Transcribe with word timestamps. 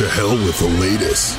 To 0.00 0.08
hell 0.08 0.32
with 0.32 0.58
the 0.58 0.66
latest. 0.80 1.36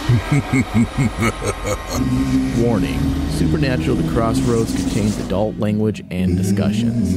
Warning 2.64 3.00
Supernatural 3.32 3.95
The 3.95 4.14
Crossroads 4.14 4.75
contains 4.75 5.17
adult 5.17 5.58
language 5.58 6.03
and 6.11 6.37
discussions. 6.37 7.16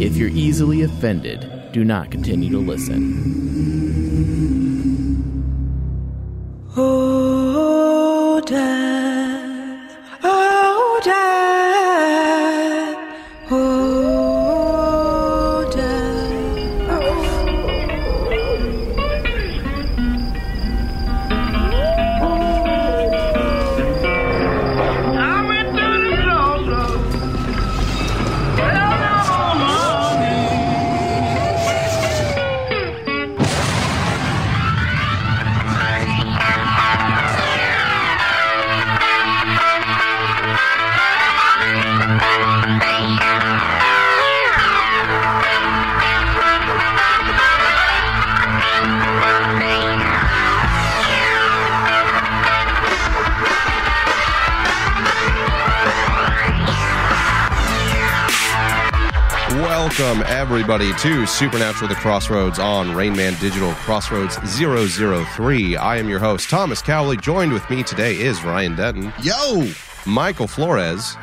If 0.00 0.16
you're 0.16 0.28
easily 0.28 0.82
offended, 0.82 1.72
do 1.72 1.84
not 1.84 2.12
continue 2.12 2.48
to 2.50 2.58
listen. 2.58 3.02
Oh, 6.76 8.40
Dad. 8.46 9.09
Welcome, 60.00 60.24
everybody, 60.28 60.94
to 60.94 61.26
Supernatural 61.26 61.86
The 61.86 61.94
Crossroads 61.94 62.58
on 62.58 62.94
Rainman 62.94 63.38
Digital 63.38 63.74
Crossroads 63.74 64.36
003. 64.48 65.76
I 65.76 65.98
am 65.98 66.08
your 66.08 66.18
host, 66.18 66.48
Thomas 66.48 66.80
Cowley. 66.80 67.18
Joined 67.18 67.52
with 67.52 67.68
me 67.68 67.82
today 67.82 68.14
is 68.18 68.42
Ryan 68.42 68.76
Denton. 68.76 69.12
Yo! 69.22 69.70
Michael 70.06 70.46
Flores, 70.46 71.18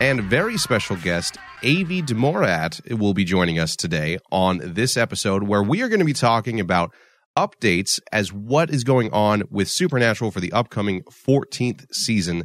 and 0.00 0.24
very 0.24 0.58
special 0.58 0.96
guest, 0.96 1.38
Avi 1.58 2.02
Demorat, 2.02 2.98
will 2.98 3.14
be 3.14 3.22
joining 3.22 3.60
us 3.60 3.76
today 3.76 4.18
on 4.32 4.60
this 4.60 4.96
episode 4.96 5.44
where 5.44 5.62
we 5.62 5.80
are 5.80 5.88
going 5.88 6.00
to 6.00 6.04
be 6.04 6.12
talking 6.12 6.58
about 6.58 6.92
updates 7.38 8.00
as 8.10 8.32
what 8.32 8.70
is 8.70 8.82
going 8.82 9.12
on 9.12 9.44
with 9.52 9.68
Supernatural 9.70 10.32
for 10.32 10.40
the 10.40 10.50
upcoming 10.50 11.02
14th 11.04 11.86
season. 11.94 12.42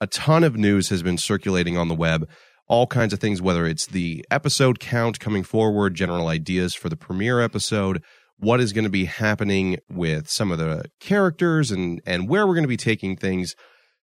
A 0.00 0.06
ton 0.06 0.44
of 0.44 0.56
news 0.56 0.88
has 0.90 1.02
been 1.02 1.18
circulating 1.18 1.76
on 1.76 1.88
the 1.88 1.96
web 1.96 2.28
all 2.70 2.86
kinds 2.86 3.12
of 3.12 3.18
things, 3.18 3.42
whether 3.42 3.66
it's 3.66 3.86
the 3.86 4.24
episode 4.30 4.78
count 4.78 5.18
coming 5.18 5.42
forward, 5.42 5.92
general 5.94 6.28
ideas 6.28 6.72
for 6.72 6.88
the 6.88 6.96
premiere 6.96 7.40
episode, 7.40 8.00
what 8.38 8.60
is 8.60 8.72
going 8.72 8.84
to 8.84 8.90
be 8.90 9.06
happening 9.06 9.76
with 9.90 10.30
some 10.30 10.52
of 10.52 10.58
the 10.58 10.84
characters 11.00 11.72
and 11.72 12.00
and 12.06 12.28
where 12.28 12.46
we're 12.46 12.54
going 12.54 12.62
to 12.62 12.68
be 12.68 12.76
taking 12.76 13.16
things 13.16 13.56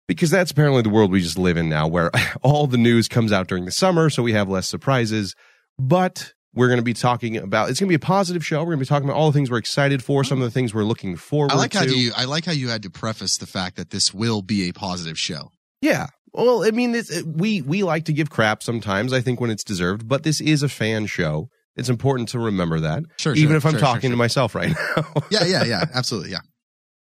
because 0.09 0.29
that's 0.29 0.51
apparently 0.51 0.81
the 0.81 0.89
world 0.89 1.09
we 1.09 1.21
just 1.21 1.37
live 1.37 1.55
in 1.55 1.69
now 1.69 1.87
where 1.87 2.11
all 2.43 2.67
the 2.67 2.77
news 2.77 3.07
comes 3.07 3.31
out 3.31 3.47
during 3.47 3.63
the 3.63 3.71
summer 3.71 4.09
so 4.09 4.21
we 4.21 4.33
have 4.33 4.49
less 4.49 4.67
surprises 4.67 5.35
but 5.79 6.33
we're 6.53 6.67
going 6.67 6.79
to 6.79 6.83
be 6.83 6.93
talking 6.93 7.37
about 7.37 7.69
it's 7.69 7.79
going 7.79 7.87
to 7.87 7.91
be 7.91 7.95
a 7.95 7.99
positive 7.99 8.45
show 8.45 8.59
we're 8.59 8.65
going 8.65 8.77
to 8.77 8.85
be 8.85 8.89
talking 8.89 9.09
about 9.09 9.17
all 9.17 9.31
the 9.31 9.37
things 9.37 9.49
we're 9.49 9.57
excited 9.57 10.03
for 10.03 10.23
some 10.23 10.37
of 10.39 10.43
the 10.43 10.51
things 10.51 10.73
we're 10.73 10.83
looking 10.83 11.15
forward 11.15 11.51
I 11.51 11.55
like 11.55 11.71
to 11.71 11.79
how 11.79 11.85
you 11.85 12.11
I 12.15 12.25
like 12.25 12.45
how 12.45 12.51
you 12.51 12.69
had 12.69 12.83
to 12.83 12.91
preface 12.91 13.37
the 13.37 13.47
fact 13.47 13.77
that 13.77 13.89
this 13.89 14.13
will 14.13 14.43
be 14.43 14.69
a 14.69 14.73
positive 14.73 15.17
show. 15.17 15.51
Yeah. 15.81 16.07
Well, 16.33 16.63
I 16.63 16.71
mean, 16.71 16.95
it's, 16.95 17.23
we 17.23 17.61
we 17.61 17.83
like 17.83 18.05
to 18.05 18.13
give 18.13 18.29
crap 18.29 18.61
sometimes. 18.63 19.13
I 19.13 19.21
think 19.21 19.41
when 19.41 19.49
it's 19.49 19.63
deserved, 19.63 20.07
but 20.07 20.23
this 20.23 20.41
is 20.41 20.63
a 20.63 20.69
fan 20.69 21.05
show. 21.07 21.49
It's 21.75 21.89
important 21.89 22.29
to 22.29 22.39
remember 22.39 22.81
that, 22.81 23.03
Sure, 23.17 23.33
even 23.33 23.49
sure, 23.49 23.57
if 23.57 23.65
I'm 23.65 23.71
sure, 23.73 23.79
talking 23.79 24.09
sure, 24.09 24.11
to 24.11 24.17
myself 24.17 24.53
right 24.53 24.69
now. 24.69 25.03
Yeah, 25.31 25.45
yeah, 25.45 25.63
yeah, 25.63 25.85
absolutely, 25.93 26.31
yeah. 26.31 26.39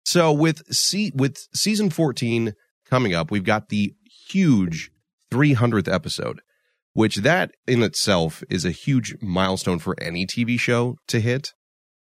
so 0.05 0.33
with 0.33 0.63
se- 0.75 1.13
with 1.15 1.37
season 1.55 1.91
14 1.91 2.55
coming 2.91 3.15
up, 3.15 3.31
we've 3.31 3.45
got 3.45 3.69
the 3.69 3.95
huge 4.29 4.91
300th 5.31 5.93
episode, 5.93 6.41
which 6.93 7.17
that 7.17 7.53
in 7.69 7.83
itself 7.83 8.43
is 8.51 8.65
a 8.65 8.71
huge 8.73 9.15
milestone 9.23 9.79
for 9.79 9.95
any 10.01 10.27
TV 10.27 10.59
show 10.59 10.97
to 11.09 11.21
hit. 11.21 11.53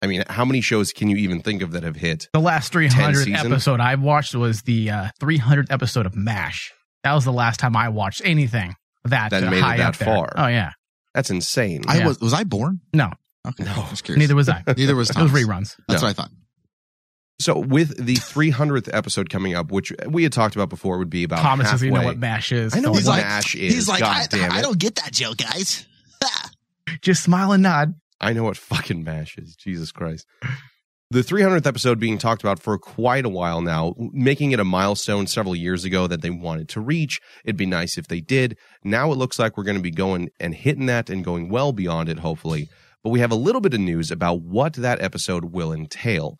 I 0.00 0.06
mean, 0.06 0.24
how 0.28 0.44
many 0.44 0.60
shows 0.60 0.92
can 0.92 1.08
you 1.08 1.16
even 1.16 1.40
think 1.42 1.62
of 1.62 1.72
that 1.72 1.82
have 1.82 1.96
hit? 1.96 2.28
The 2.32 2.40
last 2.40 2.72
10 2.72 2.88
300th 2.88 3.44
episode 3.44 3.80
I 3.80 3.94
watched 3.96 4.34
was 4.34 4.62
the 4.62 4.90
uh, 4.90 5.08
300th 5.20 5.70
episode 5.70 6.06
of 6.06 6.16
MASH. 6.16 6.72
That 7.04 7.14
was 7.14 7.24
the 7.24 7.32
last 7.32 7.58
time 7.60 7.76
I 7.76 7.88
watched 7.88 8.22
anything 8.24 8.74
that, 9.04 9.30
That 9.30 9.42
made 9.50 9.58
it 9.58 9.62
high 9.62 9.76
that 9.78 9.88
up 9.88 9.96
far. 9.96 10.32
Oh 10.36 10.46
yeah, 10.46 10.72
That's 11.14 11.30
insane. 11.30 11.82
I 11.88 11.98
Yeah. 11.98 12.06
was 12.06 12.20
was 12.20 12.32
I 12.32 12.44
born? 12.44 12.80
no, 12.92 13.10
Okay. 13.46 13.64
No. 13.64 13.86
Just 13.90 14.08
neither 14.08 14.36
was 14.36 14.48
I. 14.48 14.62
Neither 14.76 14.94
was 14.94 15.10
It 15.10 15.16
was 15.16 15.30
Thomas. 15.30 15.32
reruns. 15.32 15.76
That's 15.88 16.02
No. 16.02 16.08
what 16.08 16.10
I 16.10 16.12
thought. 16.12 16.30
So 17.40 17.58
with 17.58 17.96
the 18.04 18.14
300th 18.14 18.88
episode 18.92 19.28
coming 19.28 19.54
up, 19.56 19.72
which 19.72 19.92
we 20.06 20.22
had 20.22 20.32
talked 20.32 20.54
about 20.54 20.68
before, 20.68 20.98
would 20.98 21.10
be 21.10 21.24
about 21.24 21.40
Thomas 21.40 21.68
doesn't 21.72 21.88
even 21.88 22.00
know 22.00 22.06
what 22.06 22.18
MASH 22.18 22.52
is. 22.52 22.72
I 22.72 22.76
know 22.78 22.84
so 22.84 22.90
what 22.92 22.98
He's 22.98 23.08
like- 23.08 23.24
MASH 23.24 23.54
is. 23.56 23.74
He's 23.74 23.88
like, 23.88 23.98
God 24.00 24.16
I, 24.16 24.26
damn 24.28 24.52
it. 24.52 24.54
I 24.58 24.62
don't 24.62 24.78
get 24.78 24.94
that 24.96 25.12
joke, 25.12 25.38
guys. 25.38 25.84
just 27.02 27.24
smile 27.24 27.50
and 27.50 27.64
nod. 27.64 27.94
I 28.20 28.32
know 28.32 28.44
what 28.44 28.56
fucking 28.56 29.02
MASH 29.02 29.38
is. 29.38 29.56
Jesus 29.56 29.90
Christ. 29.90 30.24
The 31.12 31.20
300th 31.20 31.66
episode 31.66 32.00
being 32.00 32.16
talked 32.16 32.42
about 32.42 32.58
for 32.58 32.78
quite 32.78 33.26
a 33.26 33.28
while 33.28 33.60
now, 33.60 33.94
making 33.98 34.52
it 34.52 34.60
a 34.60 34.64
milestone 34.64 35.26
several 35.26 35.54
years 35.54 35.84
ago 35.84 36.06
that 36.06 36.22
they 36.22 36.30
wanted 36.30 36.70
to 36.70 36.80
reach. 36.80 37.20
It'd 37.44 37.58
be 37.58 37.66
nice 37.66 37.98
if 37.98 38.08
they 38.08 38.22
did. 38.22 38.56
Now 38.82 39.12
it 39.12 39.18
looks 39.18 39.38
like 39.38 39.58
we're 39.58 39.64
going 39.64 39.76
to 39.76 39.82
be 39.82 39.90
going 39.90 40.30
and 40.40 40.54
hitting 40.54 40.86
that 40.86 41.10
and 41.10 41.22
going 41.22 41.50
well 41.50 41.72
beyond 41.72 42.08
it, 42.08 42.20
hopefully. 42.20 42.70
But 43.04 43.10
we 43.10 43.20
have 43.20 43.30
a 43.30 43.34
little 43.34 43.60
bit 43.60 43.74
of 43.74 43.80
news 43.80 44.10
about 44.10 44.40
what 44.40 44.72
that 44.72 45.02
episode 45.02 45.52
will 45.52 45.70
entail. 45.70 46.38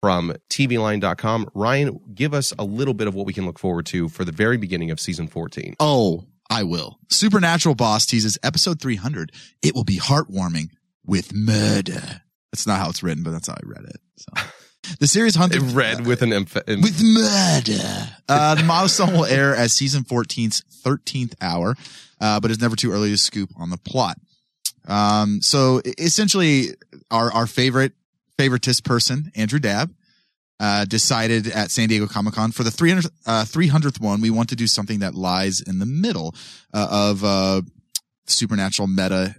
From 0.00 0.32
TVLine.com, 0.48 1.48
Ryan, 1.52 1.98
give 2.14 2.34
us 2.34 2.52
a 2.56 2.62
little 2.62 2.94
bit 2.94 3.08
of 3.08 3.16
what 3.16 3.26
we 3.26 3.32
can 3.32 3.46
look 3.46 3.58
forward 3.58 3.86
to 3.86 4.08
for 4.08 4.24
the 4.24 4.30
very 4.30 4.58
beginning 4.58 4.92
of 4.92 5.00
season 5.00 5.26
14. 5.26 5.74
Oh, 5.80 6.22
I 6.48 6.62
will. 6.62 7.00
Supernatural 7.10 7.74
Boss 7.74 8.06
teases 8.06 8.38
episode 8.44 8.80
300. 8.80 9.32
It 9.60 9.74
will 9.74 9.82
be 9.82 9.98
heartwarming 9.98 10.68
with 11.04 11.34
murder. 11.34 12.20
That's 12.52 12.68
not 12.68 12.78
how 12.78 12.90
it's 12.90 13.02
written, 13.02 13.24
but 13.24 13.32
that's 13.32 13.48
how 13.48 13.54
I 13.54 13.66
read 13.66 13.86
it. 13.86 13.96
So. 14.16 14.32
The 15.00 15.06
series 15.06 15.34
hunted 15.34 15.62
It 15.62 15.74
read 15.74 16.06
with 16.06 16.22
an 16.22 16.30
emph- 16.30 16.66
with 16.66 17.02
murder. 17.02 18.08
Uh, 18.28 18.54
the 18.54 18.64
milestone 18.64 19.12
will 19.12 19.24
air 19.24 19.54
as 19.54 19.72
season 19.72 20.04
14's 20.04 20.62
13th 20.84 21.34
hour, 21.40 21.74
uh, 22.20 22.40
but 22.40 22.50
it's 22.50 22.60
never 22.60 22.76
too 22.76 22.92
early 22.92 23.10
to 23.10 23.18
scoop 23.18 23.50
on 23.56 23.70
the 23.70 23.78
plot. 23.78 24.18
Um, 24.86 25.40
so 25.40 25.80
essentially, 25.98 26.68
our 27.10 27.32
our 27.32 27.46
favorite 27.46 27.92
favoritist 28.38 28.84
person, 28.84 29.32
Andrew 29.34 29.58
Dabb, 29.58 29.94
uh, 30.60 30.84
decided 30.84 31.46
at 31.48 31.70
San 31.70 31.88
Diego 31.88 32.06
Comic 32.06 32.34
Con 32.34 32.52
for 32.52 32.62
the 32.62 32.70
300th, 32.70 33.10
uh, 33.26 33.44
300th 33.44 34.00
one, 34.00 34.20
we 34.20 34.30
want 34.30 34.48
to 34.50 34.56
do 34.56 34.66
something 34.66 34.98
that 34.98 35.14
lies 35.14 35.60
in 35.60 35.78
the 35.78 35.86
middle 35.86 36.34
uh, 36.72 36.88
of 36.90 37.24
uh, 37.24 37.62
supernatural 38.26 38.88
meta. 38.88 39.34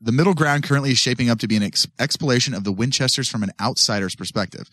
The 0.00 0.12
middle 0.12 0.34
ground 0.34 0.64
currently 0.64 0.90
is 0.90 0.98
shaping 0.98 1.30
up 1.30 1.38
to 1.40 1.48
be 1.48 1.56
an 1.56 1.62
ex- 1.62 1.86
exploration 1.98 2.54
of 2.54 2.64
the 2.64 2.72
Winchesters 2.72 3.28
from 3.28 3.42
an 3.42 3.50
outsider's 3.60 4.14
perspective. 4.14 4.68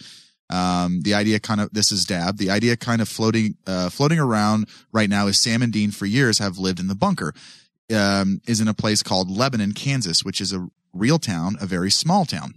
Um, 0.49 1.01
the 1.01 1.13
idea 1.13 1.39
kind 1.39 1.61
of, 1.61 1.73
this 1.73 1.91
is 1.91 2.05
Dabb. 2.05 2.37
The 2.37 2.51
idea 2.51 2.75
kind 2.75 3.01
of 3.01 3.07
floating, 3.07 3.55
uh, 3.65 3.89
floating 3.89 4.19
around 4.19 4.67
right 4.91 5.09
now 5.09 5.27
is 5.27 5.39
Sam 5.39 5.61
and 5.61 5.71
Dean 5.71 5.91
for 5.91 6.05
years 6.05 6.39
have 6.39 6.57
lived 6.57 6.79
in 6.79 6.87
the 6.87 6.95
bunker, 6.95 7.33
um, 7.93 8.41
is 8.47 8.59
in 8.59 8.67
a 8.67 8.73
place 8.73 9.01
called 9.01 9.31
Lebanon, 9.31 9.73
Kansas, 9.73 10.23
which 10.23 10.41
is 10.41 10.51
a 10.51 10.67
real 10.93 11.19
town, 11.19 11.55
a 11.61 11.65
very 11.65 11.89
small 11.89 12.25
town. 12.25 12.53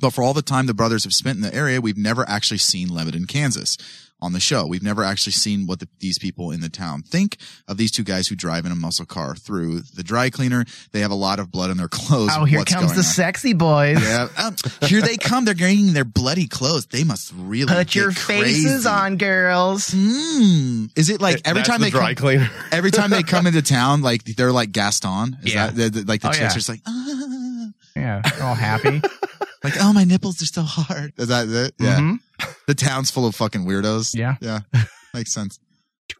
But 0.00 0.10
for 0.10 0.22
all 0.22 0.34
the 0.34 0.42
time 0.42 0.66
the 0.66 0.74
brothers 0.74 1.04
have 1.04 1.12
spent 1.14 1.36
in 1.36 1.42
the 1.42 1.54
area, 1.54 1.80
we've 1.80 1.96
never 1.98 2.28
actually 2.28 2.58
seen 2.58 2.88
Lebanon, 2.88 3.26
Kansas 3.26 3.76
on 4.22 4.32
the 4.32 4.40
show. 4.40 4.66
We've 4.66 4.82
never 4.82 5.04
actually 5.04 5.32
seen 5.32 5.66
what 5.66 5.80
the, 5.80 5.88
these 6.00 6.18
people 6.18 6.50
in 6.50 6.60
the 6.60 6.68
town 6.70 7.02
think 7.02 7.36
of 7.68 7.76
these 7.76 7.90
two 7.90 8.04
guys 8.04 8.26
who 8.28 8.34
drive 8.36 8.64
in 8.64 8.72
a 8.72 8.74
muscle 8.76 9.04
car 9.04 9.34
through 9.36 9.80
the 9.94 10.02
dry 10.02 10.30
cleaner. 10.30 10.64
They 10.92 11.00
have 11.00 11.10
a 11.10 11.14
lot 11.16 11.38
of 11.40 11.50
blood 11.50 11.70
in 11.70 11.76
their 11.76 11.88
clothes. 11.90 12.30
Oh, 12.34 12.44
here 12.44 12.60
What's 12.60 12.72
comes 12.72 12.92
the 12.92 12.98
on? 12.98 13.04
sexy 13.04 13.52
boys. 13.52 14.00
Yeah, 14.02 14.28
um, 14.38 14.56
here 14.82 15.02
they 15.02 15.16
come. 15.16 15.44
They're 15.44 15.52
getting 15.54 15.92
their 15.92 16.04
bloody 16.04 16.46
clothes. 16.46 16.86
They 16.86 17.04
must 17.04 17.32
really 17.36 17.66
Put 17.74 17.88
get 17.88 17.94
your 17.96 18.12
faces 18.12 18.64
crazy. 18.84 18.88
on, 18.88 19.16
girls. 19.18 19.88
Hmm. 19.94 20.86
Is 20.96 21.10
it 21.10 21.20
like 21.20 21.42
every 21.44 21.60
That's 21.60 21.68
time 21.68 21.80
the 21.80 21.86
they 21.86 21.90
dry 21.90 22.14
come, 22.14 22.22
cleaner. 22.24 22.50
every 22.72 22.90
time 22.92 23.10
they 23.10 23.22
come 23.24 23.46
into 23.46 23.62
town, 23.62 24.00
like 24.00 24.24
they're 24.24 24.52
like 24.52 24.72
Gaston? 24.72 25.36
Is 25.44 25.52
Yeah. 25.54 25.66
that 25.66 25.74
the, 25.92 26.00
the- 26.00 26.06
like 26.08 26.22
the 26.22 26.28
Oh, 26.28 26.32
chicks 26.32 26.56
yeah. 26.68 26.72
are 26.72 26.74
like, 26.74 26.82
ah. 26.86 27.68
Yeah, 27.96 28.22
they're 28.22 28.42
all 28.46 28.54
happy. 28.56 29.02
like 29.64 29.74
oh 29.80 29.92
my 29.92 30.04
nipples 30.04 30.40
are 30.42 30.46
so 30.46 30.62
hard. 30.62 31.12
Is 31.16 31.28
that 31.28 31.48
it? 31.48 31.74
Yeah. 31.80 31.98
Mhm. 31.98 32.18
The 32.66 32.74
town's 32.74 33.10
full 33.10 33.26
of 33.26 33.34
fucking 33.34 33.64
weirdos. 33.66 34.14
Yeah. 34.14 34.36
Yeah. 34.40 34.60
Makes 35.12 35.32
sense. 35.32 35.58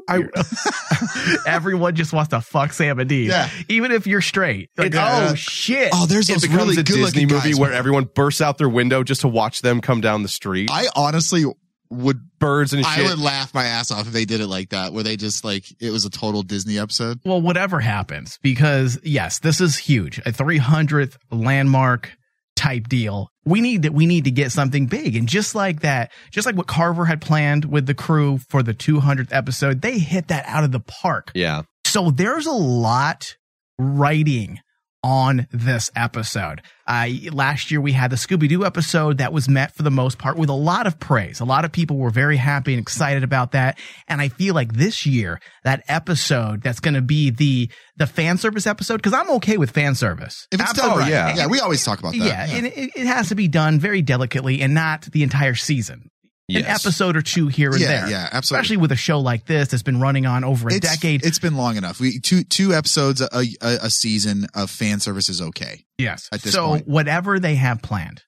I- 0.09 0.25
Everyone 1.47 1.95
just 1.95 2.13
wants 2.13 2.31
to 2.31 2.41
fuck 2.41 2.73
Sam 2.73 2.99
and 2.99 3.09
Dean. 3.09 3.29
Yeah. 3.29 3.49
Even 3.69 3.91
if 3.93 4.07
you're 4.07 4.21
straight. 4.21 4.71
Like, 4.77 4.89
It's- 4.89 5.03
oh, 5.29 5.33
uh, 5.33 5.35
shit. 5.35 5.91
Oh, 5.93 6.07
there's 6.07 6.29
it 6.29 6.35
those 6.35 6.49
really 6.49 6.73
a 6.75 6.77
good 6.77 6.87
Disney 6.87 7.27
movie 7.27 7.51
guys. 7.51 7.61
where 7.61 7.73
everyone 7.73 8.05
bursts 8.15 8.41
out 8.41 8.59
their 8.59 8.69
window 8.69 9.03
just 9.03 9.23
to 9.23 9.29
watch 9.29 9.63
them 9.63 9.81
come 9.81 10.01
down 10.01 10.23
the 10.23 10.29
street. 10.29 10.71
I 10.73 10.87
honestly 10.97 11.45
would 11.91 12.21
Birds 12.39 12.73
and 12.75 12.85
I 12.85 12.97
shit. 12.97 13.07
would 13.09 13.19
laugh 13.19 13.55
my 13.55 13.65
ass 13.65 13.91
off 13.91 14.07
if 14.07 14.13
they 14.13 14.25
did 14.27 14.41
it 14.41 14.49
like 14.49 14.71
that, 14.71 14.93
where 14.93 15.03
they 15.03 15.17
just 15.17 15.45
like 15.45 15.65
it 15.81 15.91
was 15.91 16.05
a 16.05 16.11
total 16.11 16.43
Disney 16.43 16.79
episode. 16.79 17.21
well, 17.25 17.41
whatever 17.41 17.81
happens, 17.81 18.39
because 18.43 18.99
yes, 19.03 19.39
this 19.39 19.61
is 19.63 19.77
huge. 19.79 20.19
A 20.19 20.33
300th 20.33 21.17
landmark 21.31 22.13
type 22.57 22.89
deal. 22.89 23.31
We 23.45 23.61
need 23.61 23.83
to, 23.83 23.91
we 23.91 24.07
need 24.07 24.25
to 24.25 24.31
get 24.31 24.53
something 24.53 24.87
big. 24.87 25.17
And 25.17 25.29
just 25.29 25.55
like 25.55 25.81
that, 25.81 26.13
just 26.31 26.47
like 26.47 26.57
what 26.57 26.67
Carver 26.67 27.05
had 27.05 27.21
planned 27.21 27.67
with 27.67 27.87
the 27.87 27.95
crew 27.95 28.39
for 28.49 28.63
the 28.63 28.75
200th 28.75 29.29
episode, 29.33 29.83
they 29.83 29.99
hit 29.99 30.29
that 30.29 30.45
out 30.47 30.65
of 30.65 30.73
the 30.73 30.81
park. 30.81 31.31
yeah. 31.35 31.63
So 31.87 32.11
there's 32.11 32.47
a 32.47 32.53
lot 32.53 33.37
writing 33.79 34.61
on 35.05 35.47
this 35.53 35.91
episode. 35.95 36.63
Uh, 36.87 37.07
last 37.31 37.71
year 37.71 37.81
we 37.81 37.93
had 37.93 38.11
the 38.11 38.17
Scooby 38.17 38.49
Doo 38.49 38.65
episode 38.65 39.19
that 39.19 39.33
was 39.35 39.49
met 39.51 39.75
for 39.75 39.83
the 39.83 39.91
most 39.91 40.17
part 40.19 40.39
with 40.39 40.49
a 40.49 40.55
lot 40.55 40.87
of 40.87 40.99
praise. 40.99 41.41
A 41.41 41.45
lot 41.45 41.67
of 41.67 41.73
people 41.73 41.99
were 41.99 42.09
very 42.11 42.39
happy 42.39 42.73
and 42.73 42.81
excited 42.81 43.23
about 43.23 43.53
that. 43.53 43.79
And 44.09 44.21
I 44.23 44.29
feel 44.31 44.55
like 44.55 44.73
this 44.73 45.05
year, 45.05 45.41
that 45.63 45.83
episode 45.89 46.63
that's 46.63 46.81
going 46.81 46.95
to 46.95 47.03
be 47.03 47.29
the, 47.31 47.71
the 47.97 48.07
fan 48.07 48.39
service 48.39 48.67
episode, 48.67 49.03
cause 49.03 49.13
I'm 49.13 49.31
okay 49.33 49.59
with 49.59 49.71
fan 49.71 49.95
service. 49.95 50.47
If 50.51 50.61
it's 50.61 50.73
done 50.73 50.91
Oh, 50.93 50.99
right, 50.99 51.11
yeah. 51.11 51.35
yeah, 51.37 51.47
we 51.49 51.61
always 51.61 51.85
talk 51.85 51.99
about 51.99 52.13
that. 52.13 52.19
Yeah, 52.19 52.47
and 52.49 52.67
it, 52.67 52.91
it 52.97 53.07
has 53.07 53.29
to 53.29 53.35
be 53.35 53.47
done 53.47 53.79
very 53.79 54.01
delicately 54.01 54.63
and 54.63 54.73
not 54.75 55.03
the 55.03 55.23
entire 55.23 55.55
season. 55.55 56.11
An 56.51 56.65
episode 56.67 57.17
or 57.17 57.23
two 57.23 57.49
here 57.49 57.71
and 57.71 57.81
yeah, 57.81 57.87
there. 58.03 58.11
yeah, 58.11 58.29
absolutely. 58.31 58.61
Especially 58.63 58.77
with 58.77 58.93
a 58.93 58.97
show 58.97 59.19
like 59.21 59.47
this 59.47 59.69
that's 59.69 59.83
been 59.83 59.99
running 60.01 60.27
on 60.27 60.45
over 60.45 60.69
a 60.69 60.75
it's, 60.75 60.87
decade. 60.87 61.25
It's 61.25 61.39
been 61.39 61.57
long 61.57 61.77
enough. 61.77 62.01
We 62.01 62.19
two 62.19 62.43
two 62.45 62.75
episodes 62.75 63.23
a, 63.23 63.29
a, 63.33 63.47
a 63.85 63.91
season 63.91 64.47
of 64.55 64.71
fan 64.71 65.01
service 65.01 65.31
is 65.31 65.41
okay. 65.41 65.87
Yes. 65.97 66.29
at 66.33 66.43
this 66.43 66.53
so 66.53 66.67
point. 66.69 66.87
whatever 66.89 67.39
they 67.41 67.55
have 67.55 67.81
planned, 67.81 68.23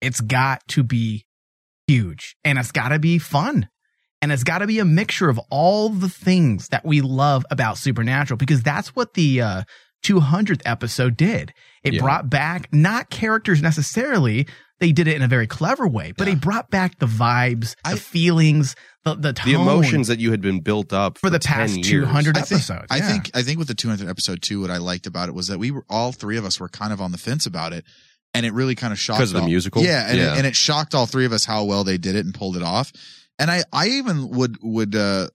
it's 0.00 0.22
got 0.22 0.66
to 0.68 0.82
be 0.82 1.26
huge 1.86 2.36
and 2.42 2.58
it's 2.58 2.72
got 2.72 2.88
to 2.88 2.98
be 2.98 3.18
fun. 3.18 3.68
And 4.22 4.30
it's 4.32 4.44
got 4.44 4.58
to 4.58 4.66
be 4.66 4.78
a 4.78 4.84
mixture 4.84 5.28
of 5.28 5.38
all 5.50 5.88
the 5.90 6.08
things 6.08 6.68
that 6.68 6.84
we 6.86 7.00
love 7.00 7.44
about 7.50 7.76
Supernatural 7.76 8.38
because 8.38 8.62
that's 8.62 8.94
what 8.96 9.14
the 9.14 9.42
uh, 9.42 9.62
200th 10.04 10.62
episode 10.64 11.16
did. 11.16 11.52
It 11.84 11.94
Yeah. 11.94 12.00
brought 12.00 12.30
back 12.30 12.72
not 12.72 13.10
characters 13.10 13.60
necessarily. 13.60 14.46
They 14.82 14.90
did 14.90 15.06
it 15.06 15.14
in 15.14 15.22
a 15.22 15.28
very 15.28 15.46
clever 15.46 15.86
way, 15.86 16.12
but 16.16 16.26
Yeah. 16.26 16.32
it 16.32 16.40
brought 16.40 16.68
back 16.68 16.98
the 16.98 17.06
vibes, 17.06 17.76
the 17.84 17.90
I- 17.92 17.94
feelings, 17.94 18.74
the 19.04 19.14
the 19.14 19.32
tone 19.32 19.46
the 19.52 19.60
emotions 19.60 20.08
that 20.08 20.18
you 20.18 20.32
had 20.32 20.40
been 20.40 20.58
built 20.58 20.92
up 20.92 21.18
for 21.18 21.30
the 21.30 21.38
past 21.38 21.76
years. 21.76 21.88
200 21.88 22.36
I 22.36 22.40
think, 22.42 22.52
episodes. 22.60 22.86
I 22.90 22.96
Yeah. 22.96 23.08
think 23.12 23.30
I 23.32 23.42
think 23.42 23.60
with 23.60 23.68
the 23.68 23.76
two 23.76 23.88
hundred 23.88 24.08
episode 24.08 24.42
too, 24.42 24.60
what 24.60 24.72
I 24.72 24.78
liked 24.78 25.06
about 25.06 25.28
it 25.28 25.36
was 25.36 25.46
that 25.46 25.60
we 25.60 25.70
were 25.70 25.84
all 25.88 26.10
three 26.10 26.36
of 26.36 26.44
us 26.44 26.58
were 26.58 26.68
kind 26.68 26.92
of 26.92 27.00
on 27.00 27.12
the 27.12 27.18
fence 27.18 27.46
about 27.46 27.72
it, 27.72 27.84
and 28.34 28.44
it 28.44 28.52
really 28.52 28.74
kind 28.74 28.92
of 28.92 28.98
shocked 28.98 29.20
'Cause 29.20 29.28
of 29.30 29.34
the 29.34 29.40
all- 29.42 29.46
musical? 29.46 29.82
Yeah, 29.84 30.08
and, 30.08 30.18
Yeah. 30.18 30.32
It, 30.34 30.38
and 30.38 30.46
it 30.48 30.56
shocked 30.56 30.96
all 30.96 31.06
three 31.06 31.26
of 31.26 31.32
us 31.32 31.44
how 31.44 31.62
well 31.62 31.84
they 31.84 31.96
did 31.96 32.16
it 32.16 32.24
and 32.24 32.34
pulled 32.34 32.56
it 32.56 32.62
off. 32.64 32.92
And 33.38 33.50
I 33.52 33.62
I 33.72 33.86
even 33.86 34.30
would 34.30 34.58
would 34.62 34.96
uh 34.96 35.28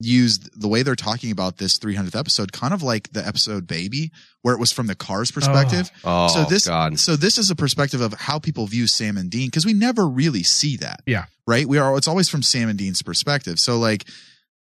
use 0.00 0.38
the 0.38 0.68
way 0.68 0.82
they're 0.82 0.94
talking 0.94 1.30
about 1.30 1.56
this 1.56 1.78
300th 1.78 2.18
episode 2.18 2.52
kind 2.52 2.74
of 2.74 2.82
like 2.82 3.12
the 3.12 3.26
episode 3.26 3.66
Baby, 3.66 4.12
where 4.42 4.54
it 4.54 4.60
was 4.60 4.72
from 4.72 4.86
the 4.86 4.94
Cars 4.94 5.30
oh. 5.30 5.34
perspective. 5.34 5.90
Oh, 6.04 6.28
so 6.28 6.44
this 6.44 6.66
God. 6.66 6.98
so 6.98 7.16
this 7.16 7.38
is 7.38 7.50
a 7.50 7.56
perspective 7.56 8.00
of 8.00 8.12
how 8.14 8.38
people 8.38 8.66
view 8.66 8.86
Sam 8.86 9.16
and 9.16 9.30
Dean 9.30 9.48
because 9.48 9.64
we 9.64 9.72
never 9.72 10.06
really 10.06 10.42
see 10.42 10.76
that. 10.78 11.02
Yeah. 11.06 11.26
Right? 11.46 11.66
We 11.66 11.78
are 11.78 11.96
it's 11.96 12.08
always 12.08 12.28
from 12.28 12.42
Sam 12.42 12.68
and 12.68 12.78
Dean's 12.78 13.02
perspective. 13.02 13.58
So 13.58 13.78
like 13.78 14.06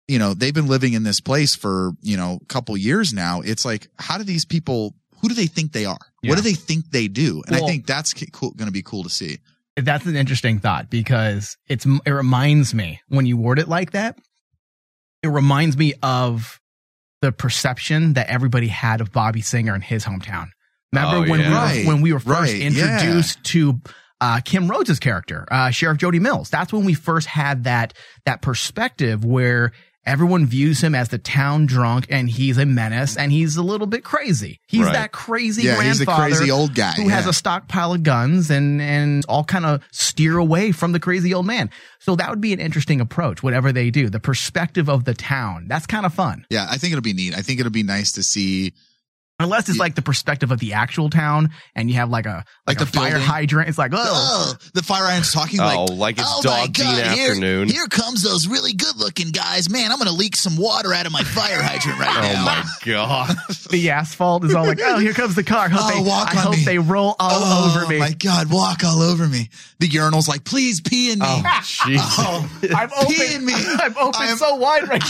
you 0.09 0.19
know, 0.19 0.35
they've 0.35 0.55
been 0.55 0.67
living 0.67 0.94
in 0.94 1.05
this 1.05 1.21
place 1.21 1.55
for, 1.55 1.93
you 2.03 2.17
know, 2.17 2.41
a 2.43 2.47
couple 2.47 2.76
years 2.76 3.12
now. 3.12 3.43
It's 3.43 3.65
like 3.65 3.88
how 3.97 4.19
do 4.19 4.25
these 4.25 4.44
people 4.44 4.94
who 5.21 5.29
do 5.29 5.35
they 5.35 5.47
think 5.47 5.73
they 5.73 5.85
are? 5.85 5.99
Yeah. 6.23 6.31
What 6.31 6.37
do 6.37 6.43
they 6.43 6.55
think 6.55 6.91
they 6.91 7.06
do? 7.06 7.43
And 7.47 7.55
I 7.55 7.61
think 7.61 7.87
that's 7.87 8.15
cool, 8.33 8.50
going 8.53 8.67
to 8.67 8.73
be 8.73 8.83
cool 8.83 9.05
to 9.05 9.11
see. 9.11 9.38
that's 9.76 10.06
an 10.06 10.17
interesting 10.17 10.59
thought 10.59 10.91
because 10.91 11.56
it's 11.69 11.87
it 12.05 12.11
reminds 12.11 12.75
me 12.75 13.00
when 13.09 13.26
you 13.26 13.37
word 13.37 13.61
it 13.61 13.69
like 13.69 13.93
that 13.93 14.19
it 15.22 15.28
reminds 15.28 15.76
me 15.76 15.94
of 16.02 16.61
the 17.22 17.32
perception 17.32 18.14
that 18.14 18.28
everybody 18.28 18.69
had 18.69 19.00
of 19.00 19.12
Bobby 19.12 19.40
Singer 19.43 19.75
in 19.75 19.82
his 19.82 20.05
hometown. 20.05 20.49
Remember 20.93 21.19
Oh, 21.26 21.31
when 21.31 21.40
yeah. 21.40 21.49
we 21.50 21.55
Right, 21.55 21.87
were, 21.87 21.93
when 21.93 22.02
we 22.02 22.12
were 22.12 22.20
first 22.20 22.52
right, 22.52 22.61
introduced 22.62 23.44
to 23.44 23.81
uh, 24.20 24.40
Kim 24.44 24.69
Rhodes' 24.70 24.99
character, 24.99 25.46
uh, 25.50 25.70
Sheriff 25.70 25.99
Jody 25.99 26.19
Mills. 26.19 26.50
That's 26.50 26.72
when 26.72 26.84
we 26.84 26.94
first 26.94 27.26
had 27.26 27.64
that 27.64 27.94
that 28.26 28.43
perspective 28.43 29.25
where 29.25 29.72
everyone 30.06 30.47
views 30.47 30.81
him 30.82 30.94
as 30.94 31.08
the 31.11 31.19
town 31.19 31.67
drunk 31.67 32.06
and 32.08 32.29
he's 32.31 32.56
a 32.58 32.64
menace 32.67 33.17
and 33.17 33.31
he's 33.31 33.56
a 33.56 33.62
little 33.62 33.87
bit 33.87 34.02
crazy. 34.02 34.58
He's 34.67 34.85
Right. 34.87 34.93
that 34.94 35.12
crazy 35.12 35.62
Yeah, 35.62 35.82
he's 35.82 35.99
the 35.99 36.06
grandfather 36.06 36.35
crazy 36.37 36.50
old 36.50 36.75
guy. 36.75 36.93
who 36.93 37.08
has 37.08 37.26
a 37.26 37.32
stockpile 37.32 37.93
of 37.94 38.02
guns 38.02 38.50
and 38.50 38.81
and 38.81 39.25
all 39.29 39.44
kind 39.44 39.67
of 39.67 39.82
steer 39.93 40.38
away 40.38 40.73
from 40.73 40.93
the 40.93 41.00
crazy 41.00 41.35
old 41.35 41.47
man. 41.47 41.70
So 41.99 42.17
that 42.17 42.31
would 42.31 42.41
be 42.41 42.52
an 42.52 42.61
interesting 42.61 43.00
approach, 43.00 43.43
whatever 43.43 43.73
they 43.73 43.91
do. 43.91 44.08
The 44.08 44.20
perspective 44.20 44.88
of 44.88 45.05
the 45.05 45.14
town. 45.14 45.67
That's 45.69 45.87
kind 45.87 46.06
of 46.06 46.14
fun. 46.14 46.47
yeah, 46.50 46.67
I 46.70 46.79
think 46.79 46.93
it'll 46.93 47.02
be 47.02 47.12
neat. 47.12 47.37
I 47.37 47.43
think 47.43 47.61
it'll 47.61 47.70
be 47.70 47.82
nice 47.82 48.12
to 48.12 48.23
see 48.23 48.73
Unless 49.40 49.69
it's 49.69 49.78
Yeah. 49.78 49.82
like 49.82 49.94
the 49.96 50.02
perspective 50.02 50.52
of 50.52 50.60
the 50.60 50.75
actual 50.75 51.10
town 51.10 51.50
and 51.75 51.90
you 51.90 51.96
have 51.96 52.10
like 52.10 52.26
a 52.26 52.44
like, 52.66 52.78
Like 52.78 52.81
a 52.81 52.84
the 52.84 52.92
fire 52.92 53.10
building. 53.12 53.26
hydrant. 53.26 53.69
It's 53.69 53.78
like, 53.78 53.90
oh, 53.94 53.98
oh, 54.04 54.54
the 54.75 54.82
fire 54.82 55.04
hydrant's 55.04 55.32
talking 55.32 55.58
like 55.58 55.76
oh, 55.78 55.84
like 55.87 55.98
like 55.98 56.19
it's 56.19 56.28
"Oh 56.28 56.42
my 56.44 56.66
dog 56.66 56.75
bean 56.75 56.84
God, 56.87 57.12
here- 57.16 57.31
afternoon. 57.31 57.69
Here 57.69 57.87
comes 57.87 58.22
those 58.22 58.46
really 58.46 58.75
good 58.75 58.96
looking 58.96 59.31
guys. 59.31 59.69
Man, 59.69 59.90
I'm 59.90 59.98
going 59.98 60.08
to 60.10 60.14
leak 60.14 60.37
some 60.37 60.56
water 60.56 60.92
out 60.94 61.06
of 61.06 61.12
my 61.12 61.22
fire 61.25 61.60
hydrant 61.62 61.98
right 61.98 62.08
oh 62.16 62.20
now. 62.20 62.40
oh 62.42 62.44
my 62.44 62.64
god. 62.84 63.37
the 63.70 63.90
asphalt 63.90 64.44
is 64.44 64.54
all 64.54 64.66
like, 64.66 64.78
oh, 64.82 64.98
here 64.98 65.12
comes 65.14 65.34
the 65.34 65.42
car. 65.42 65.69
Hope 65.69 65.81
Oh, 65.84 66.02
they, 66.04 66.08
walk 66.08 66.28
I 66.34 66.38
on 66.38 66.44
hope 66.44 66.56
me. 66.56 66.64
they 66.64 66.78
roll 66.78 67.16
all 67.19 67.31
oh, 67.32 67.75
over 67.76 67.88
me. 67.88 67.96
Oh 67.96 68.00
my 68.00 68.12
God, 68.12 68.50
walk 68.52 68.84
all 68.84 69.00
over 69.02 69.26
me. 69.26 69.48
The 69.78 69.87
urinal's 69.88 70.28
like, 70.28 70.44
please 70.44 70.81
pee 70.82 71.10
in 71.12 71.19
me. 71.20 71.25
Oh, 71.26 71.42
oh 71.42 71.48
jeez. 71.62 71.96
Oh, 72.19 72.50
I'm 72.76 72.90
pee 73.08 73.22
open. 73.22 73.37
in 73.37 73.44
me. 73.46 73.54
I'm 73.56 73.96
open 73.96 74.20
I'm- 74.20 74.37
so 74.37 74.54
wide 74.56 74.87
right 74.88 75.02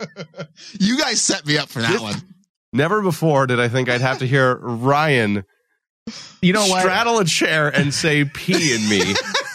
You 0.80 0.98
guys 0.98 1.20
set 1.20 1.46
me 1.46 1.58
up 1.58 1.68
for 1.68 1.80
that 1.82 1.92
This- 1.92 2.00
one. 2.00 2.14
Never 2.72 3.02
before 3.02 3.46
did 3.46 3.60
I 3.60 3.68
think 3.68 3.88
I'd 3.88 4.00
have 4.00 4.18
to 4.18 4.26
hear 4.26 4.56
Ryan 4.56 5.44
You 6.42 6.52
know 6.52 6.66
what? 6.66 6.80
straddle 6.80 7.18
a 7.20 7.24
chair 7.24 7.68
and 7.68 7.94
say 7.94 8.24
pee 8.24 8.74
in 8.74 8.88
me. 8.88 9.14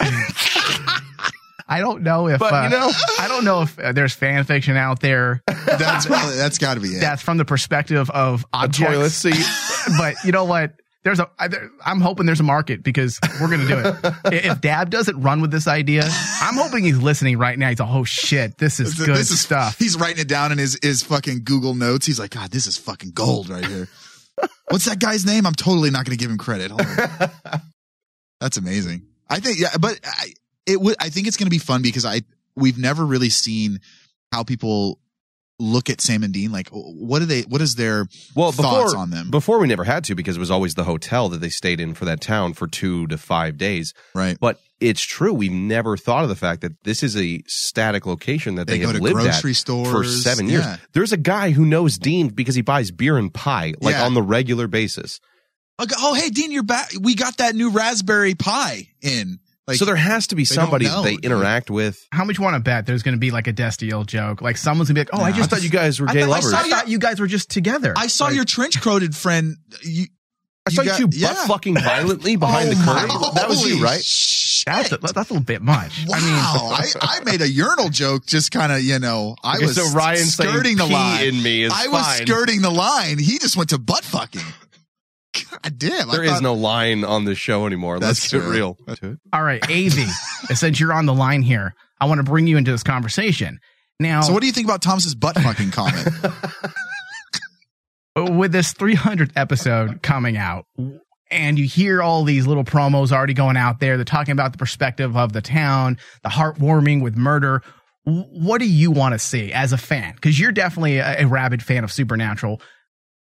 I 1.68 1.78
don't 1.78 2.02
know 2.02 2.26
if 2.28 2.40
But, 2.40 2.52
uh, 2.52 2.62
you 2.64 2.70
know- 2.70 2.90
I 3.20 3.28
don't 3.28 3.44
know 3.44 3.62
if 3.62 3.78
uh, 3.78 3.92
there's 3.92 4.12
fan 4.14 4.42
fiction 4.44 4.76
out 4.76 5.00
there 5.00 5.42
That's 5.46 6.06
probably, 6.06 6.36
that's 6.36 6.58
got 6.58 6.74
to 6.74 6.80
be 6.80 6.88
it. 6.88 7.00
that's 7.00 7.22
from 7.22 7.36
the 7.36 7.44
perspective 7.44 8.10
of 8.10 8.42
A 8.52 8.56
objects. 8.64 8.92
toilet 8.92 9.10
seat. 9.10 9.46
but 9.98 10.16
you 10.24 10.32
know 10.32 10.44
what? 10.46 10.72
There's 11.02 11.18
a. 11.18 11.30
I, 11.38 11.48
there, 11.48 11.70
I'm 11.84 12.00
hoping 12.00 12.26
there's 12.26 12.40
a 12.40 12.44
market 12.44 12.82
because 12.82 13.18
we're 13.40 13.48
gonna 13.48 13.66
do 13.66 13.78
it. 13.78 14.14
If 14.44 14.60
Dabb 14.60 14.90
doesn't 14.90 15.20
run 15.20 15.40
with 15.40 15.50
this 15.50 15.66
idea, 15.66 16.02
I'm 16.42 16.54
hoping 16.56 16.84
he's 16.84 16.98
listening 16.98 17.38
right 17.38 17.58
now. 17.58 17.70
He's 17.70 17.80
like, 17.80 17.88
"Oh 17.90 18.04
shit, 18.04 18.58
this 18.58 18.80
is 18.80 18.96
This- 18.96 19.06
good 19.06 19.16
this 19.16 19.30
is- 19.30 19.40
stuff." 19.40 19.78
He's 19.78 19.96
writing 19.96 20.20
it 20.20 20.28
down 20.28 20.52
in 20.52 20.58
his, 20.58 20.78
his 20.82 21.02
fucking 21.02 21.44
Google 21.44 21.74
Notes. 21.74 22.04
He's 22.04 22.18
like, 22.18 22.32
God, 22.32 22.50
this 22.50 22.66
is 22.66 22.76
fucking 22.76 23.12
gold 23.12 23.48
right 23.48 23.64
here. 23.64 23.88
What's 24.68 24.84
that 24.84 24.98
guy's 24.98 25.24
name? 25.24 25.46
I'm 25.46 25.54
totally 25.54 25.90
not 25.90 26.04
going 26.04 26.16
to 26.16 26.22
give 26.22 26.30
him 26.30 26.38
credit. 26.38 26.70
That's 28.40 28.56
amazing. 28.56 29.02
I 29.28 29.40
think, 29.40 29.58
yeah, 29.58 29.76
but 29.78 30.00
I, 30.04 30.32
it 30.66 30.80
would, 30.80 30.96
I 30.98 31.08
think 31.10 31.26
it's 31.26 31.36
going 31.36 31.46
to 31.46 31.50
be 31.50 31.58
fun 31.58 31.82
because 31.82 32.04
I, 32.04 32.22
we've 32.56 32.78
never 32.78 33.04
really 33.04 33.28
seen 33.30 33.80
how 34.32 34.44
people 34.44 34.98
look 35.60 35.90
at 35.90 36.00
Sam 36.00 36.22
and 36.24 36.32
Dean. 36.32 36.50
Like, 36.50 36.68
what 36.72 37.18
do 37.20 37.24
they, 37.26 37.42
what 37.42 37.60
is 37.60 37.74
their 37.76 38.06
Well, 38.34 38.50
thoughts 38.52 38.92
before, 38.92 38.96
on 39.00 39.10
them? 39.10 39.30
before 39.30 39.58
we 39.58 39.68
never 39.68 39.84
had 39.84 40.02
to 40.04 40.14
because 40.14 40.36
it 40.36 40.40
was 40.40 40.50
always 40.50 40.74
the 40.74 40.84
hotel 40.84 41.28
that 41.28 41.40
they 41.40 41.50
stayed 41.50 41.78
in 41.80 41.94
for 41.94 42.04
that 42.06 42.20
town 42.20 42.54
for 42.54 42.66
two 42.66 43.06
to 43.08 43.18
five 43.18 43.56
days. 43.58 43.92
right. 44.14 44.36
But 44.40 44.58
it's 44.80 45.02
true. 45.04 45.34
We've 45.34 45.52
never 45.52 45.98
thought 45.98 46.22
of 46.22 46.30
the 46.30 46.36
fact 46.36 46.62
that 46.62 46.72
this 46.84 47.02
is 47.02 47.14
a 47.14 47.42
static 47.46 48.06
location 48.06 48.54
that 48.54 48.66
They, 48.66 48.74
they, 48.74 48.78
go 48.80 48.86
have 48.88 48.96
to 48.96 49.02
lived 49.02 49.14
grocery 49.16 49.50
at 49.50 49.56
stores 49.56 49.90
for 49.90 50.04
seven 50.04 50.48
years. 50.48 50.64
Yeah. 50.64 50.78
There's 50.94 51.12
a 51.12 51.18
guy 51.18 51.50
who 51.50 51.66
knows 51.66 51.98
Dean 51.98 52.28
because 52.28 52.54
he 52.54 52.62
buys 52.62 52.90
beer 52.90 53.18
and 53.18 53.32
pie 53.32 53.74
like 53.82 53.94
Yeah. 53.96 54.06
on 54.06 54.14
the 54.14 54.22
regular 54.22 54.66
basis. 54.68 55.20
Oh, 55.98 56.14
hey, 56.14 56.30
Dean, 56.30 56.50
you're 56.52 56.62
back. 56.62 56.90
We 57.00 57.14
got 57.14 57.36
that 57.38 57.54
new 57.54 57.70
raspberry 57.70 58.34
pie 58.34 58.88
in. 59.02 59.38
Like, 59.70 59.78
so 59.78 59.84
there 59.84 59.96
has 59.96 60.26
to 60.28 60.36
be 60.36 60.44
somebody 60.44 60.84
know, 60.86 60.96
that 61.02 61.08
they 61.08 61.16
dude. 61.16 61.24
interact 61.24 61.70
with. 61.70 62.06
How 62.12 62.24
much 62.24 62.38
you 62.38 62.44
want 62.44 62.54
to 62.54 62.60
bet 62.60 62.86
there's 62.86 63.02
going 63.02 63.14
to 63.14 63.18
be 63.20 63.30
like 63.30 63.46
a 63.46 63.52
Destiel 63.52 64.04
joke? 64.06 64.42
Like 64.42 64.56
someone's 64.56 64.88
gonna 64.88 64.96
be 64.96 65.00
like, 65.00 65.10
"Oh, 65.12 65.18
I 65.22 65.30
Nah. 65.30 65.34
I 65.36 65.38
just 65.38 65.50
thought 65.50 65.62
you 65.62 65.70
guys 65.70 66.00
were 66.00 66.08
I 66.08 66.12
gay 66.12 66.20
thought- 66.20 66.26
I 66.26 66.30
lovers. 66.32 66.50
saw 66.50 66.58
I 66.58 66.68
thought 66.68 66.88
you 66.88 66.98
guys 66.98 67.18
were 67.20 67.26
just 67.26 67.50
together." 67.50 67.94
I 67.96 68.06
saw 68.08 68.26
Like, 68.26 68.34
your 68.34 68.44
trench 68.44 68.80
coated 68.80 69.14
friend. 69.16 69.56
You, 69.82 70.06
I 70.66 70.70
saw 70.70 70.82
you 70.82 70.88
got- 70.90 70.98
two 70.98 71.08
yeah. 71.12 71.32
butt 71.34 71.46
fucking 71.48 71.74
violently 71.74 72.36
behind 72.36 72.68
Oh 72.70 72.74
the 72.74 72.84
curtain. 72.84 73.34
That 73.34 73.48
was 73.48 73.66
you, 73.66 73.82
right? 73.82 74.02
shit. 74.02 74.66
That's 74.66 74.92
a, 74.92 74.98
that's 74.98 75.14
a 75.14 75.32
little 75.32 75.40
bit 75.40 75.62
much. 75.62 76.04
Wow, 76.06 76.16
I 76.16 76.20
mean, 76.20 76.92
I, 77.00 77.18
I, 77.20 77.24
made 77.24 77.40
a 77.40 77.48
urinal 77.48 77.88
joke. 77.88 78.26
Just 78.26 78.50
kind 78.52 78.70
of, 78.70 78.82
you 78.82 78.98
know, 78.98 79.34
I 79.42 79.56
Okay, 79.56 79.64
was 79.66 79.76
so 79.76 79.88
Ryan 79.96 80.26
skirting 80.26 80.76
the 80.76 80.84
line. 80.86 81.24
in 81.24 81.42
me 81.42 81.62
is 81.62 81.72
I 81.74 81.86
was 81.88 82.02
fine. 82.04 82.26
skirting 82.26 82.60
the 82.60 82.70
line. 82.70 83.18
He 83.18 83.38
just 83.38 83.56
went 83.56 83.70
to 83.70 83.78
butt 83.78 84.04
fucking. 84.04 84.42
I 85.64 85.68
did. 85.68 85.92
I 85.92 86.04
There 86.12 86.24
is 86.24 86.32
thought- 86.32 86.42
no 86.42 86.54
line 86.54 87.04
on 87.04 87.24
this 87.24 87.38
show 87.38 87.66
anymore. 87.66 87.98
Let's 87.98 88.28
That's 88.28 88.32
get 88.44 88.50
real. 88.50 88.76
All 89.32 89.42
right, 89.42 89.62
AV, 89.70 89.92
since 90.54 90.80
you're 90.80 90.92
on 90.92 91.06
the 91.06 91.14
line 91.14 91.42
here, 91.42 91.74
I 92.00 92.06
want 92.06 92.18
to 92.18 92.24
bring 92.24 92.46
you 92.46 92.56
into 92.56 92.70
this 92.72 92.82
conversation. 92.82 93.58
Now, 94.00 94.22
So 94.22 94.32
what 94.32 94.40
do 94.40 94.46
you 94.46 94.52
think 94.52 94.66
about 94.66 94.82
Thomas's 94.82 95.14
butt 95.14 95.36
fucking 95.38 95.70
comment? 95.72 96.08
with 98.16 98.52
this 98.52 98.74
300th 98.74 99.32
episode 99.36 100.02
coming 100.02 100.36
out, 100.36 100.66
and 101.30 101.58
you 101.58 101.64
hear 101.66 102.02
all 102.02 102.24
these 102.24 102.46
little 102.46 102.64
promos 102.64 103.12
already 103.12 103.34
going 103.34 103.56
out 103.56 103.78
there, 103.80 103.96
they're 103.96 104.04
talking 104.04 104.32
about 104.32 104.52
the 104.52 104.58
perspective 104.58 105.16
of 105.16 105.32
the 105.32 105.42
town, 105.42 105.96
the 106.22 106.28
heartwarming 106.28 107.02
with 107.02 107.16
murder. 107.16 107.62
What 108.04 108.58
do 108.60 108.68
you 108.68 108.90
want 108.90 109.12
to 109.12 109.18
see 109.18 109.52
as 109.52 109.72
a 109.72 109.78
fan? 109.78 110.14
Because 110.14 110.40
you're 110.40 110.52
definitely 110.52 110.98
a, 110.98 111.20
a 111.22 111.26
rabid 111.26 111.62
fan 111.62 111.84
of 111.84 111.92
Supernatural. 111.92 112.60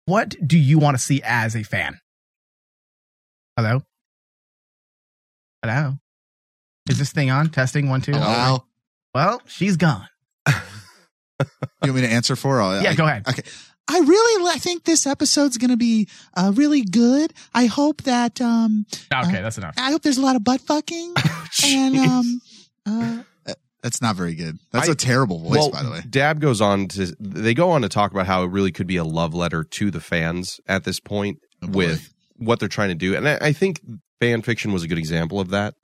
What 0.07 0.35
do 0.47 0.57
you 0.59 0.79
want 0.79 0.97
to 0.97 1.03
see 1.03 1.21
as 1.25 1.55
a 1.57 1.63
fan? 1.63 1.99
Hello? 3.57 3.83
Hello? 5.63 5.95
Is 6.89 6.99
this 6.99 7.13
thing 7.13 7.31
on? 7.31 7.51
Testing 7.51 7.89
one, 7.89 8.01
two. 8.01 8.13
Hello? 8.13 8.65
Well, 9.15 9.43
she's 9.47 9.77
gone. 9.77 10.09
You 11.85 11.93
want 11.93 11.97
me 11.97 12.09
to 12.09 12.13
answer 12.15 12.35
for? 12.35 12.59
her? 12.61 12.81
Yeah, 12.83 12.91
I- 12.91 12.95
go 12.95 13.05
ahead. 13.05 13.29
Okay. 13.29 13.43
I 13.89 13.99
really 14.01 14.51
I 14.53 14.57
think 14.59 14.85
this 14.85 15.07
episode's 15.07 15.59
going 15.59 15.71
to 15.71 15.77
be 15.77 16.09
uh, 16.35 16.51
really 16.55 16.81
good. 16.83 17.33
I 17.55 17.67
hope 17.67 18.03
that 18.03 18.41
um 18.41 18.87
Okay, 19.15 19.43
that's 19.43 19.59
enough. 19.59 19.75
I 19.79 19.91
hope 19.93 20.03
there's 20.03 20.17
a 20.17 20.23
lot 20.23 20.35
of 20.35 20.43
butt 20.43 20.61
fucking 20.63 21.15
and 21.65 21.97
um 21.99 22.41
uh, 22.87 23.19
that's 23.87 24.03
not 24.03 24.17
very 24.17 24.35
good. 24.35 24.59
That's 24.73 24.89
a 24.89 24.93
I- 24.93 24.95
terrible 24.95 25.39
voice 25.39 25.51
well, 25.59 25.71
by 25.71 25.83
the 25.85 25.91
way. 25.93 26.01
Dabb 26.11 26.41
goes 26.41 26.61
on 26.61 26.89
to 26.89 27.15
they 27.21 27.55
go 27.55 27.71
on 27.71 27.83
to 27.83 27.89
talk 27.89 28.11
about 28.11 28.27
how 28.27 28.43
it 28.43 28.49
really 28.51 28.73
could 28.73 28.89
be 28.89 28.97
a 28.97 29.05
love 29.05 29.33
letter 29.33 29.63
to 29.63 29.91
the 29.93 30.01
fans 30.01 30.61
at 30.67 30.83
this 30.85 30.99
point 30.99 31.39
Oh, 31.63 31.69
with 31.69 32.13
what 32.37 32.59
they're 32.59 32.69
trying 32.69 32.89
to 32.89 32.95
do, 32.97 33.15
and 33.15 33.29
I, 33.29 33.39
I 33.41 33.53
think 33.53 33.81
fan 34.21 34.43
fiction 34.43 34.73
was 34.73 34.83
a 34.83 34.89
good 34.89 34.99
example 34.99 35.39
of 35.41 35.51
that. 35.51 35.75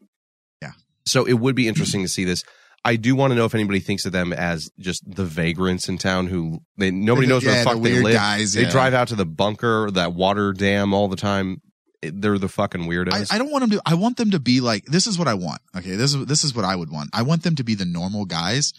Yeah. 0.60 0.72
So 1.06 1.24
it 1.24 1.34
would 1.34 1.54
be 1.54 1.68
interesting 1.68 2.02
to 2.02 2.08
see 2.08 2.24
this. 2.24 2.42
I 2.84 2.96
do 2.96 3.14
want 3.14 3.30
to 3.30 3.36
know 3.36 3.44
if 3.44 3.54
anybody 3.54 3.78
thinks 3.78 4.04
of 4.06 4.10
them 4.12 4.32
as 4.32 4.68
just 4.80 5.02
the 5.08 5.24
vagrants 5.24 5.88
in 5.88 5.98
town 5.98 6.26
who 6.26 6.58
they 6.76 6.90
nobody 6.90 7.28
knows 7.28 7.44
where 7.44 7.56
the 7.56 7.64
fuck 7.64 7.76
the 7.76 7.80
they 7.80 8.02
live. 8.02 8.14
guys, 8.14 8.52
They 8.54 8.64
drive 8.64 8.92
out 8.92 9.08
to 9.08 9.14
the 9.14 9.24
bunker, 9.24 9.88
that 9.92 10.14
water 10.14 10.52
dam 10.52 10.92
all 10.92 11.06
the 11.06 11.14
time. 11.16 11.62
They're 12.02 12.38
the 12.38 12.48
fucking 12.48 12.82
I, 12.82 12.86
weirdos. 12.86 13.32
I 13.32 13.38
don't 13.38 13.50
want 13.50 13.62
them 13.62 13.70
to. 13.70 13.82
I 13.86 13.94
want 13.94 14.16
them 14.16 14.32
to 14.32 14.40
be 14.40 14.60
like. 14.60 14.84
This 14.86 15.06
is 15.06 15.18
what 15.18 15.28
I 15.28 15.34
want. 15.34 15.60
Okay, 15.76 15.96
this 15.96 16.14
is 16.14 16.26
this 16.26 16.44
is 16.44 16.54
what 16.54 16.64
I 16.64 16.74
would 16.74 16.90
want. 16.90 17.10
I 17.12 17.22
want 17.22 17.42
them 17.42 17.54
to 17.56 17.64
be 17.64 17.74
the 17.74 17.84
normal 17.84 18.24
guys. 18.24 18.72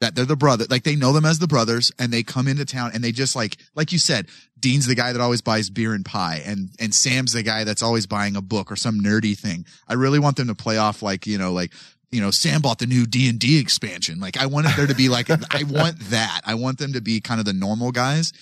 That 0.00 0.14
they're 0.14 0.26
the 0.26 0.36
brother, 0.36 0.66
like 0.68 0.82
they 0.82 0.94
know 0.94 1.14
them 1.14 1.24
as 1.24 1.38
the 1.38 1.46
brothers, 1.46 1.90
and 1.98 2.12
they 2.12 2.22
come 2.22 2.48
into 2.48 2.66
town 2.66 2.90
and 2.92 3.02
they 3.02 3.12
just 3.12 3.34
like, 3.34 3.56
like 3.74 3.92
you 3.92 3.98
said, 3.98 4.26
Dean's 4.60 4.86
the 4.86 4.94
guy 4.94 5.14
that 5.14 5.22
always 5.22 5.40
buys 5.40 5.70
beer 5.70 5.94
and 5.94 6.04
pie, 6.04 6.42
and 6.44 6.68
and 6.78 6.94
Sam's 6.94 7.32
the 7.32 7.42
guy 7.42 7.64
that's 7.64 7.82
always 7.82 8.06
buying 8.06 8.36
a 8.36 8.42
book 8.42 8.70
or 8.70 8.76
some 8.76 9.00
nerdy 9.00 9.38
thing. 9.38 9.64
I 9.88 9.94
really 9.94 10.18
want 10.18 10.36
them 10.36 10.48
to 10.48 10.54
play 10.54 10.76
off 10.76 11.00
like 11.00 11.26
you 11.26 11.38
know, 11.38 11.52
like 11.52 11.72
you 12.10 12.20
know, 12.20 12.30
Sam 12.30 12.60
bought 12.60 12.78
the 12.78 12.86
new 12.86 13.06
D 13.06 13.28
and 13.28 13.38
D 13.38 13.58
expansion. 13.58 14.20
Like 14.20 14.38
I 14.38 14.46
want 14.46 14.66
there 14.76 14.86
to 14.86 14.94
be 14.94 15.08
like, 15.08 15.30
I 15.30 15.64
want 15.64 15.98
that. 16.10 16.42
I 16.44 16.54
want 16.54 16.78
them 16.78 16.92
to 16.92 17.00
be 17.00 17.20
kind 17.20 17.40
of 17.40 17.46
the 17.46 17.52
normal 17.52 17.90
guys, 17.90 18.32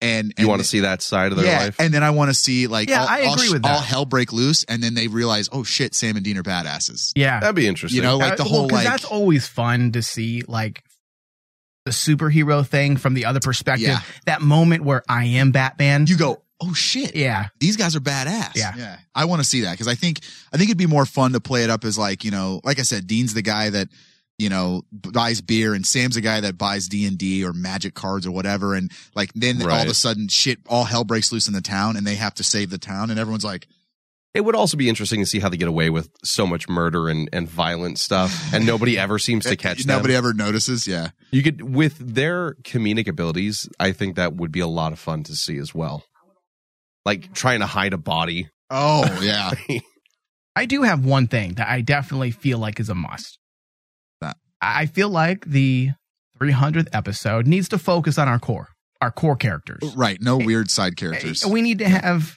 and, 0.00 0.32
you 0.38 0.46
want 0.48 0.60
to 0.62 0.66
see 0.66 0.80
that 0.80 1.02
side 1.02 1.32
of 1.32 1.38
their 1.38 1.46
yeah, 1.46 1.58
life? 1.58 1.76
and 1.80 1.92
then 1.92 2.02
I 2.04 2.10
want 2.10 2.30
to 2.30 2.34
see 2.34 2.66
like 2.68 2.88
Yeah, 2.88 3.02
all, 3.02 3.08
I 3.08 3.18
agree 3.20 3.48
sh- 3.48 3.52
with 3.52 3.62
that. 3.62 3.72
all 3.74 3.80
hell 3.80 4.04
break 4.04 4.32
loose, 4.32 4.64
and 4.64 4.82
then 4.82 4.94
they 4.94 5.08
realize, 5.08 5.48
oh 5.52 5.64
shit, 5.64 5.94
Sam 5.94 6.16
and 6.16 6.24
Dean 6.24 6.38
are 6.38 6.42
badasses. 6.42 7.12
Yeah. 7.16 7.40
That'd 7.40 7.56
be 7.56 7.66
interesting. 7.66 7.96
You 7.96 8.02
know, 8.02 8.16
like 8.16 8.36
the 8.36 8.44
Uh, 8.44 8.46
whole 8.46 8.58
well, 8.60 8.68
'cause 8.68 8.76
like 8.78 8.86
that's 8.86 9.04
always 9.04 9.46
fun 9.48 9.92
to 9.92 10.02
see 10.02 10.42
like 10.46 10.84
the 11.84 11.90
superhero 11.92 12.66
thing 12.66 12.96
from 12.96 13.14
the 13.14 13.24
other 13.24 13.40
perspective. 13.40 13.88
Yeah. 13.88 14.00
That 14.26 14.42
moment 14.42 14.84
where 14.84 15.02
I 15.08 15.24
am 15.24 15.52
Batman. 15.52 16.06
you 16.06 16.16
go, 16.16 16.42
oh 16.60 16.74
shit, 16.74 17.16
yeah. 17.16 17.48
these 17.60 17.76
guys 17.76 17.96
are 17.96 18.00
badass. 18.00 18.56
Yeah. 18.56 18.74
yeah. 18.76 18.96
I 19.14 19.24
want 19.24 19.40
to 19.42 19.48
see 19.48 19.62
that 19.62 19.72
because 19.72 19.88
I 19.88 19.94
think 19.94 20.20
I 20.52 20.58
think 20.58 20.68
it'd 20.70 20.78
be 20.78 20.86
more 20.86 21.06
fun 21.06 21.32
to 21.32 21.40
play 21.40 21.64
it 21.64 21.70
up 21.70 21.84
as 21.84 21.96
like 21.98 22.24
you 22.24 22.30
know, 22.30 22.60
like 22.64 22.78
I 22.78 22.82
said, 22.82 23.06
Dean's 23.06 23.34
the 23.34 23.42
guy 23.42 23.70
that 23.70 23.88
you 24.38 24.48
know 24.48 24.82
buys 24.92 25.40
beer, 25.40 25.74
and 25.74 25.84
Sam's 25.86 26.16
a 26.16 26.20
guy 26.20 26.40
that 26.40 26.56
buys 26.56 26.88
D 26.88 27.06
and 27.06 27.18
D 27.18 27.44
or 27.44 27.52
Magic 27.52 27.94
cards 27.94 28.26
or 28.26 28.30
whatever, 28.30 28.74
and 28.74 28.90
like 29.14 29.32
then 29.34 29.60
all 29.62 29.82
of 29.82 29.88
a 29.88 29.94
sudden 29.94 30.28
shit, 30.28 30.58
all 30.68 30.84
hell 30.84 31.04
breaks 31.04 31.32
loose 31.32 31.48
in 31.48 31.54
the 31.54 31.60
town, 31.60 31.96
and 31.96 32.06
they 32.06 32.14
have 32.14 32.34
to 32.34 32.44
save 32.44 32.70
the 32.70 32.78
town, 32.78 33.10
and 33.10 33.18
everyone's 33.18 33.44
like, 33.44 33.66
It 34.34 34.42
would 34.42 34.54
also 34.54 34.76
be 34.76 34.88
interesting 34.88 35.20
to 35.20 35.26
see 35.26 35.40
how 35.40 35.48
they 35.48 35.56
get 35.56 35.68
away 35.68 35.90
with 35.90 36.10
so 36.22 36.46
much 36.46 36.68
murder 36.68 37.08
and, 37.08 37.28
and 37.32 37.48
violent 37.48 37.98
stuff, 37.98 38.52
and 38.54 38.64
nobody 38.64 38.96
ever 38.98 39.18
seems 39.18 39.44
to 39.46 39.56
catch 39.64 39.84
them. 39.84 39.96
nobody 39.96 40.14
ever 40.14 40.32
notices. 40.32 40.86
Yeah, 40.86 41.10
You 41.32 41.42
could, 41.42 41.62
with 41.74 41.98
their 41.98 42.54
comedic 42.62 43.08
abilities, 43.08 43.68
I 43.80 43.92
think 43.92 44.16
that 44.16 44.36
would 44.36 44.52
be 44.52 44.60
a 44.60 44.68
lot 44.68 44.92
of 44.92 44.98
fun 44.98 45.24
to 45.24 45.34
see 45.34 45.58
as 45.58 45.74
well. 45.74 46.04
Like 47.04 47.32
trying 47.32 47.60
to 47.60 47.66
hide 47.66 47.92
a 47.92 47.98
body. 47.98 48.50
oh 48.70 49.18
yeah, 49.22 49.50
I 50.54 50.66
do 50.66 50.82
have 50.82 51.04
one 51.04 51.26
thing 51.26 51.54
that 51.54 51.68
I 51.68 51.80
definitely 51.80 52.30
feel 52.30 52.58
like 52.58 52.78
is 52.78 52.88
a 52.88 52.94
must. 52.94 53.38
That. 54.60 54.76
I 54.76 54.86
feel 54.86 55.08
like 55.08 55.44
the 55.46 55.90
300th 56.40 56.88
episode 56.92 57.46
needs 57.46 57.68
to 57.70 57.78
focus 57.78 58.18
on 58.18 58.28
our 58.28 58.38
core, 58.38 58.68
our 59.00 59.10
core 59.10 59.36
characters. 59.36 59.82
right. 59.96 60.18
No 60.20 60.36
weird 60.36 60.70
side 60.70 60.96
characters. 60.96 61.44
We 61.46 61.62
need 61.62 61.78
to 61.78 61.88
have 61.88 62.36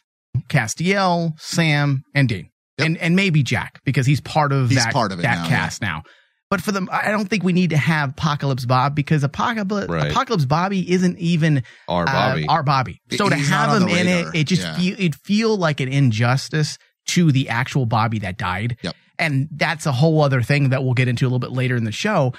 Castiel, 0.49 1.39
Sam, 1.39 2.03
and 2.13 2.27
Dean, 2.29 2.49
Yep. 2.77 2.85
and 2.87 2.97
and 2.97 3.15
maybe 3.15 3.43
Jack 3.43 3.79
because 3.85 4.05
he's 4.05 4.21
part 4.21 4.51
of 4.51 4.69
He's 4.69 4.83
that 4.83 4.93
part 4.93 5.11
of 5.11 5.19
it 5.19 5.23
that 5.23 5.43
now, 5.43 5.47
cast 5.47 5.81
now. 5.81 6.03
But 6.49 6.61
for 6.61 6.71
them, 6.73 6.89
I 6.91 7.11
don't 7.11 7.29
think 7.29 7.43
we 7.43 7.53
need 7.53 7.69
to 7.69 7.77
have 7.77 8.09
Apocalypse 8.09 8.65
Bob 8.65 8.93
because 8.93 9.23
Apocalypse 9.23 9.89
Right. 9.89 10.11
Apocalypse 10.11 10.43
Bobby 10.45 10.89
isn't 10.91 11.17
even 11.17 11.63
Our 11.87 12.03
uh, 12.03 12.11
Bobby. 12.11 12.45
our 12.47 12.63
Bobby. 12.63 12.99
So 13.11 13.29
to 13.29 13.35
He's 13.35 13.49
not 13.49 13.69
have 13.69 13.81
him 13.83 13.87
in 13.89 14.07
it, 14.07 14.27
it 14.35 14.43
just 14.47 14.61
Yeah. 14.63 14.75
feel 14.77 14.95
it 14.99 15.15
feel 15.15 15.57
like 15.57 15.79
an 15.79 15.87
injustice 15.89 16.77
to 17.07 17.31
the 17.31 17.49
actual 17.49 17.85
Bobby 17.85 18.19
that 18.19 18.37
died. 18.37 18.77
Yep. 18.81 18.95
And 19.21 19.47
that's 19.51 19.85
a 19.85 19.91
whole 19.91 20.21
other 20.21 20.41
thing 20.41 20.69
that 20.69 20.83
we'll 20.83 20.95
get 20.95 21.07
into 21.07 21.25
a 21.25 21.27
little 21.27 21.39
bit 21.39 21.51
later 21.51 21.75
in 21.75 21.83
the 21.83 21.91
show. 21.91 22.33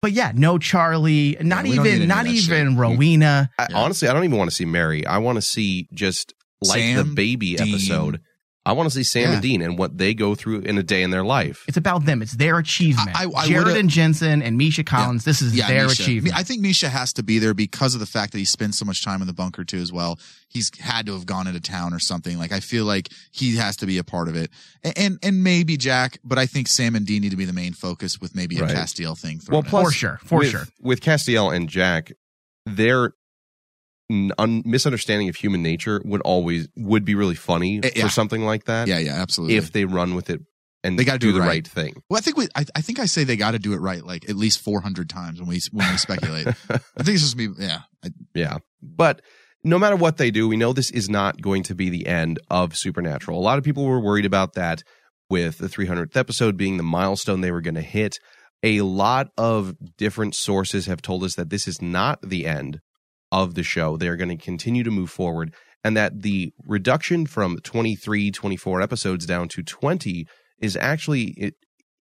But 0.00 0.12
yeah, 0.12 0.32
no 0.34 0.58
Charlie, 0.58 1.36
not 1.40 1.62
we 1.62 1.76
don't 1.76 1.84
need 1.84 1.90
any 1.90 1.96
even 1.96 2.08
not 2.08 2.26
even 2.26 2.70
shit. 2.72 2.78
Rowena. 2.78 3.50
I, 3.58 3.66
Yeah. 3.70 3.78
Honestly, 3.78 4.08
I 4.08 4.12
don't 4.12 4.24
even 4.24 4.36
want 4.36 4.50
to 4.50 4.56
see 4.56 4.64
Mary. 4.64 5.06
I 5.06 5.18
want 5.18 5.36
to 5.36 5.42
see 5.42 5.88
just 5.92 6.34
like 6.60 6.96
the 6.96 7.04
baby 7.04 7.54
Dean. 7.54 7.68
episode. 7.68 8.20
I 8.64 8.72
want 8.74 8.88
to 8.88 8.94
see 8.94 9.02
Sam 9.02 9.22
Yeah. 9.22 9.32
and 9.34 9.42
Dean 9.42 9.60
and 9.60 9.76
what 9.76 9.98
they 9.98 10.14
go 10.14 10.36
through 10.36 10.60
in 10.60 10.78
a 10.78 10.84
day 10.84 11.02
in 11.02 11.10
their 11.10 11.24
life. 11.24 11.64
It's 11.66 11.76
about 11.76 12.04
them. 12.04 12.22
It's 12.22 12.34
their 12.36 12.58
achievement. 12.58 13.10
I- 13.12 13.26
I 13.36 13.48
Jared 13.48 13.76
and 13.76 13.90
Jensen 13.90 14.40
and 14.40 14.56
Misha 14.56 14.84
Collins. 14.84 15.24
This 15.24 15.42
is 15.42 15.52
their 15.54 15.88
Misha. 15.88 16.02
achievement. 16.04 16.36
I 16.36 16.44
think 16.44 16.60
Misha 16.62 16.88
has 16.88 17.12
to 17.14 17.24
be 17.24 17.40
there 17.40 17.54
because 17.54 17.94
of 17.94 18.00
the 18.00 18.06
fact 18.06 18.30
that 18.32 18.38
he 18.38 18.44
spends 18.44 18.78
so 18.78 18.84
much 18.84 19.02
time 19.02 19.20
in 19.20 19.26
the 19.26 19.32
bunker 19.32 19.64
too 19.64 19.78
as 19.78 19.92
well. 19.92 20.16
He's 20.48 20.70
had 20.78 21.06
to 21.06 21.12
have 21.14 21.26
gone 21.26 21.48
into 21.48 21.58
town 21.60 21.92
or 21.92 21.98
something. 21.98 22.38
Like 22.38 22.52
I 22.52 22.60
feel 22.60 22.84
like 22.84 23.08
he 23.32 23.56
has 23.56 23.76
to 23.78 23.86
be 23.86 23.98
a 23.98 24.04
part 24.04 24.28
of 24.28 24.36
it. 24.36 24.50
And 24.84 24.96
and, 24.96 25.18
and 25.24 25.42
maybe 25.42 25.76
Jack, 25.76 26.18
but 26.22 26.38
I 26.38 26.46
think 26.46 26.68
Sam 26.68 26.94
and 26.94 27.04
Dean 27.04 27.22
need 27.22 27.30
to 27.30 27.36
be 27.36 27.44
the 27.46 27.52
main 27.52 27.72
focus 27.72 28.20
with 28.20 28.36
maybe 28.36 28.58
a 28.58 28.62
Right. 28.62 28.76
Castiel 28.76 29.18
thing. 29.18 29.40
Well, 29.48 29.64
plus 29.64 29.86
For 29.86 29.92
sure, 29.92 30.20
for 30.24 30.38
with, 30.38 30.50
sure. 30.50 30.68
with 30.80 31.00
Castiel 31.00 31.52
and 31.52 31.68
Jack, 31.68 32.12
their 32.64 33.06
n- 33.06 33.12
un- 34.10 34.62
misunderstanding 34.64 35.28
of 35.28 35.36
human 35.36 35.62
nature 35.62 36.00
would 36.04 36.20
always 36.22 36.68
would 36.76 37.04
be 37.04 37.14
really 37.14 37.34
funny 37.34 37.80
Eh, 37.82 37.90
yeah. 37.96 38.04
for 38.04 38.08
something 38.10 38.42
like 38.44 38.64
that. 38.64 38.88
yeah, 38.88 38.98
yeah, 38.98 39.14
absolutely. 39.14 39.56
if 39.56 39.72
they 39.72 39.84
run 39.84 40.14
with 40.14 40.30
it 40.30 40.40
and 40.84 40.98
They 40.98 41.04
gotta 41.04 41.18
do, 41.18 41.28
do 41.28 41.34
the 41.34 41.40
right. 41.40 41.48
right. 41.48 41.66
thing. 41.68 42.02
well, 42.10 42.18
I 42.18 42.20
think 42.20 42.36
we, 42.36 42.48
I, 42.56 42.64
I 42.74 42.80
think 42.80 42.98
I 42.98 43.06
say 43.06 43.22
they 43.24 43.36
got 43.36 43.52
to 43.52 43.58
do 43.60 43.72
it 43.72 43.78
right, 43.78 44.04
like 44.04 44.28
at 44.28 44.34
least 44.36 44.60
400 44.60 45.08
times 45.08 45.38
when 45.40 45.48
we, 45.48 45.60
when 45.70 45.88
we 45.90 45.96
speculate. 45.96 46.46
I 46.48 46.52
think 46.52 47.14
it's 47.14 47.22
just 47.22 47.36
me. 47.36 47.48
Yeah. 47.58 47.82
I, 48.04 48.10
Yeah. 48.34 48.58
But 48.82 49.22
no 49.64 49.78
matter 49.78 49.94
what 49.94 50.16
they 50.16 50.32
do, 50.32 50.48
we 50.48 50.56
know 50.56 50.72
this 50.72 50.90
is 50.90 51.08
not 51.08 51.40
going 51.40 51.62
to 51.64 51.74
be 51.76 51.88
the 51.88 52.06
end 52.08 52.40
of 52.50 52.76
Supernatural. 52.76 53.38
A 53.38 53.40
lot 53.40 53.58
of 53.58 53.64
people 53.64 53.84
were 53.84 54.00
worried 54.00 54.26
about 54.26 54.54
that 54.54 54.82
with 55.30 55.58
the 55.58 55.68
300th 55.68 56.16
episode 56.16 56.56
being 56.56 56.78
the 56.78 56.82
milestone 56.82 57.42
they 57.42 57.52
were 57.52 57.60
going 57.60 57.76
to 57.76 57.80
hit. 57.80 58.18
A 58.64 58.80
lot 58.80 59.28
of 59.38 59.74
different 59.96 60.34
sources 60.34 60.86
have 60.86 61.00
told 61.00 61.22
us 61.22 61.36
that 61.36 61.50
this 61.50 61.68
is 61.68 61.80
not 61.80 62.20
the 62.22 62.44
end 62.44 62.80
of 63.32 63.54
the 63.54 63.64
show. 63.64 63.96
They 63.96 64.06
are 64.06 64.16
going 64.16 64.36
to 64.36 64.36
continue 64.36 64.84
to 64.84 64.90
move 64.92 65.10
forward 65.10 65.52
and 65.84 65.96
that 65.96 66.22
the 66.22 66.52
reduction 66.64 67.26
from 67.26 67.58
23, 67.58 68.30
24 68.30 68.80
episodes 68.82 69.26
down 69.26 69.48
to 69.48 69.62
20 69.62 70.26
is 70.60 70.76
actually 70.76 71.34
it, 71.36 71.54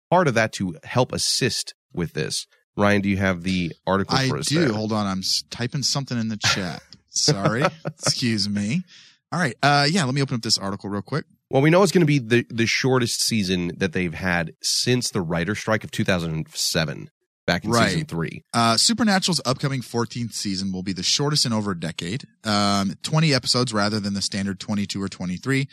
part 0.09 0.27
of 0.27 0.35
that 0.35 0.53
to 0.53 0.77
help 0.83 1.11
assist 1.11 1.73
with 1.93 2.13
this. 2.13 2.45
Ryan, 2.77 3.01
do 3.01 3.09
you 3.09 3.17
have 3.17 3.43
the 3.43 3.73
article 3.85 4.17
I 4.17 4.29
for 4.29 4.37
us? 4.37 4.45
do. 4.47 4.59
there? 4.59 4.73
Hold 4.73 4.93
on. 4.93 5.05
I'm 5.05 5.23
typing 5.49 5.83
something 5.83 6.17
in 6.17 6.29
the 6.29 6.37
chat. 6.45 6.81
Sorry. 7.09 7.63
Excuse 7.85 8.47
me. 8.47 8.83
All 9.31 9.39
right. 9.39 9.55
Uh, 9.61 9.87
yeah. 9.89 10.05
Let 10.05 10.13
me 10.13 10.21
open 10.21 10.35
up 10.35 10.41
this 10.41 10.57
article 10.57 10.89
real 10.89 11.01
quick. 11.01 11.25
Well, 11.49 11.61
we 11.61 11.69
know 11.69 11.81
it's 11.81 11.91
going 11.91 12.01
to 12.01 12.05
be 12.05 12.19
the, 12.19 12.45
the 12.49 12.65
shortest 12.65 13.21
season 13.21 13.71
that 13.77 13.93
they've 13.93 14.13
had 14.13 14.53
since 14.61 15.09
the 15.09 15.21
writer 15.21 15.55
strike 15.55 15.83
of 15.83 15.91
2007, 15.91 17.09
back 17.47 17.63
in 17.65 17.71
Right. 17.71 17.89
season 17.89 18.05
three. 18.05 18.43
Uh, 18.53 18.77
Supernatural's 18.77 19.41
upcoming 19.45 19.81
14th 19.81 20.33
season 20.33 20.71
will 20.71 20.83
be 20.83 20.93
the 20.93 21.01
shortest 21.01 21.45
in 21.47 21.53
over 21.53 21.71
a 21.71 21.79
decade. 21.79 22.25
Um, 22.43 22.93
20 23.01 23.33
episodes 23.33 23.73
rather 23.73 23.99
than 23.99 24.13
the 24.13 24.21
standard 24.21 24.59
22 24.59 25.01
or 25.01 25.09
23. 25.09 25.67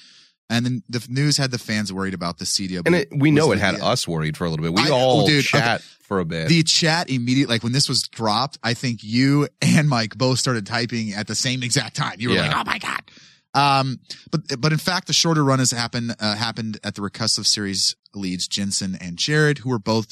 And 0.51 0.65
then 0.65 0.83
the 0.89 1.05
news 1.09 1.37
had 1.37 1.51
the 1.51 1.59
fans 1.59 1.93
worried 1.93 2.15
about 2.15 2.39
the 2.39 2.45
CW. 2.45 2.83
And 2.87 2.95
it, 2.95 3.09
we 3.15 3.31
know 3.31 3.51
it 3.53 3.59
had 3.59 3.81
us 3.81 4.07
worried 4.07 4.37
for 4.37 4.45
a 4.45 4.51
little 4.51 4.63
bit. 4.63 4.73
We 4.75 4.83
I- 4.89 4.95
all 4.95 5.27
dude, 5.27 5.45
chat 5.45 5.83
for 6.03 6.21
a 6.21 6.25
bit. 6.25 6.49
The 6.49 6.63
chat 6.63 7.11
immediately, 7.11 7.55
like 7.55 7.63
when 7.63 7.73
this 7.73 7.89
was 7.89 8.03
dropped, 8.03 8.59
I 8.63 8.75
think 8.75 9.03
you 9.03 9.49
and 9.63 9.89
Mike 9.89 10.17
both 10.17 10.39
started 10.39 10.67
typing 10.67 11.13
at 11.13 11.27
the 11.27 11.35
same 11.35 11.63
exact 11.63 11.97
time. 11.97 12.17
You 12.19 12.29
were 12.31 12.35
Yeah. 12.37 12.49
like, 12.49 12.57
"Oh 12.57 12.65
my 12.71 12.79
god!" 12.79 13.03
Um, 13.55 14.01
but 14.31 14.61
but 14.61 14.73
in 14.73 14.79
fact, 14.79 15.07
the 15.07 15.13
shorter 15.15 15.43
run 15.43 15.61
has 15.61 15.71
happened 15.71 16.15
uh, 16.21 16.35
happened 16.37 16.79
at 16.85 16.95
the 16.95 17.01
recussive 17.03 17.47
series 17.47 17.97
leads 18.15 18.47
Jensen 18.47 18.97
and 19.01 19.17
Jared, 19.17 19.59
who 19.59 19.71
were 19.71 19.79
both 19.79 20.09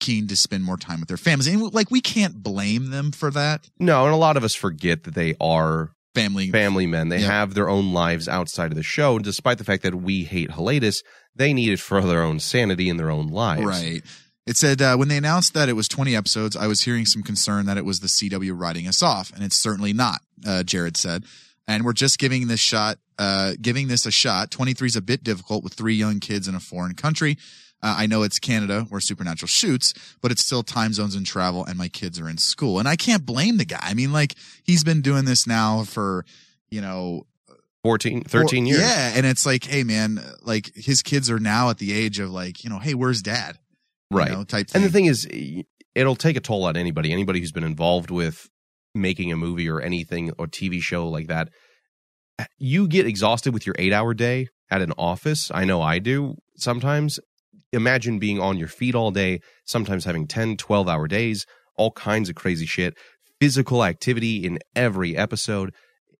keen 0.00 0.26
to 0.28 0.36
spend 0.36 0.64
more 0.64 0.76
time 0.76 1.00
with 1.00 1.08
their 1.08 1.16
families, 1.16 1.46
and 1.46 1.72
like 1.72 1.90
we 1.90 2.00
can't 2.00 2.42
blame 2.42 2.90
them 2.90 3.12
for 3.12 3.30
that. 3.30 3.68
No, 3.78 4.04
and 4.04 4.12
a 4.12 4.16
lot 4.16 4.36
of 4.36 4.44
us 4.44 4.54
forget 4.54 5.04
that 5.04 5.14
they 5.14 5.34
are 5.40 5.90
Family, 6.14 6.50
family 6.52 6.86
men. 6.86 7.08
They 7.08 7.18
Yeah. 7.22 7.26
have 7.26 7.54
their 7.54 7.68
own 7.68 7.92
lives 7.92 8.28
outside 8.28 8.70
of 8.70 8.76
the 8.76 8.84
show. 8.84 9.16
And 9.16 9.24
despite 9.24 9.58
the 9.58 9.64
fact 9.64 9.82
that 9.82 9.96
we 9.96 10.22
hate 10.22 10.50
Hellatus, 10.50 10.98
they 11.34 11.52
need 11.52 11.72
it 11.72 11.80
for 11.80 12.00
their 12.02 12.22
own 12.22 12.38
sanity 12.38 12.88
and 12.88 13.00
their 13.00 13.10
own 13.10 13.26
lives. 13.28 13.64
Right. 13.64 14.00
It 14.46 14.56
said 14.56 14.80
uh, 14.80 14.94
when 14.96 15.08
they 15.08 15.16
announced 15.16 15.54
that 15.54 15.68
it 15.68 15.72
was 15.72 15.88
20 15.88 16.14
episodes, 16.14 16.54
I 16.54 16.68
was 16.68 16.82
hearing 16.82 17.04
some 17.04 17.24
concern 17.24 17.66
that 17.66 17.78
it 17.78 17.84
was 17.84 17.98
the 17.98 18.06
CW 18.06 18.52
writing 18.56 18.86
us 18.86 19.02
off, 19.02 19.32
and 19.34 19.42
it's 19.42 19.56
certainly 19.56 19.92
not. 19.92 20.20
Uh, 20.46 20.62
Jared 20.62 20.96
said, 20.96 21.24
and 21.66 21.84
we're 21.84 21.92
just 21.94 22.18
giving 22.20 22.46
this 22.46 22.60
shot, 22.60 22.98
uh, 23.18 23.54
giving 23.60 23.88
this 23.88 24.06
a 24.06 24.12
shot. 24.12 24.52
23 24.52 24.86
is 24.86 24.94
a 24.96 25.02
bit 25.02 25.24
difficult 25.24 25.64
with 25.64 25.72
three 25.74 25.94
young 25.94 26.20
kids 26.20 26.46
in 26.46 26.54
a 26.54 26.60
foreign 26.60 26.94
country. 26.94 27.38
Uh, 27.84 27.94
I 27.98 28.06
know 28.06 28.22
it's 28.22 28.38
Canada 28.38 28.86
where 28.88 29.00
Supernatural 29.00 29.46
shoots, 29.48 29.92
but 30.22 30.32
it's 30.32 30.42
still 30.44 30.62
time 30.62 30.92
zones 30.94 31.14
and 31.14 31.26
travel, 31.26 31.64
and 31.64 31.76
my 31.76 31.88
kids 31.88 32.18
are 32.18 32.28
in 32.28 32.38
school, 32.38 32.78
and 32.78 32.88
I 32.88 32.96
can't 32.96 33.26
blame 33.26 33.58
the 33.58 33.64
guy. 33.66 33.78
I 33.82 33.92
mean, 33.94 34.10
like 34.12 34.34
he's 34.64 34.82
been 34.82 35.02
doing 35.02 35.26
this 35.26 35.46
now 35.46 35.84
for, 35.84 36.24
you 36.70 36.80
know, 36.80 37.26
14, 37.82 38.22
13 38.24 38.64
or- 38.64 38.68
years. 38.68 38.80
Yeah, 38.80 39.12
and 39.14 39.26
it's 39.26 39.44
like, 39.44 39.64
hey 39.64 39.84
man, 39.84 40.18
like 40.42 40.72
his 40.74 41.02
kids 41.02 41.30
are 41.30 41.38
now 41.38 41.68
at 41.68 41.76
the 41.78 41.92
age 41.92 42.18
of 42.18 42.30
like, 42.30 42.64
you 42.64 42.70
know, 42.70 42.78
hey, 42.78 42.94
where's 42.94 43.20
dad? 43.20 43.58
You 44.10 44.16
Right. 44.18 44.30
know, 44.32 44.44
type 44.44 44.68
And 44.74 44.82
the 44.82 44.90
thing 44.90 45.04
is, 45.04 45.28
it'll 45.94 46.16
take 46.16 46.36
a 46.36 46.40
toll 46.40 46.64
on 46.64 46.76
anybody. 46.78 47.12
Anybody 47.12 47.40
who's 47.40 47.52
been 47.52 47.64
involved 47.64 48.10
with 48.10 48.48
making 48.94 49.30
a 49.32 49.36
movie 49.36 49.68
or 49.68 49.80
anything 49.82 50.30
or 50.38 50.46
TV 50.46 50.80
show 50.80 51.06
like 51.08 51.26
that, 51.26 51.50
you 52.58 52.88
get 52.88 53.06
exhausted 53.06 53.52
with 53.52 53.66
your 53.66 53.74
eight 53.78 53.92
hour 53.92 54.14
day 54.14 54.48
at 54.70 54.80
an 54.80 54.92
office. 54.96 55.50
I 55.52 55.64
know 55.64 55.82
I 55.82 55.98
do 55.98 56.36
sometimes. 56.56 57.18
Imagine 57.74 58.18
being 58.18 58.40
on 58.40 58.56
your 58.58 58.68
feet 58.68 58.94
all 58.94 59.10
day, 59.10 59.40
sometimes 59.66 60.04
having 60.04 60.26
10, 60.26 60.56
12 60.56 60.88
hour 60.88 61.06
days, 61.06 61.44
all 61.76 61.90
kinds 61.92 62.28
of 62.28 62.34
crazy 62.34 62.66
shit, 62.66 62.94
physical 63.40 63.84
activity 63.84 64.44
in 64.46 64.58
every 64.74 65.16
episode. 65.16 65.74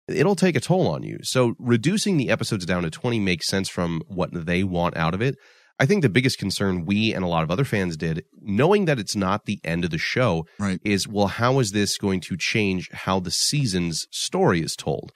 It'll 0.08 0.37
take 0.37 0.56
a 0.56 0.61
toll 0.61 0.87
on 0.88 1.02
you. 1.02 1.18
So 1.23 1.54
reducing 1.58 2.16
the 2.18 2.28
episodes 2.28 2.66
down 2.66 2.82
to 2.82 2.90
20 2.90 3.20
makes 3.20 3.46
sense 3.46 3.68
from 3.70 4.02
what 4.06 4.30
they 4.32 4.62
want 4.62 4.96
out 4.96 5.14
of 5.14 5.23
it. 5.23 5.37
I 5.78 5.87
think 5.87 6.02
the 6.02 6.08
biggest 6.08 6.38
concern 6.38 6.84
we 6.84 7.12
and 7.14 7.25
a 7.25 7.28
lot 7.28 7.42
of 7.42 7.50
other 7.50 7.64
fans 7.64 7.96
did, 7.96 8.23
knowing 8.40 8.84
that 8.84 8.99
it's 9.00 9.16
not 9.16 9.46
the 9.46 9.58
end 9.64 9.84
of 9.84 9.90
the 9.90 9.99
show, 9.99 10.46
Right. 10.58 10.78
is 10.84 11.08
well, 11.08 11.26
how 11.26 11.58
is 11.58 11.73
this 11.73 11.96
going 11.99 12.20
to 12.23 12.37
change 12.37 12.90
how 12.92 13.18
the 13.18 13.30
season's 13.32 14.06
story 14.12 14.61
is 14.61 14.76
told? 14.76 15.11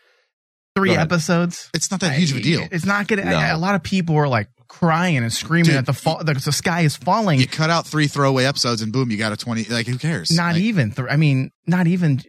Three 0.75 0.95
episodes. 0.97 1.71
it's 1.75 1.91
not 1.91 2.01
that 2.01 2.13
huge 2.13 2.31
of 2.31 2.37
a 2.39 2.41
deal. 2.41 2.67
It's 2.71 2.85
not 2.87 3.09
gonna. 3.09 3.25
No. 3.25 3.37
I- 3.37 3.49
a 3.49 3.59
lot 3.59 3.75
of 3.75 3.83
people 3.83 4.17
are 4.17 4.29
like 4.29 4.49
crying 4.69 5.17
and 5.19 5.33
screaming 5.33 5.67
Dude, 5.67 5.75
that 5.77 5.87
the 5.87 5.93
fall, 5.93 6.23
the 6.23 6.39
sky 6.53 6.83
is 6.83 6.97
falling. 6.97 7.41
You 7.41 7.47
cut 7.47 7.71
out 7.71 7.87
three 7.87 8.07
throwaway 8.07 8.45
episodes 8.45 8.83
and 8.83 8.93
boom, 8.93 9.11
you 9.11 9.17
got 9.17 9.33
a 9.33 9.37
20. 9.37 9.65
Like, 9.65 9.87
who 9.87 9.99
cares? 9.99 10.31
not 10.31 10.55
Like, 10.55 10.63
even. 10.63 10.93
Th- 10.93 11.09
I 11.11 11.17
mean, 11.17 11.51
not 11.67 11.87
even. 11.87 12.21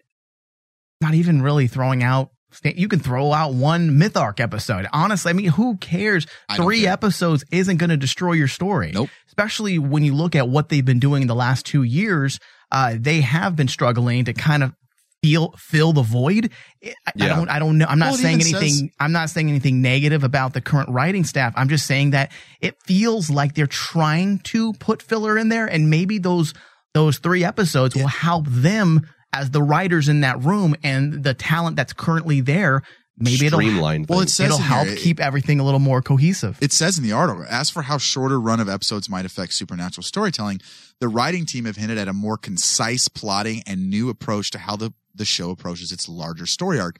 Not 1.01 1.13
even 1.13 1.41
really 1.41 1.67
throwing 1.67 2.03
out. 2.03 2.31
You 2.63 2.87
can 2.89 2.99
throw 2.99 3.31
out 3.31 3.53
one 3.53 3.97
myth 3.97 4.17
arc 4.17 4.39
episode. 4.39 4.85
Honestly, 4.91 5.29
I 5.29 5.33
mean, 5.33 5.49
who 5.49 5.77
cares? 5.77 6.25
Three 6.55 6.81
care. 6.81 6.91
episodes 6.93 7.45
isn't 7.51 7.77
going 7.77 7.91
to 7.91 7.95
destroy 7.97 8.33
your 8.33 8.47
story. 8.49 8.91
Nope. 8.93 9.09
Especially 9.27 9.79
when 9.79 10.03
you 10.03 10.13
look 10.13 10.35
at 10.35 10.49
what 10.49 10.67
they've 10.67 10.83
been 10.83 10.99
doing 10.99 11.21
in 11.21 11.27
the 11.27 11.35
last 11.35 11.65
two 11.65 11.83
years. 11.83 12.39
Uh, 12.71 12.95
they 12.99 13.21
have 13.21 13.55
been 13.55 13.67
struggling 13.67 14.25
to 14.25 14.33
kind 14.33 14.63
of 14.63 14.73
feel 15.21 15.53
fill 15.57 15.93
the 15.93 16.01
void. 16.01 16.51
Eh, 16.81 16.93
I, 17.05 17.11
I 17.19 17.27
don't. 17.27 17.49
I 17.49 17.59
don't 17.59 17.77
know. 17.77 17.85
I'm 17.87 17.99
not 17.99 18.09
Well, 18.11 18.17
saying 18.17 18.41
anything. 18.41 18.69
says- 18.69 18.89
I'm 18.99 19.11
not 19.11 19.29
saying 19.29 19.49
anything 19.49 19.81
negative 19.81 20.23
about 20.23 20.53
the 20.53 20.61
current 20.61 20.89
writing 20.89 21.23
staff. 21.23 21.53
I'm 21.55 21.69
just 21.69 21.85
saying 21.85 22.11
that 22.11 22.31
it 22.61 22.75
feels 22.83 23.29
like 23.29 23.55
they're 23.55 23.67
trying 23.67 24.39
to 24.45 24.73
put 24.73 25.01
filler 25.01 25.37
in 25.37 25.49
there, 25.49 25.65
and 25.65 25.89
maybe 25.89 26.17
those 26.19 26.53
those 26.93 27.19
three 27.19 27.43
episodes 27.43 27.95
will 27.95 28.07
help 28.07 28.45
them 28.47 29.07
as 29.31 29.51
the 29.51 29.61
writers 29.61 30.09
in 30.09 30.21
that 30.21 30.43
room 30.43 30.75
and 30.83 31.23
the 31.23 31.33
talent 31.35 31.75
that's 31.75 31.93
currently 31.93 32.41
there. 32.41 32.81
Maybe 33.19 33.45
it'll 33.47 33.59
Streamline. 33.59 34.05
Well, 34.07 34.19
things. 34.19 34.31
it 34.31 34.33
says 34.33 34.45
it'll 34.47 34.57
in 34.57 34.63
help 34.63 34.85
here, 34.87 34.95
it- 34.95 34.99
keep 34.99 35.19
everything 35.19 35.59
a 35.59 35.63
little 35.63 35.79
more 35.79 36.01
cohesive. 36.01 36.57
It 36.61 36.71
says 36.71 36.97
in 36.97 37.03
the 37.03 37.11
article, 37.11 37.45
as 37.49 37.69
for 37.69 37.81
how 37.83 37.97
shorter 37.97 38.39
run 38.39 38.59
of 38.59 38.69
episodes 38.69 39.09
might 39.09 39.25
affect 39.25 39.53
supernatural 39.53 40.03
storytelling, 40.03 40.61
the 40.99 41.07
writing 41.07 41.45
team 41.45 41.65
have 41.65 41.75
hinted 41.75 41.97
at 41.97 42.07
a 42.07 42.13
more 42.13 42.37
concise 42.37 43.07
plotting 43.07 43.61
and 43.67 43.89
new 43.89 44.09
approach 44.09 44.51
to 44.51 44.57
how 44.59 44.75
the, 44.75 44.93
the 45.13 45.25
show 45.25 45.49
approaches 45.51 45.91
its 45.91 46.07
larger 46.09 46.45
story 46.45 46.79
arc. 46.79 46.97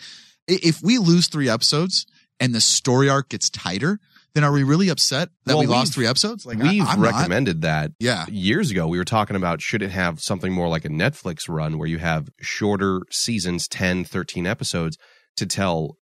I- 0.50 0.60
If 0.64 0.82
we 0.82 0.98
lose 0.98 1.28
three 1.28 1.50
episodes 1.50 2.06
and 2.40 2.54
the 2.54 2.62
story 2.62 3.10
arc 3.10 3.30
gets 3.30 3.50
tighter, 3.50 4.00
then 4.36 4.44
are 4.44 4.52
we 4.52 4.62
really 4.64 4.90
upset 4.90 5.30
that 5.46 5.54
Well, 5.54 5.62
we 5.62 5.68
lost 5.68 5.88
we've- 5.88 5.94
three 5.96 6.08
episodes? 6.08 6.46
Like 6.46 6.60
I- 6.62 6.64
We've 6.70 6.88
I'm 6.88 7.02
not. 7.02 7.14
recommended 7.16 7.62
that 7.62 7.92
Yeah. 8.00 8.26
years 8.30 8.70
ago. 8.72 8.88
We 8.88 8.98
were 9.00 9.04
talking 9.06 9.36
about 9.36 9.62
should 9.62 9.82
it 9.82 9.90
have 9.92 10.22
something 10.22 10.54
more 10.54 10.68
like 10.70 10.86
a 10.86 10.90
Netflix 10.90 11.50
run 11.50 11.78
where 11.80 11.88
you 11.88 11.98
have 11.98 12.30
shorter 12.40 13.02
seasons, 13.10 13.68
10, 13.68 14.04
13 14.06 14.46
episodes 14.46 14.98
to 15.38 15.46
tell 15.48 15.96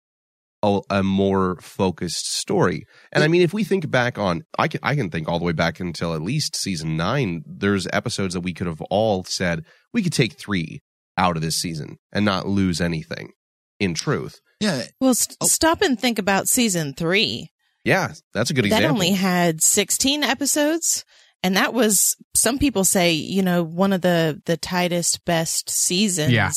a, 0.66 0.82
a 0.90 1.04
more 1.04 1.58
focused 1.62 2.34
story. 2.34 2.86
And 3.12 3.24
I 3.24 3.28
mean, 3.28 3.42
if 3.42 3.54
we 3.54 3.64
think 3.64 3.90
back 3.90 4.18
on, 4.18 4.44
I 4.58 4.68
can, 4.68 4.80
I 4.84 4.96
can 4.96 5.10
think 5.10 5.28
all 5.28 5.40
the 5.40 5.46
way 5.46 5.52
back 5.52 5.80
until 5.80 6.14
at 6.14 6.22
least 6.22 6.56
season 6.56 6.98
nine, 6.98 7.44
there's 7.46 7.88
episodes 7.94 8.34
that 8.34 8.42
we 8.42 8.54
could 8.54 8.68
have 8.68 8.82
all 8.90 9.24
said 9.24 9.64
we 9.94 10.02
could 10.02 10.14
take 10.14 10.40
three 10.40 10.82
out 11.18 11.36
of 11.36 11.42
this 11.42 11.56
season 11.56 11.98
and 12.12 12.26
not 12.26 12.48
lose 12.48 12.82
anything 12.82 13.32
in 13.80 13.94
truth. 13.94 14.40
Yeah. 14.60 14.84
Well, 15.00 15.12
s 15.12 15.28
oh. 15.42 15.48
stop 15.48 15.82
and 15.82 16.00
think 16.00 16.20
about 16.20 16.48
season 16.48 16.94
three. 16.94 17.52
Yeah, 17.84 18.14
that's 18.34 18.50
a 18.50 18.54
good 18.54 18.66
example. 18.66 18.88
that 18.88 18.94
only 18.94 19.12
had 19.12 19.62
16 19.62 20.24
episodes. 20.24 21.06
And 21.44 21.56
that 21.56 21.74
was, 21.76 22.16
some 22.34 22.58
people 22.58 22.84
say, 22.84 23.12
you 23.14 23.44
know, 23.44 23.62
one 23.62 23.94
of 23.94 24.02
the, 24.02 24.42
the 24.46 24.58
tightest, 24.58 25.24
best 25.26 25.70
seasons 25.70 26.32
Yeah. 26.32 26.52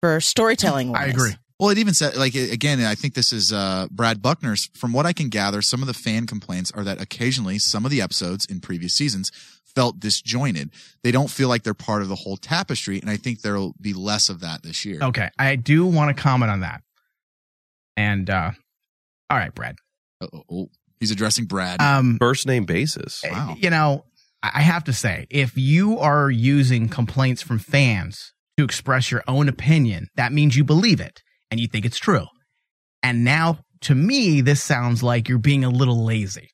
for 0.00 0.20
storytelling. 0.20 0.96
I 0.96 1.06
agree. 1.06 1.36
Well, 1.62 1.70
it 1.70 1.78
even 1.78 1.94
said, 1.94 2.16
like, 2.16 2.34
again, 2.34 2.80
I 2.80 2.96
think 2.96 3.14
this 3.14 3.32
is 3.32 3.52
uh, 3.52 3.86
Brad 3.88 4.20
Buckner's. 4.20 4.68
From 4.74 4.92
what 4.92 5.06
I 5.06 5.12
can 5.12 5.28
gather, 5.28 5.62
some 5.62 5.80
of 5.80 5.86
the 5.86 5.94
fan 5.94 6.26
complaints 6.26 6.72
are 6.72 6.82
that 6.82 7.00
occasionally 7.00 7.60
some 7.60 7.84
of 7.84 7.92
the 7.92 8.02
episodes 8.02 8.44
in 8.46 8.58
previous 8.58 8.94
seasons 8.94 9.30
felt 9.64 10.00
disjointed. 10.00 10.70
They 11.04 11.12
don't 11.12 11.30
feel 11.30 11.48
like 11.48 11.62
they're 11.62 11.72
part 11.72 12.02
of 12.02 12.08
the 12.08 12.16
whole 12.16 12.36
tapestry, 12.36 12.98
and 12.98 13.08
I 13.08 13.16
think 13.16 13.42
there 13.42 13.54
will 13.54 13.76
be 13.80 13.92
less 13.92 14.28
of 14.28 14.40
that 14.40 14.64
this 14.64 14.84
year. 14.84 14.98
Okay, 15.02 15.28
I 15.38 15.54
do 15.54 15.86
want 15.86 16.16
to 16.16 16.20
comment 16.20 16.50
on 16.50 16.60
that. 16.62 16.82
And 17.96 18.28
uh 18.28 18.50
all 19.30 19.38
right, 19.38 19.54
Brad. 19.54 19.76
Uh-oh. 20.20 20.42
Oh, 20.50 20.70
he's 20.98 21.12
addressing 21.12 21.44
Brad. 21.44 21.80
Um 21.80 22.16
First 22.18 22.44
name 22.44 22.64
basis. 22.64 23.22
Wow. 23.24 23.54
you 23.56 23.70
know, 23.70 24.04
I 24.42 24.50
I 24.54 24.60
have 24.62 24.82
to 24.84 24.92
say, 24.92 25.28
if 25.30 25.56
you 25.56 26.00
are 26.00 26.28
using 26.28 26.88
complaints 26.88 27.40
from 27.40 27.60
fans 27.60 28.32
to 28.58 28.64
express 28.64 29.12
your 29.12 29.22
own 29.28 29.48
opinion, 29.48 30.08
that 30.16 30.32
means 30.32 30.56
you 30.56 30.64
believe 30.64 31.00
it 31.00 31.22
and 31.52 31.60
you 31.60 31.68
think 31.68 31.84
it's 31.84 31.98
true. 31.98 32.26
And 33.02 33.24
now, 33.24 33.58
to 33.82 33.94
me, 33.94 34.40
this 34.40 34.62
sounds 34.62 35.02
like 35.02 35.28
you're 35.28 35.38
being 35.38 35.64
a 35.64 35.68
little 35.68 36.04
lazy. 36.04 36.48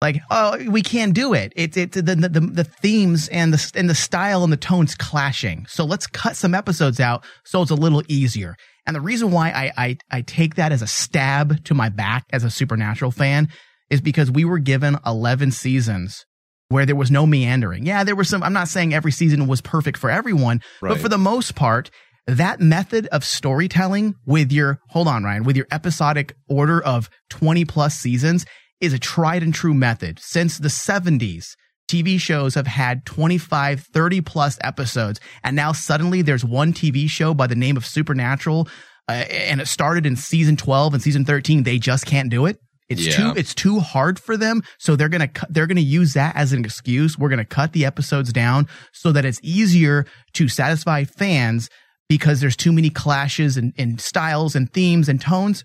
Like, 0.00 0.20
oh, 0.30 0.58
we 0.68 0.82
can't 0.82 1.14
do 1.14 1.34
it. 1.34 1.52
It's 1.56 1.76
it, 1.76 1.92
the, 1.92 2.02
the 2.02 2.16
the 2.16 2.40
the 2.40 2.64
themes 2.64 3.28
and 3.28 3.52
the 3.52 3.72
and 3.74 3.88
the 3.88 3.94
style 3.94 4.42
and 4.42 4.52
the 4.52 4.56
tones 4.56 4.94
clashing. 4.94 5.66
So 5.68 5.84
let's 5.84 6.06
cut 6.06 6.36
some 6.36 6.54
episodes 6.54 7.00
out 7.00 7.24
so 7.44 7.62
it's 7.62 7.70
a 7.70 7.76
little 7.76 8.02
easier. 8.08 8.56
And 8.86 8.96
the 8.96 9.00
reason 9.00 9.30
why 9.30 9.50
I 9.50 9.72
I, 9.76 9.96
I 10.10 10.20
take 10.22 10.56
that 10.56 10.72
as 10.72 10.82
a 10.82 10.86
stab 10.86 11.64
to 11.64 11.74
my 11.74 11.88
back 11.90 12.24
as 12.32 12.44
a 12.44 12.50
supernatural 12.50 13.10
fan 13.10 13.48
is 13.90 14.00
because 14.00 14.30
we 14.30 14.44
were 14.44 14.58
given 14.58 14.98
11 15.06 15.52
seasons 15.52 16.24
where 16.68 16.86
there 16.86 16.96
was 16.96 17.10
no 17.10 17.26
meandering. 17.26 17.86
Yeah, 17.86 18.04
there 18.04 18.16
was 18.16 18.28
some, 18.28 18.42
I'm 18.42 18.52
not 18.52 18.68
saying 18.68 18.94
every 18.94 19.12
season 19.12 19.46
was 19.46 19.60
perfect 19.60 19.98
for 19.98 20.10
everyone, 20.10 20.60
but 20.80 20.98
for 20.98 21.08
the 21.08 21.18
most 21.18 21.54
part, 21.54 21.90
that 22.26 22.60
method 22.60 23.06
of 23.08 23.24
storytelling 23.24 24.14
with 24.26 24.50
your, 24.52 24.78
hold 24.88 25.08
on, 25.08 25.24
Ryan, 25.24 25.44
with 25.44 25.56
your 25.56 25.66
episodic 25.70 26.34
order 26.48 26.82
of 26.82 27.10
20 27.30 27.64
plus 27.64 27.96
seasons 27.96 28.46
is 28.80 28.92
a 28.92 28.98
tried 28.98 29.42
and 29.42 29.54
true 29.54 29.74
method. 29.74 30.18
Since 30.18 30.58
the 30.58 30.68
70s, 30.68 31.54
TV 31.90 32.18
shows 32.18 32.54
have 32.54 32.66
had 32.66 33.04
25, 33.04 33.80
30 33.92 34.20
plus 34.22 34.58
episodes. 34.62 35.20
And 35.42 35.54
now 35.54 35.72
suddenly 35.72 36.22
there's 36.22 36.44
one 36.44 36.72
TV 36.72 37.08
show 37.08 37.34
by 37.34 37.46
the 37.46 37.54
name 37.54 37.76
of 37.76 37.84
Supernatural. 37.86 38.68
Uh, 39.06 39.12
and 39.12 39.60
it 39.60 39.68
started 39.68 40.06
in 40.06 40.16
season 40.16 40.56
12 40.56 40.94
and 40.94 41.02
season 41.02 41.24
13. 41.26 41.62
They 41.62 41.78
just 41.78 42.06
can't 42.06 42.30
do 42.30 42.46
it. 42.46 42.58
It's 42.88 43.06
Yeah. 43.06 43.16
too 43.16 43.32
it's 43.36 43.54
too 43.54 43.80
hard 43.80 44.18
for 44.18 44.36
them, 44.36 44.62
so 44.78 44.94
they're 44.94 45.08
gonna 45.08 45.28
cu- 45.28 45.46
they're 45.48 45.66
gonna 45.66 45.80
use 45.80 46.12
that 46.12 46.36
as 46.36 46.52
an 46.52 46.62
excuse. 46.66 47.18
We're 47.18 47.30
gonna 47.30 47.46
cut 47.46 47.72
the 47.72 47.86
episodes 47.86 48.30
down 48.30 48.68
so 48.92 49.10
that 49.12 49.24
it's 49.24 49.40
easier 49.42 50.04
to 50.34 50.48
satisfy 50.48 51.04
fans 51.04 51.70
because 52.08 52.40
there's 52.40 52.56
too 52.56 52.72
many 52.72 52.90
clashes 52.90 53.56
and, 53.56 53.72
and 53.78 54.00
styles 54.00 54.54
and 54.54 54.72
themes 54.72 55.08
and 55.08 55.20
tones. 55.20 55.64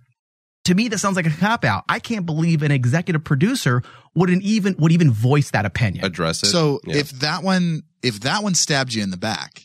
To 0.66 0.76
me, 0.76 0.88
that 0.90 1.00
sounds 1.00 1.16
like 1.16 1.26
a 1.26 1.32
cop 1.32 1.64
out. 1.66 1.84
I 1.90 2.00
can't 2.00 2.26
believe 2.26 2.62
an 2.64 2.72
executive 2.72 3.24
producer 3.24 3.82
wouldn't 4.14 4.44
even 4.44 4.76
would 4.78 4.92
even 4.92 5.12
voice 5.12 5.52
that 5.52 5.66
opinion. 5.66 6.06
Address 6.06 6.44
it. 6.44 6.48
So 6.48 6.80
Yeah. 6.86 6.98
if 6.98 7.12
that 7.20 7.44
one, 7.44 7.84
if 8.04 8.20
that 8.22 8.44
one 8.44 8.54
stabbed 8.56 8.94
you 8.94 9.02
in 9.02 9.10
the 9.10 9.18
back, 9.18 9.64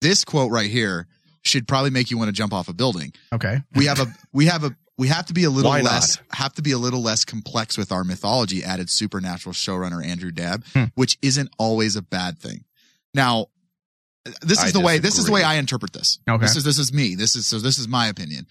this 0.00 0.24
quote 0.24 0.50
right 0.50 0.70
here 0.70 1.06
should 1.42 1.68
probably 1.68 1.90
make 1.90 2.10
you 2.10 2.18
want 2.18 2.28
to 2.28 2.32
jump 2.32 2.52
off 2.52 2.68
a 2.68 2.72
building. 2.72 3.12
okay, 3.32 3.60
We 3.74 3.86
have 3.86 4.00
a, 4.00 4.06
we 4.32 4.46
have 4.46 4.64
a, 4.64 4.74
we 4.98 5.08
have 5.08 5.26
to 5.26 5.34
be 5.34 5.44
a 5.44 5.50
little 5.50 5.70
Why 5.70 5.82
not? 5.82 5.92
less 5.92 6.18
have 6.32 6.54
to 6.54 6.62
be 6.62 6.72
a 6.72 6.78
little 6.78 7.02
less 7.02 7.24
complex 7.24 7.76
with 7.76 7.92
our 7.92 8.02
mythology 8.02 8.64
added 8.64 8.88
supernatural 8.88 9.52
showrunner 9.52 10.02
andrew 10.04 10.30
dabb 10.32 10.64
Hmm. 10.72 10.84
which 10.94 11.18
isn't 11.20 11.50
always 11.58 11.96
a 11.96 12.02
bad 12.02 12.38
thing 12.38 12.64
now 13.12 13.46
this 14.42 14.58
is 14.62 14.70
I 14.70 14.70
the 14.72 14.80
way 14.80 14.98
this 14.98 15.18
is 15.18 15.26
the 15.26 15.32
way 15.32 15.42
i 15.42 15.54
interpret 15.56 15.92
this 15.92 16.18
Okay. 16.28 16.40
this 16.42 16.56
is 16.56 16.64
this 16.64 16.78
is 16.78 16.92
me 16.92 17.14
this 17.14 17.36
is 17.36 17.46
so 17.46 17.58
this 17.58 17.78
is 17.78 17.86
my 17.88 18.08
opinion 18.08 18.46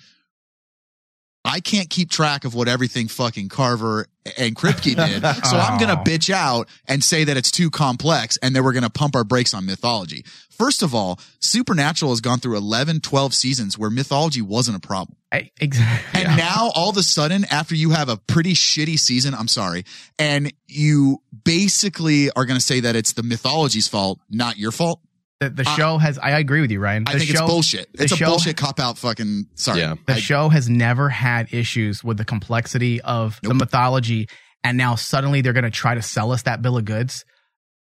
I 1.48 1.60
can't 1.60 1.92
keep 1.92 2.10
track 2.10 2.44
of 2.44 2.56
what 2.56 2.68
everything 2.68 3.08
fucking 3.08 3.50
Carver 3.50 4.08
and 4.36 4.56
Kripke 4.56 4.96
did. 4.96 5.22
So 5.46 5.58
I'm 5.58 5.78
going 5.78 5.96
to 5.96 6.00
Oh. 6.02 6.04
bitch 6.04 6.32
out 6.34 6.68
and 6.88 7.04
say 7.04 7.24
that 7.26 7.38
it's 7.38 7.52
too 7.52 7.70
complex 7.70 8.38
and 8.42 8.56
then 8.56 8.64
we're 8.64 8.74
going 8.74 8.82
to 8.84 8.90
pump 8.90 9.16
our 9.16 9.24
brakes 9.24 9.54
on 9.54 9.64
mythology. 9.68 10.26
First 10.50 10.82
of 10.82 10.96
all, 10.96 11.20
Supernatural 11.42 12.10
has 12.12 12.20
gone 12.20 12.40
through 12.40 12.58
11, 12.58 13.02
12 13.02 13.34
seasons 13.36 13.78
where 13.78 13.92
mythology 13.92 14.42
wasn't 14.42 14.78
a 14.78 14.80
problem. 14.80 15.18
I- 15.32 15.52
Exactly. 15.62 16.24
And 16.24 16.36
now 16.36 16.72
all 16.74 16.90
of 16.90 16.98
a 16.98 17.04
sudden, 17.04 17.46
after 17.52 17.76
you 17.76 17.92
have 17.92 18.10
a 18.10 18.18
pretty 18.18 18.54
shitty 18.56 18.98
season, 18.98 19.36
I'm 19.36 19.48
sorry, 19.48 19.86
and 20.18 20.52
you 20.66 21.22
basically 21.44 22.32
are 22.32 22.46
going 22.46 22.58
to 22.60 22.66
say 22.66 22.80
that 22.80 22.96
it's 22.96 23.14
the 23.14 23.22
mythology's 23.24 23.88
fault, 23.88 24.20
not 24.32 24.58
your 24.58 24.72
fault. 24.72 25.00
The, 25.42 25.50
the 25.50 25.64
show 25.66 25.98
has. 25.98 26.18
I 26.18 26.32
agree 26.40 26.62
with 26.62 26.72
you, 26.72 26.80
Ryan. 26.80 27.04
The 27.04 27.12
I 27.12 27.14
think 27.18 27.30
show, 27.30 27.44
it's 27.44 27.52
bullshit. 27.52 27.90
It's 27.94 28.14
a 28.14 28.16
show- 28.16 28.26
bullshit 28.28 28.56
cop 28.58 28.80
out 28.80 28.98
fucking, 28.98 29.48
sorry. 29.56 29.80
Yeah. 29.82 29.96
The 30.08 30.14
I- 30.14 30.20
show 30.20 30.50
has 30.50 30.70
never 30.70 31.10
had 31.10 31.54
issues 31.54 32.04
with 32.04 32.18
the 32.18 32.26
complexity 32.26 33.02
of 33.02 33.40
the 33.44 33.54
mythology, 33.54 34.28
and 34.64 34.78
now 34.78 34.96
suddenly 34.96 35.42
they're 35.42 35.52
going 35.54 35.66
to 35.66 35.70
try 35.72 35.94
to 35.96 36.02
sell 36.02 36.32
us 36.32 36.44
that 36.44 36.62
bill 36.62 36.78
of 36.78 36.86
goods. 36.86 37.26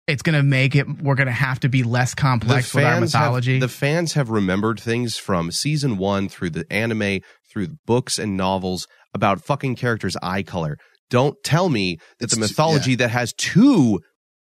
It's 0.07 0.21
going 0.23 0.35
to 0.37 0.43
make 0.43 0.75
it. 0.75 0.87
We're 1.01 1.15
going 1.15 1.29
to 1.29 1.33
have 1.33 1.61
to 1.61 1.69
be 1.69 1.83
less 1.85 2.15
complex 2.15 2.75
with 2.75 2.85
our 2.85 3.01
mythology. 3.01 3.53
Have, 3.55 3.61
the 3.61 3.69
fans 3.69 4.13
have 4.15 4.31
remembered 4.31 4.79
things 4.81 5.17
from 5.17 5.51
season 5.51 5.97
one 5.97 6.29
through 6.29 6.51
the 6.51 6.67
anime, 6.71 7.21
through 7.51 7.69
books 7.87 8.19
and 8.19 8.37
novels 8.37 8.87
about 9.15 9.43
fucking 9.43 9.77
characters' 9.77 10.17
eye 10.23 10.43
color. 10.43 10.77
Don't 11.09 11.37
tell 11.45 11.69
me 11.69 11.99
that 12.19 12.25
It's 12.25 12.35
the 12.35 12.41
too- 12.41 12.43
mythology 12.43 12.95
that 12.97 13.11
has 13.11 13.33
two 13.33 14.01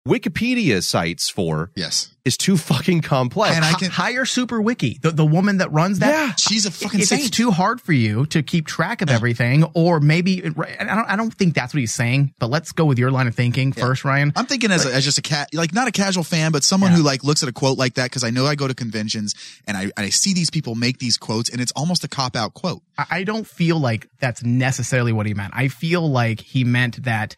Wikipedia 0.08 0.84
sites 0.84 1.30
for 1.30 1.72
yes. 1.76 2.13
is 2.26 2.38
too 2.38 2.58
fucking 2.58 3.02
complex. 3.02 3.56
And 3.56 3.63
I 3.65 3.74
can, 3.74 3.91
hire 3.91 4.26
Super 4.26 4.62
Wiki, 4.62 5.00
the, 5.02 5.12
the 5.12 5.26
woman 5.26 5.58
that 5.58 5.72
runs 5.72 6.00
that. 6.00 6.10
Yeah. 6.10 6.34
she's 6.36 6.65
a 6.65 6.72
fucking 6.72 7.02
if 7.02 7.08
saint. 7.08 7.22
it's 7.22 7.30
too 7.30 7.52
hard 7.52 7.80
for 7.82 7.93
you 7.93 8.26
to 8.28 8.41
keep 8.43 8.65
track 8.67 9.02
of 9.02 9.10
Yeah. 9.10 9.15
everything, 9.15 9.63
or 9.76 10.00
maybe 10.00 10.41
and 10.43 10.56
I 10.89 10.96
don't, 10.96 11.10
I 11.10 11.15
don't 11.15 11.34
think 11.34 11.54
that's 11.54 11.74
what 11.74 11.80
he's 11.80 11.93
saying. 11.93 12.34
But 12.39 12.50
let's 12.50 12.72
go 12.72 12.86
with 12.86 12.98
your 12.98 13.12
line 13.12 13.28
of 13.28 13.36
thinking 13.36 13.74
Yeah. 13.76 13.84
first, 13.84 14.04
Ryan. 14.06 14.34
I'm 14.36 14.46
thinking 14.46 14.72
as, 14.72 14.86
a, 14.86 14.93
as 14.93 15.04
just 15.06 15.17
a 15.17 15.22
cat, 15.22 15.50
like 15.54 15.74
not 15.74 15.88
a 15.88 15.91
casual 15.91 16.24
fan, 16.24 16.52
but 16.52 16.63
someone 16.63 16.91
Yeah. 16.91 16.98
who 16.98 17.04
like 17.04 17.24
looks 17.24 17.43
at 17.43 17.50
a 17.50 17.54
quote 17.54 17.78
like 17.78 17.96
that 17.96 18.06
because 18.06 18.24
I 18.24 18.30
know 18.30 18.46
I 18.46 18.56
go 18.56 18.67
to 18.67 18.74
conventions 18.76 19.36
and 19.67 19.76
I, 19.78 19.91
I 19.98 20.10
see 20.10 20.34
these 20.34 20.50
people 20.50 20.76
make 20.76 21.00
these 21.00 21.17
quotes 21.17 21.50
and 21.50 21.60
it's 21.62 21.72
almost 21.74 22.04
a 22.04 22.08
cop 22.08 22.36
out 22.36 22.54
quote. 22.54 22.82
I 22.98 23.06
I 23.17 23.24
don't 23.24 23.48
feel 23.48 23.80
like 23.80 24.08
that's 24.20 24.43
necessarily 24.43 25.12
what 25.12 25.26
he 25.26 25.34
meant. 25.34 25.54
I 25.56 25.70
feel 25.70 26.08
like 26.10 26.39
he 26.39 26.63
meant 26.63 27.04
that 27.04 27.36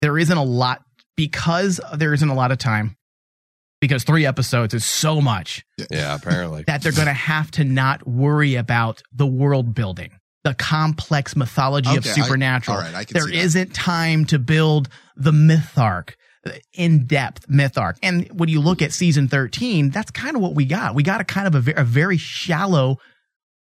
there 0.00 0.16
isn't 0.16 0.36
a 0.36 0.42
lot 0.42 0.82
because 1.26 1.80
there 1.94 2.14
isn't 2.14 2.28
a 2.28 2.34
lot 2.34 2.50
of 2.52 2.58
time 2.58 2.96
because 3.80 4.04
three 4.04 4.24
episodes 4.26 4.72
is 4.74 4.84
so 4.84 5.20
much 5.20 5.64
yeah, 5.90 6.14
apparently. 6.14 6.62
that 6.66 6.82
they're 6.82 6.92
going 6.92 7.06
to 7.06 7.12
have 7.12 7.50
to 7.52 7.64
not 7.64 8.06
worry 8.06 8.54
about 8.54 9.02
the 9.12 9.26
world 9.26 9.74
building, 9.74 10.10
the 10.44 10.54
complex 10.54 11.36
mythology 11.36 11.90
of 11.90 11.98
Okay, 12.06 12.10
I- 12.10 12.24
supernatural. 12.24 12.76
all 12.78 12.82
right, 12.82 12.94
I 12.94 13.04
can 13.04 13.14
There 13.14 13.24
see 13.24 13.32
that. 13.36 13.44
isn't 13.44 13.74
time 13.74 14.24
to 14.26 14.38
build 14.38 14.88
the 15.16 15.32
myth 15.32 15.76
arc, 15.78 16.16
in 16.72 17.04
depth 17.06 17.48
myth 17.50 17.76
arc. 17.76 17.98
And 18.02 18.26
when 18.38 18.48
you 18.48 18.60
look 18.62 18.80
at 18.80 18.92
season 18.94 19.28
13, 19.28 19.90
that's 19.90 20.10
kind 20.10 20.36
of 20.36 20.40
what 20.42 20.54
we 20.54 20.64
got. 20.64 20.94
We 20.94 21.02
got 21.02 21.20
a 21.20 21.24
kind 21.24 21.46
of 21.46 21.54
a, 21.54 21.60
ve- 21.60 21.74
a 21.76 21.84
very 21.84 22.16
shallow 22.16 22.96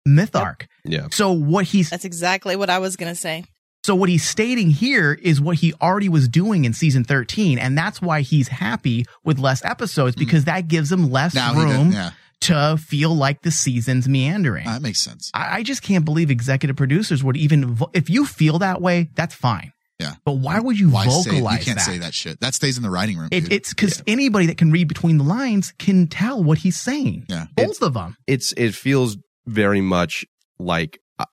myth 0.06 0.34
arc. 0.34 0.66
yeah. 0.84 1.06
So 1.12 1.30
what 1.32 1.66
he's 1.66 1.88
That's 1.90 2.04
exactly 2.04 2.56
what 2.56 2.70
I 2.70 2.78
was 2.80 2.96
going 2.96 3.12
to 3.14 3.20
say. 3.20 3.44
So 3.84 3.94
what 3.94 4.08
he's 4.08 4.26
stating 4.26 4.70
here 4.70 5.12
is 5.22 5.40
what 5.40 5.58
he 5.58 5.74
already 5.74 6.08
was 6.08 6.26
doing 6.26 6.64
in 6.64 6.72
season 6.72 7.04
13 7.04 7.58
and 7.58 7.76
that's 7.78 8.00
why 8.02 8.22
he's 8.22 8.48
happy 8.48 9.04
with 9.24 9.38
less 9.38 9.64
episodes 9.64 10.16
because 10.16 10.44
that 10.46 10.66
gives 10.68 10.90
him 10.90 11.10
less 11.10 11.34
Mm. 11.34 11.36
Now 11.36 11.54
room 11.54 11.92
yeah, 11.92 12.10
to 12.40 12.76
feel 12.78 13.14
like 13.14 13.42
the 13.42 13.50
season's 13.50 14.08
meandering. 14.08 14.64
that 14.66 14.82
makes 14.82 15.00
sense. 15.00 15.30
I, 15.34 15.58
I 15.58 15.62
just 15.62 15.82
can't 15.82 16.04
believe 16.04 16.30
executive 16.30 16.76
producers 16.76 17.22
would 17.22 17.36
even 17.36 17.74
vo- 17.74 17.90
if 17.94 18.08
you 18.10 18.24
feel 18.26 18.58
that 18.60 18.80
way, 18.80 19.10
that's 19.14 19.34
fine. 19.34 19.72
Yeah. 20.00 20.14
But 20.24 20.32
why 20.38 20.58
would 20.58 20.78
you 20.78 20.90
Why 20.90 21.06
say, 21.06 21.30
vocalize 21.30 21.60
you 21.60 21.64
can't 21.66 21.78
that? 21.78 21.84
say 21.84 21.98
that 21.98 22.14
shit. 22.14 22.40
That 22.40 22.52
stays 22.54 22.76
in 22.76 22.82
the 22.82 22.90
writing 22.90 23.16
room. 23.16 23.28
It, 23.30 23.52
it's 23.52 23.72
because 23.72 24.02
anybody 24.08 24.46
that 24.46 24.58
can 24.58 24.72
read 24.72 24.88
between 24.88 25.18
the 25.18 25.24
lines 25.24 25.72
can 25.78 26.08
tell 26.08 26.42
what 26.42 26.58
he's 26.58 26.78
saying. 26.80 27.26
Yeah. 27.28 27.46
Both 27.56 27.80
of 27.80 27.94
them. 27.94 28.16
It's 28.26 28.52
it 28.56 28.74
feels 28.74 29.16
very 29.46 29.80
much 29.80 30.24
like 30.58 30.98
uh, 31.18 31.26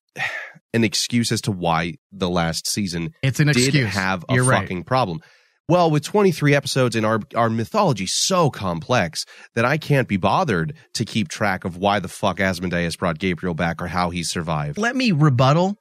an 0.73 0.84
excuse 0.84 1.31
as 1.31 1.41
to 1.41 1.51
why 1.51 1.95
the 2.12 2.29
last 2.29 2.67
season 2.67 3.12
It's 3.21 3.39
an 3.39 3.47
did 3.47 3.57
excuse. 3.57 3.89
have 3.93 4.23
a 4.29 4.36
You're 4.36 4.43
right. 4.43 4.62
fucking 4.62 4.84
problem. 4.84 5.19
Well, 5.67 5.89
with 5.91 6.03
23 6.03 6.53
episodes 6.53 6.95
and 6.97 7.05
our 7.05 7.19
our 7.36 7.49
mythology 7.49 8.05
so 8.05 8.49
complex 8.49 9.23
that 9.55 9.63
I 9.63 9.77
can't 9.77 10.07
be 10.07 10.17
bothered 10.17 10.75
to 10.95 11.05
keep 11.05 11.29
track 11.29 11.63
of 11.63 11.77
why 11.77 11.99
the 11.99 12.10
fuck 12.10 12.39
Asmodeus 12.41 12.95
brought 12.97 13.19
Gabriel 13.19 13.53
back 13.53 13.81
or 13.81 13.88
how 13.88 14.10
he 14.10 14.23
survived. 14.23 14.77
Let 14.77 14.95
me 14.97 15.12
rebuttal 15.13 15.75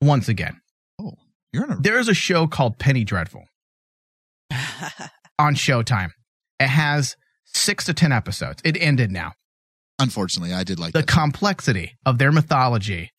once 0.00 0.28
again. 0.28 0.60
Oh, 1.00 1.14
you're 1.52 1.64
in 1.64 1.72
a 1.72 1.76
There's 1.80 2.08
a 2.08 2.14
show 2.14 2.46
called 2.46 2.78
Penny 2.78 3.02
Dreadful 3.02 3.44
on 5.38 5.54
Showtime. 5.54 6.10
It 6.60 6.68
has 6.68 7.16
six 7.46 7.84
to 7.86 7.94
10 7.94 8.12
episodes. 8.12 8.60
It 8.64 8.76
ended 8.80 9.10
now. 9.10 9.32
unfortunately, 9.98 10.52
I 10.54 10.64
did 10.64 10.78
like 10.78 10.92
The 10.92 11.00
that. 11.00 11.08
complexity 11.08 11.92
of 12.06 12.18
their 12.18 12.30
mythology 12.32 13.10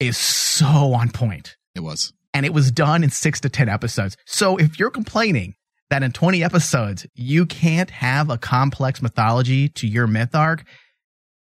is 0.00 0.16
so 0.16 0.94
on 0.94 1.10
point, 1.10 1.56
it 1.74 1.80
was. 1.80 2.12
and 2.34 2.46
it 2.46 2.52
was 2.54 2.70
done 2.70 3.02
in 3.04 3.10
six 3.10 3.40
to 3.40 3.48
10 3.48 3.68
episodes. 3.68 4.16
So 4.26 4.56
if 4.56 4.78
you're 4.78 4.90
complaining 4.90 5.54
that 5.90 6.02
in 6.02 6.12
20 6.12 6.44
episodes 6.44 7.06
you 7.14 7.46
can't 7.46 7.90
have 7.90 8.28
a 8.30 8.36
complex 8.38 9.00
mythology 9.02 9.68
to 9.70 9.86
your 9.86 10.06
myth 10.06 10.34
arc, 10.34 10.64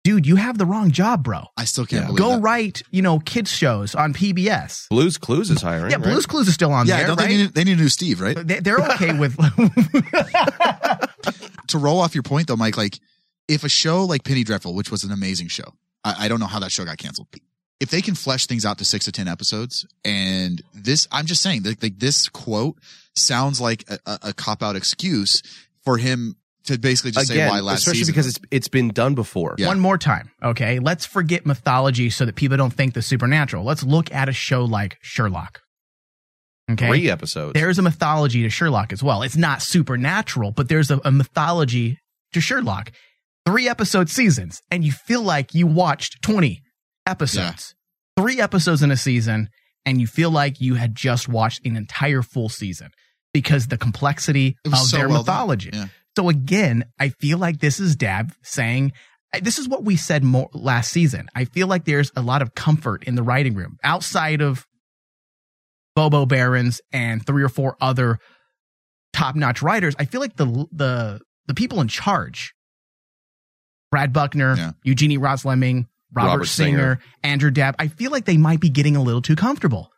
dude, 0.05 0.25
you 0.25 0.37
have 0.37 0.57
the 0.57 0.65
wrong 0.65 0.91
job, 0.93 1.25
bro. 1.25 1.45
I 1.57 1.65
still 1.65 1.85
can't 1.85 2.03
Yeah. 2.03 2.07
believe 2.07 2.19
Go 2.21 2.31
that. 2.37 2.41
write, 2.43 2.83
you 2.93 3.03
know, 3.03 3.19
kids 3.19 3.51
shows 3.51 3.95
on 3.97 4.15
PBS. 4.15 4.87
Blues 4.89 5.19
Clues 5.19 5.51
is 5.51 5.61
hiring. 5.63 5.91
Yeah, 5.91 5.97
right? 5.97 6.05
Blue's 6.05 6.27
Clues 6.27 6.47
is 6.47 6.55
still 6.55 6.73
on 6.73 6.87
Yeah, 6.87 6.99
there, 6.99 7.07
don't 7.09 7.19
right? 7.19 7.29
they 7.29 7.37
need 7.37 7.55
they 7.55 7.65
need 7.65 7.79
a 7.79 7.83
new 7.83 7.89
Steve, 7.89 8.21
right? 8.21 8.37
They- 8.37 8.61
They're 8.61 8.79
okay 8.79 9.13
with. 9.19 9.37
to 11.69 11.79
roll 11.79 12.01
off 12.01 12.15
your 12.15 12.23
point 12.23 12.47
though, 12.49 12.57
Mike, 12.57 12.77
like 12.77 12.99
if 13.49 13.65
a 13.65 13.69
show 13.69 14.05
like 14.05 14.25
Penny 14.25 14.45
Dreadful, 14.45 14.75
which 14.75 14.91
was 14.91 15.05
an 15.05 15.13
amazing 15.13 15.49
show, 15.49 15.75
I, 16.05 16.27
I 16.27 16.29
don't 16.29 16.41
know 16.41 16.47
how 16.47 16.61
that 16.61 16.73
show 16.73 16.85
got 16.85 16.99
canceled. 16.99 17.29
If 17.79 17.91
they 17.91 18.01
can 18.01 18.15
flesh 18.15 18.47
things 18.47 18.65
out 18.65 18.79
to 18.79 18.85
six 18.85 19.05
to 19.05 19.13
ten 19.13 19.29
episodes, 19.29 19.87
and 20.05 20.63
this, 20.73 21.07
I'm 21.13 21.27
just 21.27 21.43
saying, 21.43 21.63
like, 21.65 21.83
like 21.83 21.99
this 21.99 22.29
quote 22.29 22.77
sounds 23.15 23.61
like 23.61 23.85
a, 23.89 23.99
a, 24.07 24.19
a 24.25 24.33
cop 24.33 24.63
out 24.63 24.77
excuse 24.77 25.43
for 25.85 25.99
him 25.99 26.37
to 26.65 26.79
basically 26.79 27.13
just 27.13 27.31
Again, 27.31 27.49
say 27.49 27.51
why 27.51 27.61
last 27.61 27.81
especially 27.81 27.99
season. 28.01 28.13
because 28.13 28.27
it's 28.29 28.41
it's 28.51 28.69
been 28.69 28.89
done 28.89 29.15
before. 29.15 29.55
Yeah. 29.59 29.69
One 29.69 29.81
more 29.81 29.99
time, 29.99 30.31
okay? 30.43 30.79
Let's 30.79 31.07
forget 31.07 31.47
mythology 31.47 32.11
so 32.11 32.25
that 32.25 32.35
people 32.35 32.57
don't 32.57 32.73
think 32.73 32.95
the 32.95 33.03
supernatural. 33.03 33.65
Let's 33.65 33.83
look 33.83 34.13
at 34.13 34.29
a 34.29 34.33
show 34.33 34.65
like 34.65 34.99
Sherlock. 35.01 35.61
Okay. 36.71 36.89
Three 36.89 37.11
episodes. 37.11 37.53
There's 37.55 37.79
a 37.79 37.83
mythology 37.83 38.43
to 38.43 38.51
Sherlock 38.51 38.93
as 38.93 39.03
well. 39.03 39.23
It's 39.23 39.37
not 39.37 39.63
supernatural, 39.63 40.51
but 40.51 40.69
there's 40.69 40.91
a, 40.91 41.01
a 41.05 41.13
mythology 41.13 41.99
to 42.33 42.41
Sherlock. 42.41 42.91
Three 43.47 43.69
episode 43.69 44.11
seasons, 44.11 44.61
and 44.73 44.83
you 44.83 44.91
feel 44.91 45.23
like 45.23 45.55
you 45.55 45.69
watched 45.69 46.21
20 46.23 46.63
episodes. 47.07 47.75
Three 48.17 48.41
episodes 48.41 48.83
in 48.83 48.91
a 48.91 48.97
season, 48.97 49.51
and 49.85 50.01
you 50.01 50.07
feel 50.07 50.31
like 50.31 50.61
you 50.61 50.75
had 50.75 50.95
just 50.95 51.29
watched 51.29 51.65
an 51.67 51.77
entire 51.77 52.23
full 52.23 52.49
season 52.49 52.91
because 53.33 53.67
the 53.69 53.77
complexity 53.79 54.57
of 54.65 54.77
so 54.79 54.97
their 54.97 55.09
well 55.09 55.19
mythology. 55.19 55.71
Yeah. 55.73 55.87
So 56.17 56.29
again, 56.31 56.85
I 56.99 57.11
feel 57.11 57.37
like 57.39 57.59
this 57.61 57.79
is 57.79 57.95
Dabb 57.95 58.33
saying, 58.43 58.93
this 59.43 59.59
is 59.59 59.69
what 59.69 59.85
we 59.85 59.97
said 59.97 60.25
more 60.25 60.49
last 60.55 60.91
season. 60.91 61.29
I 61.35 61.45
feel 61.45 61.67
like 61.67 61.85
there's 61.85 62.11
a 62.17 62.23
lot 62.23 62.41
of 62.41 62.55
comfort 62.55 63.05
in 63.05 63.17
the 63.17 63.23
writing 63.23 63.55
room 63.55 63.77
outside 63.85 64.41
of 64.41 64.67
Bobo 65.95 66.25
Berens 66.25 66.81
and 66.91 67.25
three 67.27 67.43
or 67.43 67.51
four 67.51 67.77
other 67.81 68.19
top-notch 69.13 69.61
writers. 69.61 69.95
I 69.99 70.07
feel 70.07 70.23
like 70.23 70.37
the 70.37 70.67
the 70.73 71.21
the 71.47 71.55
people 71.55 71.81
in 71.83 71.89
charge, 71.89 72.55
Brad 73.91 74.13
Buckner, 74.13 74.57
Yeah. 74.57 74.73
Eugenie 74.85 75.19
Ross-Leming, 75.19 75.87
Robert, 76.17 76.29
Robert 76.31 76.45
Singer, 76.47 76.77
Singer. 76.79 77.01
Andrew 77.23 77.51
Dabb. 77.51 77.77
I 77.79 77.89
feel 77.89 78.11
like 78.11 78.25
they 78.25 78.37
might 78.39 78.61
be 78.61 78.71
getting 78.71 78.97
a 78.97 79.03
little 79.03 79.23
too 79.23 79.37
comfortable. 79.37 79.91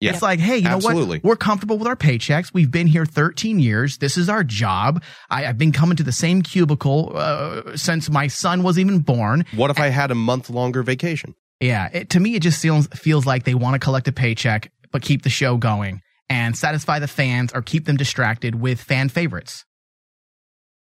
Yeah. 0.00 0.12
It's 0.12 0.20
like, 0.22 0.40
hey, 0.40 0.56
you 0.58 0.64
know 0.64 0.76
Absolutely. 0.76 1.18
what? 1.18 1.24
We're 1.24 1.36
comfortable 1.36 1.78
with 1.78 1.88
our 1.88 1.96
paychecks. 1.96 2.52
We've 2.52 2.70
been 2.70 2.86
here 2.86 3.06
13 3.06 3.58
years. 3.58 3.96
This 3.98 4.18
is 4.18 4.28
our 4.28 4.44
job. 4.44 5.02
I, 5.30 5.46
I've 5.46 5.56
been 5.56 5.72
coming 5.72 5.96
to 5.96 6.02
the 6.02 6.12
same 6.12 6.42
cubicle 6.42 7.12
uh, 7.14 7.76
since 7.76 8.10
my 8.10 8.26
son 8.26 8.62
was 8.62 8.78
even 8.78 8.98
born. 8.98 9.44
what 9.54 9.70
if 9.70 9.78
I 9.80 9.88
had 9.88 10.10
a 10.10 10.14
month 10.14 10.50
longer 10.50 10.82
vacation? 10.82 11.34
Yeah, 11.60 11.88
it, 11.92 12.10
to 12.10 12.20
me, 12.20 12.34
it 12.34 12.42
just 12.42 12.60
feels 12.60 12.86
feels 12.88 13.24
like 13.24 13.44
they 13.44 13.54
want 13.54 13.72
to 13.74 13.78
collect 13.78 14.06
a 14.08 14.12
paycheck 14.12 14.70
but 14.92 15.00
keep 15.00 15.22
the 15.22 15.30
show 15.30 15.56
going 15.56 16.02
and 16.28 16.54
satisfy 16.56 16.98
the 16.98 17.08
fans 17.08 17.52
or 17.54 17.62
keep 17.62 17.86
them 17.86 17.96
distracted 17.96 18.54
with 18.54 18.78
fan 18.80 19.08
favorites. 19.08 19.64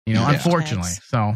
You 0.07 0.15
know, 0.15 0.23
Yeah. 0.23 0.33
unfortunately. 0.33 0.91
So 1.05 1.35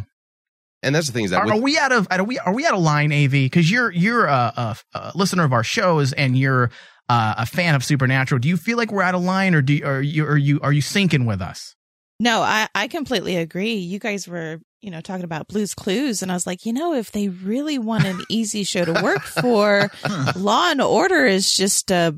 And 0.82 0.94
that's 0.94 1.06
the 1.08 1.12
thing 1.12 1.24
is 1.24 1.30
that 1.32 1.40
Are, 1.40 1.44
with- 1.46 1.54
are 1.54 1.60
we 1.60 1.78
out 1.78 1.92
of 1.92 2.06
are 2.10 2.24
we 2.24 2.38
are 2.38 2.54
we 2.54 2.64
out 2.66 2.74
of 2.74 2.80
line, 2.80 3.12
Av? 3.12 3.30
Because 3.30 3.70
you're 3.70 3.90
you're 3.90 4.26
a, 4.26 4.52
a, 4.56 4.76
a 4.98 5.12
listener 5.14 5.44
of 5.44 5.52
our 5.52 5.64
shows 5.64 6.12
and 6.12 6.36
you're 6.38 6.70
uh, 7.08 7.34
a 7.38 7.46
fan 7.46 7.74
of 7.74 7.84
Supernatural. 7.84 8.38
Do 8.38 8.48
you 8.48 8.56
feel 8.56 8.76
like 8.78 8.90
we're 8.92 9.02
out 9.02 9.14
of 9.14 9.22
line, 9.22 9.54
or 9.54 9.62
do 9.62 9.74
you, 9.74 9.84
are 9.86 10.00
you 10.00 10.24
are 10.26 10.36
you 10.38 10.60
are 10.62 10.72
you 10.72 10.80
syncing 10.82 11.26
with 11.26 11.42
us? 11.42 11.74
No, 12.18 12.42
I, 12.42 12.68
I 12.74 12.86
completely 12.88 13.36
agree. 13.36 13.74
You 13.76 13.98
guys 13.98 14.28
were, 14.28 14.60
you 14.82 14.90
know, 14.90 15.00
talking 15.00 15.24
about 15.24 15.48
Blues 15.48 15.74
Clues, 15.74 16.22
and 16.22 16.30
I 16.30 16.34
was 16.34 16.46
like, 16.46 16.66
you 16.66 16.72
know, 16.74 16.92
if 16.94 17.10
they 17.12 17.28
really 17.28 17.78
want 17.78 18.04
an 18.04 18.20
easy 18.28 18.62
show 18.62 18.84
to 18.84 18.92
work 19.02 19.22
for, 19.40 19.90
Law 20.36 20.70
and 20.70 20.82
Order 20.82 21.24
is 21.24 21.52
just 21.54 21.90
a, 21.90 22.14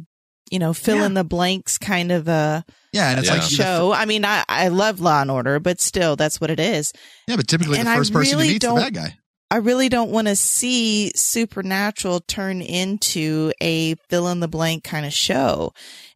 you 0.50 0.58
know, 0.58 0.72
fill 0.72 0.98
Yeah. 0.98 1.06
in 1.06 1.14
the 1.14 1.22
blanks 1.24 1.78
kind 1.78 2.10
of 2.10 2.26
a, 2.26 2.64
Yeah, 2.92 3.10
and 3.10 3.18
it's 3.18 3.28
Yeah. 3.28 3.34
like 3.34 3.42
show. 3.42 3.92
I 3.92 4.04
mean, 4.04 4.24
I, 4.24 4.44
I 4.48 4.68
love 4.68 5.00
Law 5.00 5.22
and 5.22 5.30
Order, 5.30 5.58
but 5.60 5.80
still, 5.80 6.14
that's 6.16 6.40
what 6.40 6.50
it 6.50 6.60
is. 6.60 6.92
Yeah, 7.26 7.36
but 7.36 7.48
typically 7.48 7.78
And 7.78 7.86
the 7.86 7.92
I 7.92 7.96
first 7.96 8.12
person 8.12 8.36
really 8.38 8.46
to 8.48 8.52
meet's 8.52 8.66
the 8.66 8.74
bad 8.74 8.94
guy. 8.94 9.16
I 9.50 9.56
really 9.56 9.88
don't 9.90 10.10
want 10.10 10.28
to 10.28 10.36
see 10.36 11.12
Supernatural 11.14 12.20
turn 12.20 12.62
into 12.62 13.52
a 13.60 13.94
fill 14.08 14.28
in 14.28 14.40
the 14.40 14.48
blank 14.48 14.82
kind 14.84 15.04
of 15.04 15.12
show. 15.12 15.72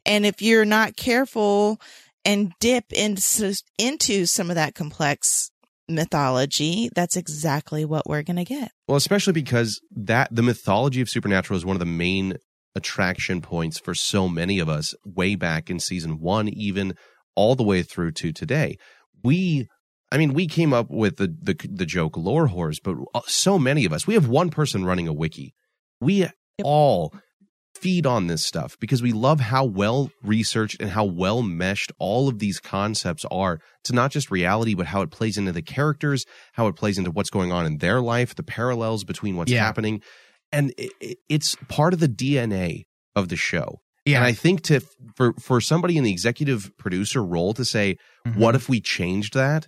And 0.07 0.25
if 0.25 0.41
you're 0.41 0.65
not 0.65 0.97
careful 0.97 1.79
and 2.25 2.53
dip 2.61 2.93
into, 2.93 3.55
into 3.79 4.25
some 4.27 4.49
of 4.51 4.57
that 4.57 4.75
complex 4.75 5.51
mythology, 5.89 6.89
that's 6.95 7.17
exactly 7.17 7.85
what 7.85 8.09
we're 8.09 8.23
going 8.23 8.37
to 8.37 8.45
get. 8.45 8.71
Well, 8.89 8.97
especially 8.97 9.33
because 9.33 9.81
that 9.95 10.29
the 10.35 10.43
mythology 10.43 11.01
of 11.01 11.09
Supernatural 11.11 11.57
is 11.57 11.65
one 11.65 11.77
of 11.77 11.81
the 11.81 11.87
main 11.87 12.35
attraction 12.77 13.41
points 13.41 13.79
for 13.79 13.95
so 13.95 14.29
many 14.29 14.59
of 14.61 14.69
us 14.69 14.95
way 15.05 15.35
back 15.35 15.69
in 15.71 15.81
season 15.81 16.21
one, 16.21 16.49
even 16.49 16.95
all 17.35 17.55
the 17.57 17.65
way 17.65 17.83
through 17.83 18.13
to 18.13 18.33
today. 18.33 18.77
We, 19.25 19.67
I 20.13 20.19
mean, 20.19 20.35
we 20.35 20.47
came 20.47 20.73
up 20.73 20.89
with 20.91 21.17
the 21.17 21.35
the, 21.43 21.57
the 21.69 21.87
joke 21.87 22.17
lore 22.17 22.49
whores, 22.49 22.77
but 22.83 22.97
uh, 23.15 23.23
so 23.27 23.59
many 23.59 23.85
of 23.85 23.93
us, 23.93 24.07
we 24.07 24.15
have 24.15 24.29
one 24.29 24.51
person 24.51 24.85
running 24.85 25.09
a 25.09 25.13
wiki. 25.13 25.55
We 26.01 26.29
all 26.63 27.13
feed 27.75 28.07
on 28.07 28.27
this 28.27 28.47
stuff 28.47 28.77
because 28.81 29.03
we 29.03 29.13
love 29.13 29.39
how 29.39 29.65
well 29.65 30.11
researched 30.23 30.81
and 30.81 30.91
how 30.91 31.05
well 31.05 31.43
meshed 31.43 31.93
all 31.99 32.27
of 32.29 32.39
these 32.39 32.59
concepts 32.59 33.25
are 33.31 33.59
to 33.85 33.93
not 33.93 34.11
just 34.11 34.31
reality, 34.31 34.75
but 34.75 34.87
how 34.87 35.03
it 35.03 35.11
plays 35.11 35.37
into 35.37 35.53
the 35.53 35.61
characters, 35.61 36.25
how 36.55 36.69
it 36.69 36.77
plays 36.77 36.97
into 36.97 37.11
what's 37.11 37.29
going 37.29 37.53
on 37.53 37.67
in 37.67 37.77
their 37.79 38.01
life, 38.01 38.35
the 38.35 38.43
parallels 38.43 39.05
between 39.05 39.37
what's 39.37 39.53
Yeah. 39.53 39.63
happening. 39.65 40.01
And 40.53 40.73
it, 40.79 40.93
it- 41.01 41.19
it's 41.29 41.57
part 41.69 41.93
of 41.93 42.01
the 42.01 42.09
DNA 42.09 42.85
of 43.15 43.29
the 43.29 43.37
show. 43.37 43.81
Yeah. 44.05 44.19
And 44.19 44.25
I 44.25 44.33
think 44.33 44.63
to 44.65 44.81
for 45.17 45.33
for 45.41 45.61
somebody 45.61 45.97
in 45.97 46.05
the 46.05 46.13
executive 46.13 46.71
producer 46.79 47.25
role 47.25 47.53
to 47.55 47.65
say, 47.65 47.97
Mhm. 48.27 48.37
what 48.37 48.55
if 48.55 48.69
we 48.69 48.81
changed 48.81 49.35
that 49.35 49.67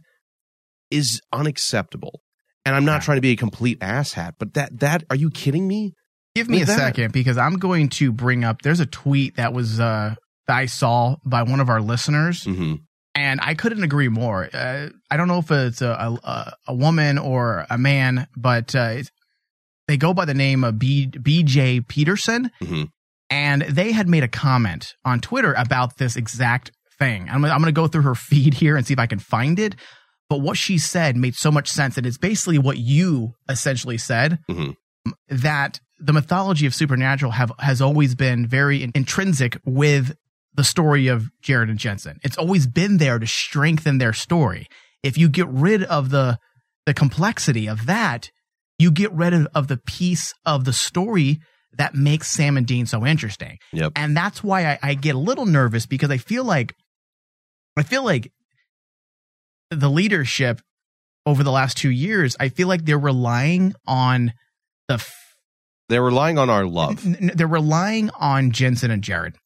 is 0.90 1.20
unacceptable. 1.32 2.20
And 2.64 2.76
I'm 2.76 2.84
not 2.84 2.96
Yeah. 3.02 3.06
trying 3.06 3.16
to 3.16 3.22
be 3.22 3.30
a 3.32 3.36
complete 3.36 3.80
asshat, 3.80 4.32
but 4.38 4.54
that 4.54 4.78
that 4.80 5.04
are 5.10 5.16
you 5.16 5.30
kidding 5.30 5.66
me? 5.66 5.94
Give 6.34 6.48
me 6.48 6.62
a 6.62 6.66
that- 6.66 6.76
second 6.76 7.12
because 7.12 7.36
I'm 7.38 7.54
going 7.58 7.88
to 7.90 8.12
bring 8.12 8.44
up. 8.44 8.62
There's 8.62 8.80
a 8.80 8.86
tweet 8.86 9.36
that 9.36 9.52
was 9.52 9.80
uh, 9.80 10.14
that 10.46 10.56
I 10.56 10.66
saw 10.66 11.16
by 11.24 11.42
one 11.42 11.60
of 11.60 11.68
our 11.68 11.80
listeners, 11.80 12.44
hmm 12.44 12.74
and 13.14 13.40
I 13.42 13.54
couldn't 13.54 13.82
agree 13.82 14.08
more. 14.08 14.48
Uh, 14.54 14.90
I 15.10 15.16
don't 15.16 15.26
know 15.28 15.38
if 15.38 15.50
it's 15.50 15.82
a 15.82 15.90
a, 16.22 16.52
a 16.68 16.74
woman 16.74 17.18
or 17.18 17.66
a 17.68 17.76
man, 17.78 18.28
but 18.36 18.74
uh, 18.76 18.90
it's, 18.98 19.10
they 19.88 19.96
go 19.96 20.14
by 20.14 20.24
the 20.24 20.34
name 20.34 20.62
of 20.62 20.78
B, 20.78 21.08
BJ 21.08 21.86
Peterson, 21.88 22.50
hmm 22.60 22.84
and 23.30 23.60
they 23.60 23.92
had 23.92 24.08
made 24.08 24.22
a 24.24 24.28
comment 24.28 24.94
on 25.04 25.20
Twitter 25.20 25.52
about 25.52 25.98
this 25.98 26.16
exact 26.16 26.70
thing. 26.98 27.28
I'm, 27.28 27.42
gonna- 27.42 27.52
I'm 27.52 27.58
going 27.60 27.66
to 27.66 27.72
go 27.78 27.86
through 27.86 28.02
her 28.02 28.14
feed 28.30 28.54
here 28.54 28.74
and 28.74 28.86
see 28.86 28.94
if 28.94 28.98
I 28.98 29.06
can 29.06 29.18
find 29.18 29.58
it. 29.58 29.74
But 30.30 30.40
what 30.40 30.56
she 30.56 30.78
said 30.78 31.14
made 31.14 31.34
so 31.34 31.50
much 31.50 31.68
sense 31.68 31.98
And 31.98 32.06
it's 32.06 32.16
basically 32.16 32.58
what 32.58 32.78
you 32.78 33.34
essentially 33.46 33.98
said 33.98 34.38
Mhm. 34.50 34.76
that 35.28 35.80
the 35.98 36.12
mythology 36.14 36.64
of 36.66 36.74
supernatural 36.74 37.32
have 37.32 37.52
has 37.58 37.82
always 37.82 38.14
been 38.14 38.46
very 38.46 38.82
in- 38.82 38.92
intrinsic 38.94 39.58
with 39.66 40.16
the 40.54 40.64
story 40.64 41.08
of 41.08 41.28
Jared 41.42 41.68
and 41.68 41.78
Jensen. 41.78 42.18
It's 42.22 42.38
always 42.38 42.66
been 42.66 42.96
there 42.96 43.18
to 43.18 43.26
strengthen 43.26 43.98
their 43.98 44.12
story. 44.14 44.66
If 45.02 45.18
you 45.18 45.28
get 45.28 45.48
rid 45.48 45.82
of 45.84 46.08
the 46.10 46.38
the 46.86 46.94
complexity 46.94 47.68
of 47.68 47.84
that, 47.86 48.30
you 48.78 48.90
get 48.90 49.12
rid 49.12 49.34
of, 49.34 49.48
of 49.54 49.68
the 49.68 49.76
piece 49.76 50.34
of 50.46 50.64
the 50.64 50.72
story 50.72 51.40
that 51.76 51.94
makes 51.94 52.28
Sam 52.28 52.56
and 52.56 52.66
Dean 52.66 52.86
so 52.86 53.04
interesting. 53.04 53.58
Yep. 53.72 53.92
And 53.96 54.16
that's 54.16 54.42
why 54.42 54.66
I, 54.66 54.78
I 54.82 54.94
get 54.94 55.14
a 55.14 55.18
little 55.18 55.46
nervous 55.46 55.86
because 55.86 56.10
I 56.10 56.16
feel 56.16 56.44
like 56.44 56.74
I 57.76 57.82
feel 57.82 58.04
like 58.04 58.32
the 59.70 59.90
leadership 59.90 60.60
over 61.26 61.44
the 61.44 61.52
last 61.52 61.76
two 61.76 61.90
years, 61.90 62.36
I 62.40 62.48
feel 62.48 62.68
like 62.68 62.84
they're 62.84 62.98
relying 62.98 63.74
on 63.86 64.32
the 64.88 64.94
f- 64.94 65.36
They're 65.88 66.02
relying 66.02 66.38
on 66.38 66.48
our 66.48 66.64
love. 66.64 67.04
They're 67.04 67.46
relying 67.46 68.10
on 68.18 68.50
Jensen 68.50 68.90
and 68.90 69.02
Jared 69.02 69.36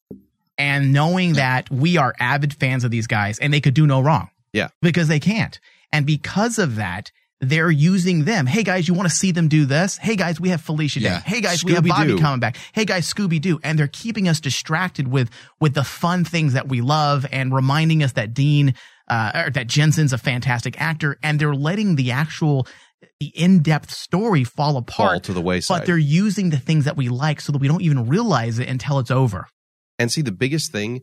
and 0.57 0.93
knowing 0.93 1.33
that 1.33 1.69
we 1.69 1.97
are 1.97 2.13
avid 2.19 2.53
fans 2.53 2.83
of 2.83 2.91
these 2.91 3.07
guys 3.07 3.37
and 3.39 3.53
they 3.53 3.61
could 3.61 3.73
do 3.73 3.85
no 3.85 3.99
wrong. 3.99 4.29
Yeah. 4.53 4.69
Because 4.81 5.07
they 5.07 5.19
can't. 5.19 5.59
And 5.91 6.05
because 6.05 6.57
of 6.57 6.77
that, 6.77 7.11
they're 7.41 7.71
using 7.71 8.23
them. 8.25 8.45
Hey 8.45 8.63
guys, 8.63 8.87
you 8.87 8.93
want 8.93 9.09
to 9.09 9.15
see 9.15 9.31
them 9.31 9.47
do 9.47 9.65
this? 9.65 9.97
Hey 9.97 10.15
guys, 10.15 10.39
we 10.39 10.49
have 10.49 10.61
Felicia 10.61 10.99
Yeah. 10.99 11.19
Day. 11.19 11.23
Hey 11.25 11.41
guys, 11.41 11.63
we 11.63 11.73
have 11.73 11.83
Bobby 11.85 12.17
coming 12.17 12.39
back. 12.39 12.57
Hey 12.73 12.85
guys, 12.85 13.11
Scooby 13.11 13.41
Doo. 13.41 13.59
And 13.63 13.77
they're 13.77 13.87
keeping 13.87 14.27
us 14.27 14.39
distracted 14.39 15.07
with, 15.07 15.29
with 15.59 15.73
the 15.73 15.83
fun 15.83 16.23
things 16.23 16.53
that 16.53 16.69
we 16.69 16.81
love 16.81 17.25
and 17.31 17.53
reminding 17.53 18.01
us 18.03 18.13
that 18.13 18.33
Dean, 18.33 18.75
uh, 19.09 19.43
or 19.47 19.49
that 19.51 19.67
Jensen's 19.67 20.13
a 20.13 20.17
fantastic 20.17 20.79
actor. 20.79 21.17
And 21.21 21.37
they're 21.39 21.55
letting 21.55 21.95
the 21.95 22.11
actual, 22.11 22.65
the 23.19 23.27
in-depth 23.35 23.91
story 23.91 24.45
fall 24.45 24.77
apart 24.77 25.11
Fall 25.11 25.19
to 25.21 25.33
the 25.33 25.41
wayside. 25.41 25.79
but 25.79 25.85
they're 25.85 25.97
using 25.97 26.49
the 26.49 26.57
things 26.59 26.85
that 26.85 26.95
we 26.95 27.09
like 27.09 27.41
so 27.41 27.51
that 27.51 27.59
we 27.59 27.67
don't 27.67 27.81
even 27.81 28.07
realize 28.07 28.59
it 28.59 28.69
until 28.69 28.99
it's 28.99 29.11
over. 29.11 29.47
And 29.99 30.11
see, 30.11 30.21
the 30.21 30.31
biggest 30.31 30.71
thing 30.71 31.01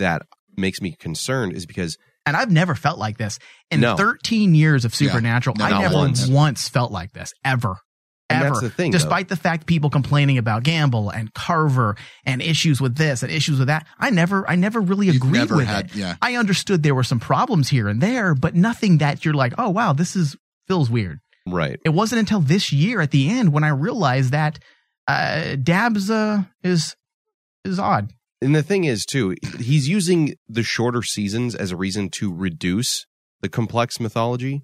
that 0.00 0.22
makes 0.56 0.80
me 0.80 0.96
concerned 0.98 1.52
is 1.52 1.64
because 1.66 1.96
And 2.26 2.36
I've 2.36 2.50
never 2.50 2.74
felt 2.74 2.98
like 2.98 3.16
this 3.18 3.38
in 3.70 3.80
No. 3.80 3.96
13 3.96 4.54
years 4.54 4.84
of 4.84 4.94
Supernatural. 4.94 5.56
No, 5.56 5.64
I 5.64 5.70
not 5.70 5.80
never 5.82 5.94
once. 5.94 6.26
once. 6.28 6.68
felt 6.68 6.90
like 6.92 7.12
this 7.12 7.32
ever. 7.44 7.76
And 8.28 8.42
Ever. 8.42 8.48
that's 8.54 8.60
the 8.62 8.70
thing, 8.70 8.90
though. 8.90 8.98
Despite 8.98 9.28
the 9.28 9.36
fact 9.36 9.66
people 9.68 9.88
complaining 9.88 10.36
about 10.36 10.64
Gamble 10.64 11.10
and 11.10 11.32
Carver 11.32 11.94
and 12.24 12.42
issues 12.42 12.80
with 12.80 12.96
this 12.96 13.22
and 13.22 13.30
issues 13.30 13.60
with 13.60 13.68
that, 13.68 13.86
I 14.00 14.10
never, 14.10 14.44
I 14.50 14.56
never 14.56 14.80
really 14.80 15.06
You've 15.06 15.16
agreed 15.16 15.32
never 15.38 15.54
with 15.56 15.66
had- 15.68 15.86
it. 15.86 15.94
yeah. 15.94 16.16
I 16.20 16.34
understood 16.34 16.82
there 16.82 16.96
were 16.96 17.04
some 17.04 17.20
problems 17.20 17.68
here 17.68 17.86
and 17.86 18.00
there, 18.00 18.34
but 18.34 18.56
nothing 18.56 18.98
that 18.98 19.24
you're 19.24 19.32
like, 19.34 19.52
oh 19.58 19.70
wow, 19.70 19.92
this 19.92 20.16
is 20.16 20.34
feels 20.66 20.90
weird. 20.90 21.20
right. 21.46 21.78
It 21.84 21.90
wasn't 21.90 22.18
until 22.18 22.40
this 22.40 22.72
year 22.72 23.00
at 23.00 23.12
the 23.12 23.30
end 23.30 23.52
when 23.52 23.62
I 23.62 23.68
realized 23.68 24.32
that 24.32 24.58
uh, 25.06 25.54
Dabbs 25.62 26.10
uh, 26.10 26.42
is 26.64 26.96
is 27.64 27.78
odd. 27.78 28.12
And 28.46 28.54
the 28.54 28.62
thing 28.62 28.84
is, 28.84 29.04
too, 29.04 29.34
he's 29.58 29.88
using 29.88 30.36
the 30.48 30.62
shorter 30.62 31.02
seasons 31.02 31.56
as 31.56 31.72
a 31.72 31.76
reason 31.76 32.10
to 32.10 32.32
reduce 32.32 33.04
the 33.40 33.48
complex 33.48 33.98
mythology. 33.98 34.62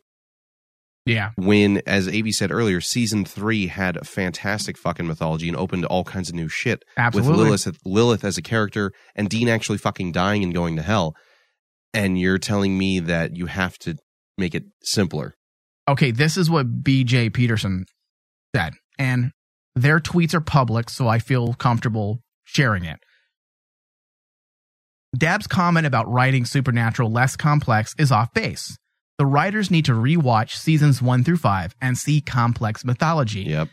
Yeah. 1.04 1.30
When, 1.34 1.82
as 1.84 2.06
Avi 2.06 2.30
said 2.30 2.52
earlier, 2.52 2.80
season 2.80 3.24
three 3.24 3.66
had 3.66 3.96
a 3.96 4.04
fantastic 4.04 4.78
fucking 4.78 5.08
mythology 5.08 5.48
and 5.48 5.56
opened 5.56 5.84
all 5.86 6.04
kinds 6.04 6.28
of 6.28 6.36
new 6.36 6.46
shit 6.46 6.84
Absolutely. 6.96 7.32
with 7.32 7.40
Lilith, 7.40 7.78
Lilith 7.84 8.24
as 8.24 8.38
a 8.38 8.42
character 8.42 8.92
and 9.16 9.28
Dean 9.28 9.48
actually 9.48 9.78
fucking 9.78 10.12
dying 10.12 10.44
and 10.44 10.54
going 10.54 10.76
to 10.76 10.82
hell. 10.82 11.16
And 11.92 12.16
you're 12.16 12.38
telling 12.38 12.78
me 12.78 13.00
that 13.00 13.36
you 13.36 13.46
have 13.46 13.78
to 13.78 13.96
make 14.38 14.54
it 14.54 14.62
simpler. 14.84 15.34
okay, 15.88 16.12
this 16.12 16.36
is 16.36 16.48
what 16.48 16.84
BJ 16.84 17.34
Peterson 17.34 17.86
said, 18.54 18.74
and 18.96 19.32
their 19.74 19.98
tweets 19.98 20.34
are 20.34 20.40
public, 20.40 20.88
so 20.88 21.08
I 21.08 21.18
feel 21.18 21.54
comfortable 21.54 22.20
sharing 22.44 22.84
it. 22.84 23.00
Dabb's 25.16 25.46
comment 25.46 25.86
about 25.86 26.10
writing 26.10 26.44
Supernatural 26.44 27.10
less 27.10 27.36
complex 27.36 27.94
is 27.98 28.10
off 28.10 28.32
base. 28.32 28.76
The 29.18 29.26
writers 29.26 29.70
need 29.70 29.84
to 29.84 29.92
rewatch 29.92 30.54
seasons 30.56 31.02
one 31.02 31.22
through 31.22 31.36
five 31.36 31.74
and 31.80 31.98
see 31.98 32.20
complex 32.20 32.84
mythology. 32.84 33.42
Yep. 33.42 33.68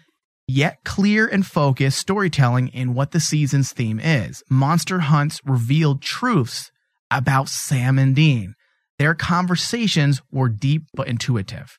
Yet 0.47 0.79
clear 0.83 1.27
and 1.27 1.45
focused 1.45 1.97
storytelling 1.97 2.69
in 2.69 2.93
what 2.93 3.11
the 3.11 3.19
season's 3.19 3.71
theme 3.71 3.99
is. 3.99 4.43
Monster 4.49 4.99
Hunts 4.99 5.39
revealed 5.45 6.01
truths 6.01 6.71
about 7.09 7.47
Sam 7.47 7.97
and 7.97 8.15
Dean. 8.15 8.55
Their 8.97 9.15
conversations 9.15 10.21
were 10.31 10.49
deep 10.49 10.83
but 10.93 11.07
intuitive. 11.07 11.77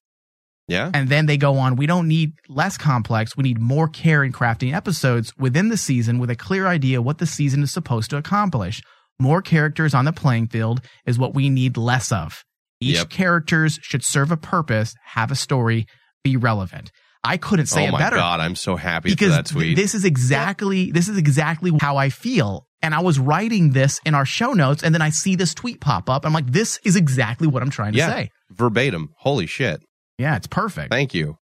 Yeah. 0.69 0.91
And 0.95 1.09
then 1.09 1.27
they 1.27 1.37
go 1.37 1.59
on, 1.59 1.77
we 1.77 1.87
don't 1.87 2.09
need 2.09 2.33
less 2.49 2.79
complex. 2.79 3.37
We 3.37 3.43
need 3.43 3.61
more 3.61 3.89
care 3.89 4.23
in 4.23 4.33
crafting 4.33 4.73
episodes 4.73 5.33
within 5.37 5.69
the 5.69 5.77
season 5.77 6.19
with 6.19 6.31
a 6.31 6.37
clear 6.37 6.67
idea 6.67 7.03
what 7.03 7.19
the 7.19 7.27
season 7.27 7.63
is 7.63 7.73
supposed 7.73 8.09
to 8.11 8.17
accomplish. 8.17 8.81
More 9.21 9.43
characters 9.43 9.95
on 9.95 10.05
the 10.07 10.13
playing 10.13 10.49
field 10.49 10.81
is 11.07 11.19
what 11.19 11.35
we 11.35 11.51
need 11.51 11.77
less 11.77 12.11
of. 12.11 12.43
Each 12.81 12.97
Yep. 12.97 13.11
characters 13.11 13.79
should 13.83 14.03
serve 14.05 14.33
a 14.33 14.37
purpose, 14.37 14.95
have 15.05 15.31
a 15.31 15.37
story, 15.37 15.87
be 16.25 16.37
relevant. 16.37 16.91
I 17.23 17.37
couldn't 17.37 17.67
say 17.67 17.85
it 17.85 17.89
better. 17.89 17.93
oh 17.93 17.97
it 17.97 17.99
my 17.99 17.99
better 18.07 18.17
god, 18.17 18.41
I'm 18.41 18.57
so 18.57 18.77
happy 18.77 19.11
for 19.11 19.17
because 19.17 19.33
that 19.37 19.47
tweet. 19.47 19.77
this 19.77 19.95
is 19.95 20.07
exactly 20.07 20.91
this 20.91 21.07
is 21.09 21.19
exactly 21.19 21.71
how 21.79 21.99
I 21.99 22.09
feel. 22.09 22.65
And 22.83 22.95
I 22.95 23.01
was 23.01 23.19
writing 23.19 23.73
this 23.73 24.01
in 24.07 24.15
our 24.15 24.25
show 24.25 24.55
notes, 24.55 24.83
and 24.83 24.95
then 24.95 25.03
I 25.03 25.11
see 25.11 25.37
this 25.37 25.53
tweet 25.53 25.83
pop 25.83 26.09
up. 26.09 26.25
I'm 26.25 26.33
like, 26.33 26.51
this 26.51 26.79
is 26.83 26.97
exactly 26.97 27.47
what 27.47 27.63
I'm 27.63 27.69
trying 27.69 27.93
to 27.93 27.99
yeah, 27.99 28.09
say. 28.09 28.31
verbatim. 28.51 29.11
Holy 29.19 29.45
shit! 29.45 29.83
Yeah, 30.17 30.37
it's 30.37 30.47
perfect. 30.47 30.91
Thank 30.91 31.13
you. 31.13 31.37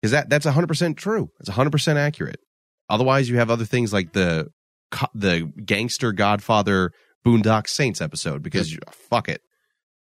because 0.00 0.12
that 0.12 0.30
that's 0.30 0.46
100% 0.46 0.96
true. 0.96 1.28
It's 1.40 1.50
100% 1.50 1.96
accurate. 1.96 2.40
Otherwise, 2.88 3.28
you 3.28 3.36
have 3.36 3.50
other 3.50 3.66
things 3.66 3.92
like 3.92 4.14
the 4.14 4.48
the 5.14 5.52
gangster 5.64 6.12
Godfather 6.12 6.92
Boondock 7.24 7.68
Saints 7.68 8.00
episode 8.00 8.42
because 8.42 8.76
fuck 8.90 9.28
it. 9.28 9.42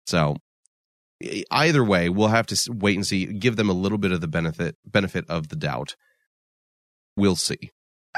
So 0.06 0.36
either 1.50 1.84
way, 1.84 2.08
we'll 2.08 2.28
have 2.28 2.46
to 2.46 2.72
wait 2.72 2.96
and 2.96 3.06
see. 3.06 3.26
Give 3.26 3.56
them 3.56 3.68
a 3.68 3.74
little 3.74 3.98
bit 3.98 4.12
of 4.12 4.20
the 4.20 4.28
benefit 4.28 4.76
benefit 4.86 5.24
of 5.28 5.48
the 5.48 5.56
doubt. 5.56 5.96
We'll 7.16 7.36
see. 7.36 7.70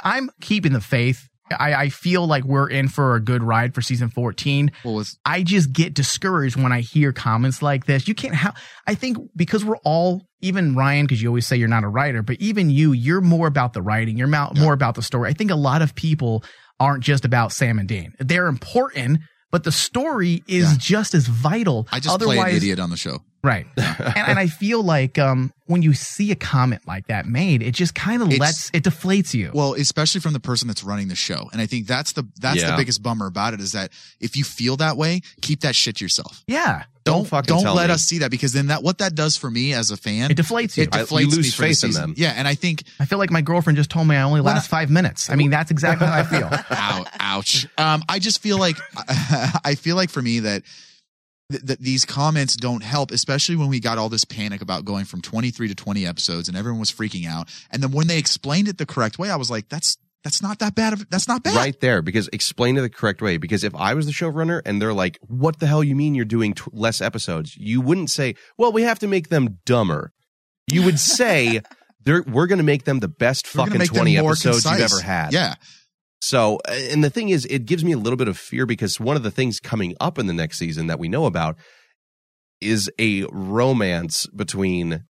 I'm 0.05 0.31
keeping 0.41 0.73
the 0.73 0.81
faith. 0.81 1.30
I, 1.59 1.75
I 1.75 1.89
feel 1.89 2.27
like 2.27 2.45
we're 2.45 2.69
in 2.69 2.89
for 2.89 3.15
a 3.17 3.21
good 3.21 3.43
ride 3.43 3.75
for 3.75 3.83
season 3.83 4.09
14. 4.11 4.71
Well, 4.85 4.95
with 4.95 5.15
I 5.25 5.43
just 5.43 5.73
get 5.73 5.95
discouraged 5.95 6.57
when 6.57 6.73
I 6.73 6.81
hear 6.81 7.13
comments 7.13 7.63
like 7.63 7.87
this. 7.87 8.07
You 8.07 8.15
can't 8.15 8.35
have, 8.35 8.57
I 8.87 8.95
think 8.95 9.19
because 9.35 9.65
we're 9.65 9.77
all, 9.79 10.23
even 10.41 10.75
Ryan, 10.75 11.07
because 11.07 11.21
you 11.23 11.29
always 11.29 11.47
say 11.47 11.57
you're 11.57 11.69
not 11.69 11.85
a 11.85 11.89
writer, 11.89 12.23
but 12.23 12.37
even 12.41 12.71
you, 12.71 12.93
you're 12.93 13.21
more 13.21 13.47
about 13.47 13.73
the 13.73 13.83
writing. 13.83 14.17
You're 14.17 14.27
mo- 14.29 14.53
more 14.57 14.73
about 14.73 14.95
the 14.95 15.03
story. 15.03 15.29
I 15.29 15.33
think 15.33 15.51
a 15.51 15.57
lot 15.57 15.83
of 15.83 15.95
people 15.95 16.45
aren't 16.79 17.03
just 17.05 17.25
about 17.25 17.53
Sam 17.53 17.79
and 17.79 17.89
Dean. 17.89 18.15
They're 18.19 18.47
important, 18.47 19.21
but 19.51 19.65
the 19.65 19.73
story 19.73 20.43
is 20.47 20.71
Yeah. 20.73 20.77
just 20.79 21.15
as 21.15 21.27
vital. 21.27 21.89
I 21.93 22.01
just 22.01 22.19
play 22.21 22.39
an 22.39 22.49
idiot 22.49 22.79
on 22.81 22.91
the 22.91 22.97
show. 22.97 23.19
Right. 23.43 23.67
and, 23.77 24.17
and 24.17 24.39
I 24.39 24.47
feel 24.49 24.83
like 24.83 25.19
um, 25.19 25.53
when 25.67 25.81
you 25.83 25.95
see 25.95 26.31
a 26.31 26.37
comment 26.37 26.83
like 26.87 27.07
that 27.07 27.25
made, 27.27 27.63
it 27.63 27.73
just 27.73 27.95
kind 27.95 28.21
of 28.21 28.29
lets, 28.37 28.69
it 28.75 28.85
deflates 28.85 29.33
you. 29.33 29.51
Well, 29.55 29.73
especially 29.75 30.21
from 30.21 30.35
the 30.35 30.41
person 30.41 30.69
that's 30.69 30.85
running 30.85 31.09
the 31.09 31.15
show. 31.15 31.49
And 31.53 31.61
I 31.61 31.67
think 31.67 31.87
that's 31.87 32.13
the 32.13 32.27
that's 32.39 32.61
Yeah. 32.61 32.73
the 32.73 32.77
biggest 32.77 33.03
bummer 33.03 33.27
about 33.27 33.55
it 33.55 33.61
is 33.61 33.73
that 33.73 33.91
if 34.21 34.37
you 34.37 34.45
feel 34.45 34.77
that 34.79 34.97
way, 34.99 35.23
keep 35.41 35.61
that 35.61 35.75
shit 35.75 35.97
to 35.97 36.05
yourself. 36.05 36.43
yeah. 36.47 36.85
Don't 37.03 37.25
fucking 37.27 37.47
don't 37.55 37.63
tell 37.63 37.75
let 37.75 37.89
me. 37.89 37.95
us 37.95 38.03
see 38.05 38.19
that 38.19 38.31
because 38.31 38.53
then 38.53 38.67
that 38.67 38.83
what 38.83 38.99
that 38.99 39.15
does 39.15 39.35
for 39.35 39.51
me 39.51 39.73
as 39.73 39.91
a 39.91 39.97
fan 39.97 40.31
It 40.31 40.37
deflates 40.37 40.77
you. 40.77 40.83
it 40.83 40.95
I- 40.95 40.99
you 41.01 41.05
deflates 41.07 41.35
lose 41.35 41.39
me 41.39 41.51
for 41.51 41.63
the 41.63 41.69
faith 41.69 41.85
in 41.85 41.91
them. 41.93 42.15
Yeah, 42.15 42.35
and 42.37 42.47
I 42.47 42.55
think 42.55 42.83
I 43.01 43.07
feel 43.07 43.17
like 43.19 43.31
my 43.31 43.41
girlfriend 43.41 43.79
just 43.79 43.89
told 43.91 44.07
me 44.07 44.17
I 44.17 44.23
only 44.23 44.43
When 44.43 44.55
last 44.55 44.69
five 44.69 44.91
minutes. 44.91 45.31
I 45.31 45.35
mean, 45.35 45.49
that's 45.51 45.71
exactly 45.71 46.07
how 46.07 46.13
I 46.13 46.23
feel. 46.25 46.51
Ow, 46.71 47.05
ouch. 47.19 47.67
Um, 47.79 48.05
I 48.07 48.19
just 48.19 48.43
feel 48.43 48.59
like 48.59 48.77
I 49.65 49.77
feel 49.77 49.97
like 49.97 50.11
for 50.11 50.21
me 50.21 50.41
that 50.41 50.63
th- 51.51 51.63
that 51.63 51.81
these 51.81 52.05
comments 52.05 52.57
don't 52.57 52.83
help, 52.83 53.11
especially 53.11 53.57
when 53.57 53.69
we 53.69 53.81
got 53.81 53.99
all 53.99 54.09
this 54.09 54.25
panic 54.25 54.63
about 54.63 54.85
going 54.85 55.05
from 55.05 55.21
23 55.21 55.69
to 55.69 55.75
20 55.75 56.07
episodes 56.07 56.49
and 56.49 56.57
everyone 56.57 56.81
was 56.81 56.91
freaking 56.91 57.27
out. 57.27 57.49
And 57.71 57.83
then 57.83 57.91
when 57.93 58.07
they 58.07 58.19
explained 58.19 58.69
it 58.69 58.79
the 58.79 58.87
correct 58.87 59.19
way, 59.19 59.31
I 59.31 59.37
was 59.37 59.51
like, 59.51 59.69
that's 59.69 59.99
that's 60.23 60.43
not 60.43 60.59
that 60.59 60.75
bad. 60.75 60.93
Of, 60.93 61.09
that's 61.09 61.27
not 61.29 61.43
bad. 61.43 61.55
right 61.57 61.79
there 61.81 62.03
because 62.03 62.29
explain 62.33 62.77
it 62.77 62.83
the 62.83 62.91
correct 62.91 63.23
way 63.23 63.39
because 63.39 63.65
if 63.65 63.75
i 63.75 63.95
was 63.95 64.05
the 64.05 64.13
showrunner 64.13 64.61
and 64.67 64.81
they're 64.81 64.93
like 64.93 65.19
what 65.23 65.61
the 65.61 65.67
hell 65.67 65.83
you 65.83 65.97
mean 65.97 66.15
you're 66.15 66.27
doing 66.27 66.53
t- 66.53 66.63
less 66.73 67.01
episodes 67.01 67.57
you 67.57 67.81
wouldn't 67.81 68.11
say 68.11 68.35
well 68.59 68.71
we 68.71 68.83
have 68.83 68.99
to 68.99 69.07
make 69.07 69.31
them 69.31 69.59
dumber 69.65 70.13
you 70.71 70.83
would 70.83 71.01
say 71.01 71.63
they're, 72.05 72.23
we're 72.29 72.47
going 72.47 72.59
to 72.59 72.65
make 72.65 72.85
them 72.85 73.01
the 73.01 73.09
best 73.09 73.47
We're 73.55 73.65
fucking 73.65 73.81
20 73.81 74.19
episodes 74.19 74.63
concise. 74.63 74.73
you've 74.81 74.93
ever 74.93 75.01
had 75.03 75.33
Yeah. 75.33 75.55
So 76.21 76.59
uh, 76.69 76.73
and 76.91 77.03
the 77.05 77.11
thing 77.11 77.29
is 77.31 77.45
it 77.47 77.65
gives 77.67 77.85
me 77.85 77.93
a 77.93 77.99
little 77.99 78.17
bit 78.17 78.29
of 78.29 78.37
fear 78.39 78.67
because 78.67 79.01
one 79.01 79.17
of 79.17 79.23
the 79.23 79.31
things 79.31 79.61
coming 79.61 79.95
up 80.01 80.19
in 80.19 80.27
the 80.27 80.33
next 80.35 80.59
season 80.59 80.87
that 80.89 80.99
we 80.99 81.09
know 81.09 81.27
about 81.27 81.57
is 82.61 82.91
a 82.99 83.25
romance 83.33 84.27
between 84.29 85.05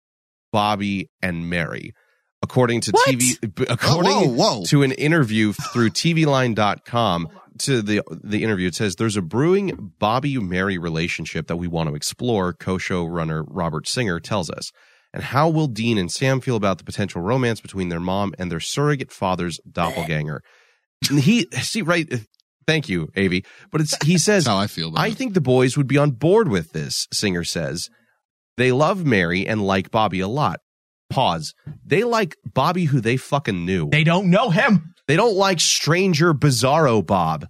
bobby 0.51 1.09
and 1.21 1.49
mary 1.49 1.93
according 2.41 2.81
to 2.81 2.91
What? 2.91 3.09
tv 3.09 3.39
b- 3.55 3.65
Whoa, 3.65 3.73
according 3.73 4.35
whoa, 4.35 4.57
whoa. 4.59 4.63
to 4.65 4.83
an 4.83 4.91
interview 4.93 5.53
through 5.53 5.89
tvline.com 5.91 7.27
to 7.59 7.81
the 7.81 8.01
the 8.23 8.43
interview 8.43 8.67
it 8.67 8.75
says 8.75 8.95
there's 8.95 9.17
a 9.17 9.21
brewing 9.21 9.93
bobby 9.99 10.37
mary 10.39 10.77
relationship 10.77 11.47
that 11.47 11.57
we 11.57 11.67
want 11.67 11.89
to 11.89 11.95
explore 11.95 12.53
co-showrunner 12.53 13.43
robert 13.47 13.87
singer 13.87 14.19
tells 14.19 14.49
us 14.49 14.71
and 15.13 15.23
how 15.23 15.49
will 15.49 15.67
dean 15.67 15.97
and 15.97 16.11
sam 16.11 16.39
feel 16.39 16.55
about 16.55 16.77
the 16.77 16.83
potential 16.85 17.21
romance 17.21 17.59
between 17.59 17.89
their 17.89 17.99
mom 17.99 18.33
and 18.39 18.49
their 18.49 18.61
surrogate 18.61 19.11
father's 19.11 19.59
doppelganger 19.69 20.41
And 21.09 21.19
he 21.19 21.47
see 21.61 21.81
right 21.81 22.07
thank 22.67 22.87
you 22.87 23.09
avi 23.17 23.43
but 23.71 23.81
it's 23.81 23.95
he 24.05 24.17
says 24.27 24.43
That's 24.45 24.53
how 24.53 24.61
I 24.61 24.67
feel 24.67 24.89
about 24.89 25.01
I 25.01 25.07
it. 25.07 25.15
think 25.15 25.33
the 25.33 25.41
boys 25.41 25.75
would 25.77 25.87
be 25.87 25.97
on 25.97 26.11
board 26.11 26.47
with 26.47 26.71
this, 26.73 27.07
Singer 27.13 27.43
says. 27.43 27.89
They 28.57 28.71
love 28.71 29.05
Mary 29.05 29.47
and 29.47 29.65
like 29.65 29.89
Bobby 29.91 30.19
a 30.19 30.27
lot. 30.27 30.59
Pause. 31.09 31.53
They 31.85 32.03
like 32.03 32.35
Bobby 32.45 32.85
who 32.85 33.01
they 33.01 33.17
fucking 33.17 33.65
knew. 33.65 33.89
They 33.89 34.03
don't 34.03 34.29
know 34.29 34.49
him. 34.49 34.93
They 35.07 35.15
don't 35.15 35.35
like 35.35 35.59
stranger 35.59 36.33
Bizarro 36.33 37.05
Bob. 37.05 37.47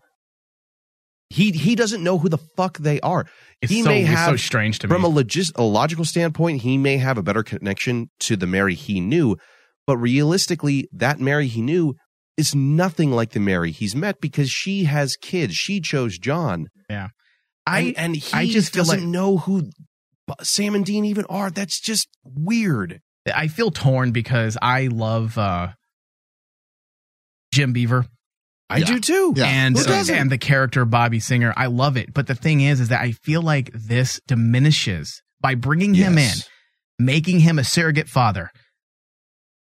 He 1.30 1.52
he 1.52 1.76
doesn't 1.76 2.04
know 2.04 2.18
who 2.18 2.30
the 2.30 2.38
fuck 2.58 2.78
they 2.78 3.00
are. 3.02 3.26
It's 3.62 3.72
he 3.72 3.84
so, 3.84 3.90
may 3.90 4.02
it's 4.02 4.10
have 4.10 4.32
so 4.32 4.36
strange 4.38 4.80
to 4.80 4.88
me. 4.88 4.94
from 4.94 5.04
a 5.06 5.10
logis- 5.10 5.52
a 5.56 5.64
logical 5.64 6.04
standpoint, 6.06 6.62
he 6.62 6.78
may 6.78 6.98
have 6.98 7.18
a 7.18 7.24
better 7.24 7.44
connection 7.44 8.10
to 8.22 8.36
the 8.36 8.48
Mary 8.48 8.76
he 8.76 9.00
knew, 9.00 9.38
but 9.88 9.98
realistically, 9.98 10.88
that 10.92 11.20
Mary 11.20 11.48
he 11.48 11.62
knew 11.62 11.96
is 12.38 12.56
nothing 12.56 13.12
like 13.12 13.32
the 13.32 13.40
Mary 13.40 13.72
he's 13.72 13.96
met 13.96 14.22
because 14.22 14.50
she 14.50 14.86
has 14.86 15.16
kids. 15.18 15.56
She 15.56 15.80
chose 15.82 16.18
John. 16.18 16.68
Yeah. 16.90 17.10
I 17.66 17.80
and, 17.82 17.98
and 17.98 18.16
he 18.16 18.34
I 18.34 18.48
just 18.48 18.74
doesn't 18.74 19.00
like- 19.02 19.08
know 19.08 19.38
who 19.38 19.70
Sam 20.42 20.76
and 20.76 20.86
Dean 20.86 21.06
even 21.06 21.26
are. 21.26 21.50
That's 21.52 21.80
just 21.80 22.08
weird. 22.24 23.02
I 23.34 23.48
feel 23.50 23.70
torn 23.70 24.12
because 24.12 24.58
I 24.62 24.88
love 24.88 25.38
uh, 25.38 25.70
Jim 27.54 27.74
Beaver. 27.74 28.06
I 28.70 28.78
Yeah. 28.78 28.86
do 28.86 29.00
too. 29.00 29.34
Yeah. 29.36 29.46
and 29.46 29.78
and 30.10 30.32
the 30.32 30.38
character 30.38 30.86
Bobby 30.86 31.20
Singer. 31.20 31.54
I 31.58 31.66
love 31.66 31.98
it, 31.98 32.14
but 32.14 32.28
the 32.28 32.36
thing 32.36 32.62
is, 32.62 32.80
is 32.80 32.88
that 32.88 33.02
I 33.02 33.12
feel 33.12 33.42
like 33.42 33.70
this 33.74 34.22
diminishes 34.28 35.22
by 35.42 35.56
bringing 35.56 35.94
him 35.94 36.18
in, 36.18 36.32
making 36.98 37.42
him 37.42 37.60
a 37.60 37.64
surrogate 37.66 38.08
father, 38.08 38.50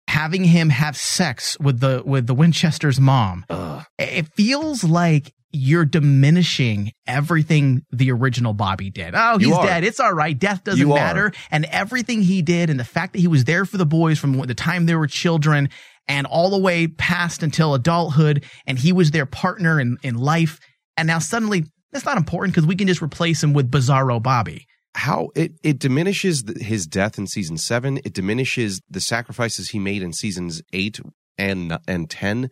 having 0.10 0.44
him 0.44 0.70
have 0.70 0.98
sex 0.98 1.56
with 1.60 1.80
the 1.80 2.02
with 2.04 2.26
the 2.28 2.34
Winchester's 2.34 3.00
mom. 3.00 3.46
Ugh. 3.50 3.86
It 4.00 4.28
feels 4.34 4.84
like 4.84 5.32
you're 5.52 5.86
diminishing 5.86 6.92
everything 7.08 7.84
the 7.92 8.12
original 8.12 8.54
Bobby 8.54 8.90
did. 8.90 9.14
Oh, 9.16 9.38
he's 9.38 9.56
dead. 9.58 9.84
It's 9.84 10.00
all 10.00 10.14
right. 10.14 10.38
Death 10.38 10.64
doesn't 10.64 10.80
You 10.80 10.94
are. 10.94 10.96
matter. 10.96 11.32
And 11.50 11.66
everything 11.66 12.22
he 12.22 12.42
did 12.42 12.70
and 12.70 12.80
the 12.80 12.84
fact 12.84 13.14
that 13.14 13.20
he 13.20 13.28
was 13.28 13.46
there 13.46 13.66
for 13.66 13.78
the 13.78 13.86
boys 13.86 14.20
from 14.20 14.34
the 14.40 14.54
time 14.54 14.86
they 14.86 14.96
were 14.96 15.08
children 15.08 15.70
and 16.08 16.28
all 16.28 16.50
the 16.52 16.60
way 16.60 16.88
past 16.88 17.42
until 17.42 17.74
adulthood 17.74 18.44
and 18.68 18.78
he 18.78 18.92
was 18.94 19.12
their 19.12 19.26
partner 19.26 19.80
in, 19.80 19.98
in 20.04 20.16
life. 20.16 20.60
And 20.98 21.08
now 21.08 21.20
suddenly 21.20 21.66
that's 21.92 22.06
not 22.06 22.18
important 22.18 22.54
because 22.54 22.68
we 22.68 22.76
can 22.76 22.88
just 22.88 23.02
replace 23.02 23.44
him 23.44 23.54
with 23.54 23.72
Bizarro 23.72 24.22
Bobby. 24.22 24.66
How 24.96 25.30
it 25.36 25.54
it 25.64 25.80
diminishes 25.80 26.44
th- 26.44 26.58
his 26.60 26.88
death 26.88 27.18
in 27.18 27.28
season 27.28 27.58
seven. 27.58 27.98
It 28.04 28.14
diminishes 28.14 28.82
the 28.90 29.00
sacrifices 29.02 29.70
he 29.70 29.80
made 29.80 30.02
in 30.02 30.14
seasons 30.14 30.62
eight 30.74 31.00
and 31.38 31.78
and 31.88 32.10
ten, 32.10 32.50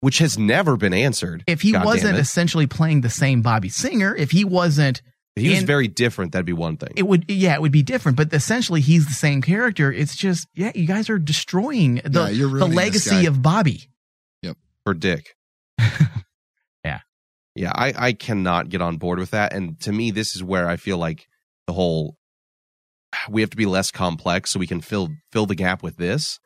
which 0.00 0.18
has 0.18 0.38
never 0.38 0.76
been 0.76 0.92
answered. 0.94 1.42
If 1.46 1.62
he 1.62 1.72
God 1.72 1.84
wasn't 1.86 2.18
essentially 2.18 2.66
playing 2.66 3.00
the 3.00 3.10
same 3.10 3.40
Bobby 3.42 3.70
Singer, 3.70 4.14
if 4.14 4.30
he 4.30 4.44
wasn't 4.44 5.00
If 5.36 5.42
he 5.42 5.50
was 5.50 5.60
in- 5.60 5.66
very 5.66 5.88
different, 5.88 6.32
that'd 6.32 6.44
be 6.44 6.52
one 6.52 6.76
thing. 6.76 6.90
it 6.96 7.04
would 7.06 7.24
yeah 7.30 7.54
it 7.54 7.62
would 7.62 7.72
be 7.72 7.82
different 7.82 8.16
but 8.16 8.32
essentially 8.34 8.80
he's 8.82 9.06
the 9.06 9.14
same 9.14 9.40
character 9.40 9.90
it's 9.90 10.14
just 10.16 10.46
yeah 10.54 10.72
you 10.74 10.86
guys 10.86 11.08
are 11.08 11.18
destroying 11.18 11.96
the, 12.04 12.28
Yeah, 12.32 12.46
the 12.58 12.66
legacy 12.68 13.24
of 13.26 13.40
bobby 13.40 13.88
Yep. 14.42 14.56
for 14.84 14.92
Dick. 14.94 15.34
Yeah. 16.84 17.00
Yeah, 17.54 17.72
I, 17.74 17.92
I 17.96 18.12
cannot 18.12 18.68
get 18.68 18.80
on 18.80 18.96
board 18.96 19.18
with 19.18 19.30
that. 19.32 19.52
And 19.52 19.78
to 19.80 19.92
me, 19.92 20.10
this 20.12 20.34
is 20.36 20.42
where 20.42 20.68
I 20.68 20.76
feel 20.76 20.98
like 20.98 21.26
the 21.70 21.74
whole 21.74 22.16
we 23.28 23.40
have 23.42 23.50
to 23.50 23.56
be 23.56 23.66
less 23.66 23.90
complex 23.92 24.50
so 24.50 24.58
we 24.58 24.66
can 24.66 24.80
fill 24.80 25.08
fill 25.30 25.46
the 25.46 25.54
gap 25.54 25.82
with 25.84 25.96
this. 25.96 26.40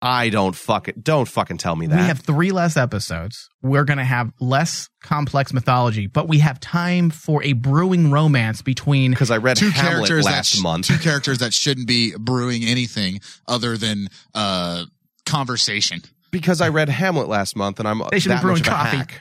I 0.00 0.28
don't 0.28 0.54
fuck 0.54 0.86
it. 0.88 1.02
don't 1.02 1.26
fucking 1.26 1.58
tell 1.58 1.74
me 1.76 1.86
that. 1.88 2.00
we 2.00 2.06
have 2.06 2.20
three 2.20 2.52
less 2.52 2.76
episodes 2.76 3.48
we're 3.62 3.82
gonna 3.84 4.04
have 4.04 4.30
less 4.40 4.88
complex 5.02 5.52
mythology 5.52 6.06
but 6.06 6.28
we 6.28 6.38
have 6.38 6.60
time 6.60 7.10
for 7.10 7.42
a 7.42 7.52
brewing 7.54 8.10
romance 8.12 8.62
between 8.62 9.10
because 9.10 9.30
I 9.32 9.38
read 9.38 9.56
two 9.56 9.70
Hamlet 9.70 10.06
characters 10.06 10.24
last 10.24 10.56
sh- 10.56 10.62
month. 10.62 10.86
two 10.86 10.98
characters 10.98 11.38
that 11.38 11.52
shouldn't 11.52 11.88
be 11.88 12.14
brewing 12.16 12.62
anything 12.64 13.20
other 13.48 13.76
than 13.76 14.08
uh 14.34 14.84
conversation. 15.26 16.00
because 16.30 16.60
I 16.60 16.68
read 16.68 16.88
Hamlet 16.88 17.28
last 17.28 17.56
month, 17.56 17.80
and 17.80 17.88
I'm 17.88 18.00
They 18.10 18.20
should 18.20 18.30
be 18.32 18.40
brewing 18.40 18.58
much 18.60 18.68
of 18.68 18.72
a 18.72 18.76
coffee. 18.76 19.14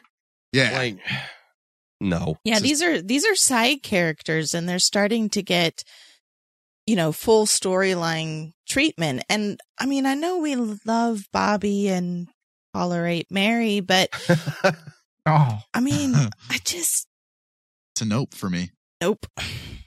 Yeah. 0.54 0.78
Like, 0.78 0.98
no. 2.00 2.38
Yeah, 2.44 2.60
these 2.60 2.82
are 2.82 3.02
these 3.02 3.26
are 3.26 3.36
side 3.36 3.84
characters 3.84 4.54
and 4.54 4.68
they're 4.68 4.80
starting 4.80 5.30
to 5.30 5.42
get 5.42 5.84
you 6.88 6.96
know, 6.96 7.12
full 7.12 7.46
storyline 7.46 8.54
treatment. 8.68 9.22
And 9.30 9.60
I 9.78 9.86
mean, 9.86 10.06
I 10.06 10.14
know 10.16 10.38
we 10.38 10.56
love 10.56 11.28
Bobby 11.34 11.90
and 11.90 12.30
tolerate 12.74 13.28
Mary, 13.30 13.82
but 13.82 14.10
oh 15.26 15.60
I 15.74 15.80
mean, 15.82 16.14
I 16.50 16.58
just 16.64 17.08
it's 17.94 18.02
a 18.02 18.06
nope 18.06 18.34
for 18.34 18.50
me. 18.50 18.72
nope. 19.02 19.26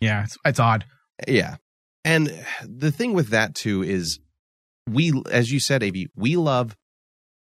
yeah 0.01 0.25
it's, 0.25 0.37
it's 0.45 0.61
odd 0.61 0.85
Yeah. 1.27 1.57
And 2.05 2.45
the 2.67 2.93
thing 2.93 3.13
with 3.15 3.29
that 3.29 3.55
too 3.55 3.83
is 3.83 4.21
we 4.87 5.13
as 5.31 5.51
you 5.51 5.59
said, 5.59 5.83
Avi, 5.83 6.09
we 6.15 6.37
love 6.37 6.77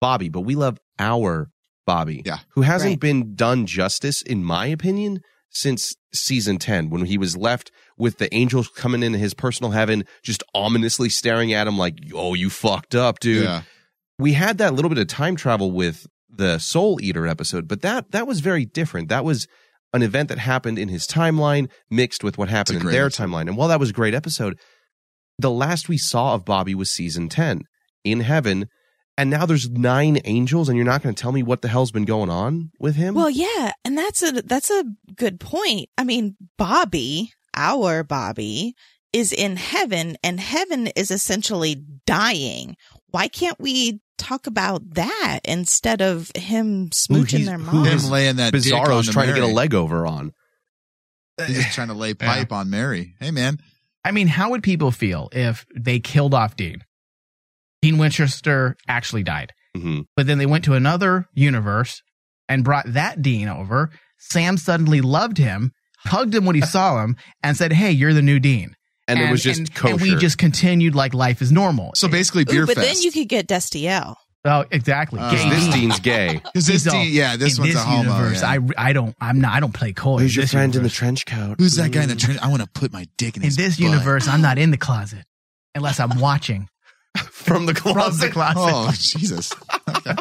Bobby, 0.03 0.29
but 0.29 0.43
we 0.43 0.55
love 0.55 0.79
our 0.99 1.49
Bobby. 1.87 2.23
Yeah. 2.27 2.41
Who 2.51 2.63
hasn't 2.63 2.93
Right. 2.93 3.01
been 3.01 3.35
done 3.35 3.65
justice, 3.67 4.21
in 4.23 4.45
my 4.45 4.67
opinion, 4.67 5.21
since 5.51 5.95
season 6.13 6.59
ten, 6.59 6.91
when 6.91 7.07
he 7.07 7.17
was 7.17 7.37
left 7.37 7.71
with 7.97 8.19
the 8.19 8.33
angels 8.35 8.69
coming 8.69 9.03
in 9.03 9.15
his 9.15 9.33
personal 9.33 9.71
heaven, 9.71 10.05
just 10.23 10.43
ominously 10.55 11.09
staring 11.09 11.53
at 11.55 11.67
him 11.67 11.79
like, 11.79 11.99
"Oh, 12.13 12.35
you 12.35 12.51
fucked 12.51 12.95
up, 12.95 13.21
dude." 13.21 13.45
Yeah. 13.45 13.63
We 14.19 14.33
had 14.35 14.59
that 14.59 14.75
little 14.75 14.89
bit 14.89 14.99
of 14.99 15.07
time 15.07 15.37
travel 15.37 15.71
with 15.73 16.07
the 16.29 16.59
Soul 16.59 16.99
Eater 17.01 17.27
episode, 17.27 17.67
but 17.69 17.81
that 17.83 18.11
that 18.11 18.27
was 18.27 18.41
very 18.41 18.67
different. 18.67 19.09
That 19.09 19.25
was 19.25 19.47
an 19.95 20.03
event 20.03 20.29
that 20.29 20.39
happened 20.39 20.79
in 20.79 20.89
his 20.89 21.07
timeline 21.07 21.69
mixed 21.91 22.23
with 22.25 22.37
what 22.37 22.49
happened 22.51 22.81
in 22.83 22.87
their 22.87 23.07
episode. 23.07 23.29
timeline. 23.31 23.43
And 23.49 23.57
while 23.57 23.69
that 23.69 23.81
was 23.81 23.91
a 23.91 23.95
great 23.95 24.13
episode, 24.15 24.59
the 25.39 25.51
last 25.51 25.89
we 25.89 25.97
saw 25.97 26.35
of 26.35 26.45
Bobby 26.45 26.75
was 26.75 26.91
season 26.91 27.29
10 27.31 27.63
in 28.05 28.21
heaven. 28.21 28.67
And 29.19 29.31
now 29.31 29.47
there's 29.47 29.71
nine 29.71 30.19
angels, 30.25 30.69
and 30.69 30.77
you're 30.77 30.85
not 30.85 31.03
going 31.03 31.15
to 31.15 31.21
tell 31.21 31.33
me 31.33 31.43
what 31.43 31.63
the 31.63 31.69
hell's 31.69 31.91
been 31.91 32.05
going 32.05 32.29
on 32.29 32.71
with 32.79 32.97
him? 32.97 33.15
Well, 33.15 33.31
yeah, 33.31 33.73
and 33.85 33.97
that's 33.97 34.23
a 34.23 34.43
that's 34.43 34.71
a 34.71 34.85
good 35.15 35.41
point. 35.41 35.89
I 35.97 36.05
mean, 36.05 36.37
Bobby, 36.59 37.33
our 37.55 38.05
Bobby, 38.05 38.75
is 39.15 39.33
in 39.33 39.57
heaven, 39.57 40.19
and 40.23 40.39
heaven 40.39 40.89
is 40.89 41.11
essentially 41.11 41.83
dying. 42.07 42.77
Why 43.11 43.29
can't 43.29 43.59
we 43.59 44.01
talk 44.19 44.47
about 44.47 44.83
that 44.95 45.41
instead 45.45 46.03
of 46.03 46.31
him 46.37 46.91
smooching 46.91 47.39
he's- 47.39 47.47
their 47.47 47.59
mom? 47.59 47.87
Him 47.87 48.11
laying 48.11 48.37
that 48.37 48.53
dick 48.53 48.71
on 48.75 48.87
Bizarro's 48.87 49.07
to 49.07 49.13
trying 49.13 49.29
to 49.29 49.35
get 49.35 49.43
a 49.43 49.47
leg 49.47 49.75
over 49.75 50.07
on. 50.07 50.35
Uh, 51.39 51.45
he's 51.45 51.57
just 51.57 51.75
trying 51.75 51.89
to 51.89 51.95
lay 51.95 52.13
pipe 52.15 52.53
on 52.53 52.69
Mary. 52.69 53.15
Hey, 53.19 53.31
man. 53.31 53.59
I 54.05 54.11
mean, 54.11 54.29
how 54.29 54.51
would 54.51 54.63
people 54.63 54.91
feel 54.91 55.31
if 55.33 55.67
they 55.75 55.99
killed 56.01 56.35
off 56.35 56.55
Dean? 56.55 56.85
Dean 57.83 57.99
Winchester 57.99 58.77
actually 58.89 59.23
died. 59.23 59.53
hmm 59.77 60.01
But 60.17 60.27
then 60.27 60.39
they 60.39 60.47
went 60.47 60.65
to 60.65 60.75
another 60.75 61.27
universe 61.35 62.03
and 62.49 62.65
brought 62.65 62.93
that 62.93 63.23
Dean 63.23 63.49
over. 63.49 63.91
Sam 64.19 64.57
suddenly 64.57 65.01
loved 65.01 65.39
him, 65.39 65.73
hugged 65.99 66.35
him 66.35 66.45
when 66.47 66.55
he 66.57 66.63
saw 66.77 67.03
him, 67.03 67.17
and 67.43 67.57
said, 67.57 67.73
Hey, 67.73 67.91
you're 67.93 68.15
the 68.15 68.23
new 68.23 68.39
Dean. 68.39 68.75
And, 69.09 69.21
it 69.21 69.31
was 69.31 69.43
just 69.43 69.61
and, 69.61 69.75
kosher. 69.75 69.93
and 69.95 70.03
we 70.03 70.17
just 70.17 70.37
continued 70.37 70.97
like 70.97 71.15
life 71.15 71.41
is 71.41 71.53
normal. 71.53 71.93
So 71.95 72.09
basically, 72.09 72.45
Beer 72.45 72.65
Ooh, 72.65 72.67
but 72.67 72.75
Fest. 72.75 72.89
then 72.95 73.03
you 73.03 73.13
could 73.13 73.29
get 73.29 73.47
Destiel. 73.47 74.17
Oh, 74.45 74.65
exactly. 74.71 75.21
Uh, 75.21 75.31
Gay 75.33 75.49
this 75.51 75.69
Dean's 75.75 76.01
gay. 76.01 76.41
Because 76.45 76.67
this 76.67 76.83
Dean, 76.85 77.13
yeah, 77.13 77.37
this 77.37 77.57
in 77.57 77.63
one's 77.63 77.75
this 77.75 77.83
a 77.83 77.87
homo. 77.87 78.03
universe, 78.17 78.43
yeah. 78.43 78.49
I, 78.77 78.89
I 78.89 78.93
don't, 78.93 79.15
I'm 79.21 79.41
not, 79.41 79.55
I 79.55 79.61
don't 79.61 79.73
play 79.75 79.93
coy. 79.93 80.19
Who's 80.19 80.35
your 80.35 80.43
this 80.45 80.53
friend 80.53 80.75
in 80.75 80.83
the 80.85 80.89
trench 80.89 81.25
coat? 81.27 81.57
Who's 81.59 81.75
that 81.77 81.91
guy 81.93 82.03
in 82.05 82.09
the 82.09 82.17
trench? 82.17 82.41
I 82.41 82.49
want 82.49 82.63
to 82.63 82.69
put 82.69 82.93
my 82.93 83.07
dick 83.17 83.37
in 83.37 83.43
In 83.43 83.47
his 83.47 83.57
this 83.57 83.77
butt. 83.77 83.91
universe, 83.91 84.27
I'm 84.29 84.43
not 84.43 84.59
in 84.59 84.71
the 84.73 84.77
closet 84.77 85.25
unless 85.75 85.99
I'm 86.01 86.19
watching 86.21 86.69
from 87.31 87.67
the 87.67 87.75
from 87.75 87.95
the 88.19 88.31
closet. 88.31 88.57
Oh, 88.57 88.91
Jesus. 88.93 89.53
Okay. 89.89 90.15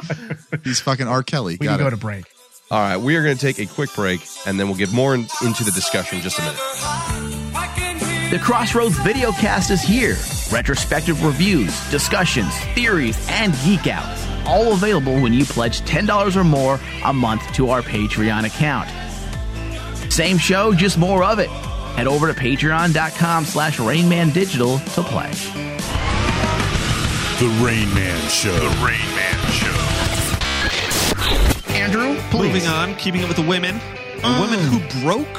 He's 0.63 0.79
fucking 0.79 1.07
R. 1.07 1.23
Kelly. 1.23 1.57
we 1.59 1.65
Got 1.65 1.73
can 1.77 1.79
go 1.79 1.87
it. 1.87 1.91
to 1.91 1.97
break. 1.97 2.25
All 2.71 2.79
right, 2.79 2.97
we 2.97 3.15
are 3.15 3.23
going 3.23 3.37
to 3.37 3.41
take 3.41 3.59
a 3.59 3.71
quick 3.71 3.93
break, 3.93 4.21
and 4.47 4.59
then 4.59 4.67
we'll 4.67 4.77
get 4.77 4.91
more 4.91 5.13
in, 5.13 5.27
into 5.43 5.63
the 5.63 5.71
discussion 5.71 6.17
in 6.17 6.23
just 6.23 6.39
a 6.39 6.41
minute. 6.41 8.31
The 8.31 8.39
Crossroads 8.39 8.95
Videocast 8.97 9.69
is 9.69 9.81
here. 9.83 10.17
Retrospective 10.51 11.23
reviews, 11.23 11.79
discussions, 11.91 12.57
theories, 12.73 13.23
and 13.29 13.53
geek 13.63 13.85
outs. 13.85 14.25
All 14.47 14.73
available 14.73 15.13
when 15.21 15.31
you 15.31 15.45
pledge 15.45 15.81
$10 15.81 16.35
or 16.35 16.43
more 16.43 16.79
a 17.03 17.13
month 17.13 17.43
to 17.53 17.69
our 17.69 17.83
Patreon 17.83 18.45
account. 18.45 18.89
Same 20.11 20.37
show, 20.39 20.73
just 20.73 20.97
more 20.97 21.23
of 21.23 21.37
it. 21.37 21.49
Head 21.49 22.07
over 22.07 22.31
to 22.33 22.39
patreon.com 22.39 23.45
slash 23.45 23.77
rainmandigital 23.77 24.83
to 24.95 25.03
pledge. 25.03 25.47
The 27.39 27.47
Rain 27.63 27.93
Man 27.93 28.29
Show. 28.29 28.53
The 28.53 28.69
Rain 28.85 29.15
Man 29.15 29.39
Show. 29.51 29.73
Andrew, 31.73 32.15
please. 32.31 32.53
Moving 32.53 32.67
on, 32.67 32.95
keeping 32.95 33.21
it 33.21 33.27
with 33.27 33.35
the 33.37 33.43
women. 33.45 33.79
A 34.23 34.39
woman 34.39 34.59
who 34.59 34.79
broke 35.01 35.37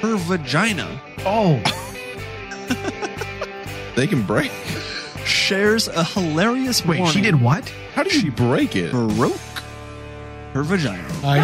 her 0.00 0.16
vagina 0.16 1.00
Oh, 1.26 1.60
They 3.96 4.06
can 4.06 4.22
break. 4.22 4.50
shares 5.26 5.88
a 5.88 6.04
hilarious 6.04 6.84
wait, 6.86 6.98
warning. 7.00 7.14
she 7.14 7.20
did 7.20 7.40
what? 7.42 7.68
How 7.94 8.02
did 8.02 8.12
she 8.12 8.30
break 8.30 8.74
it? 8.74 8.92
broke 8.92 9.36
her 10.54 10.62
vagina. 10.62 11.06
I 11.22 11.42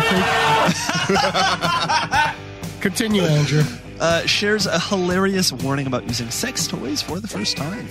think. 2.33 2.41
Continue, 2.81 3.23
Andrew. 3.23 3.63
Uh, 4.01 4.25
shares 4.27 4.67
a 4.67 4.79
hilarious 4.81 5.53
warning 5.53 5.87
about 5.87 6.05
using 6.09 6.31
sex 6.31 6.67
toys 6.67 7.03
for 7.03 7.21
the 7.21 7.29
first 7.29 7.57
time. 7.59 7.87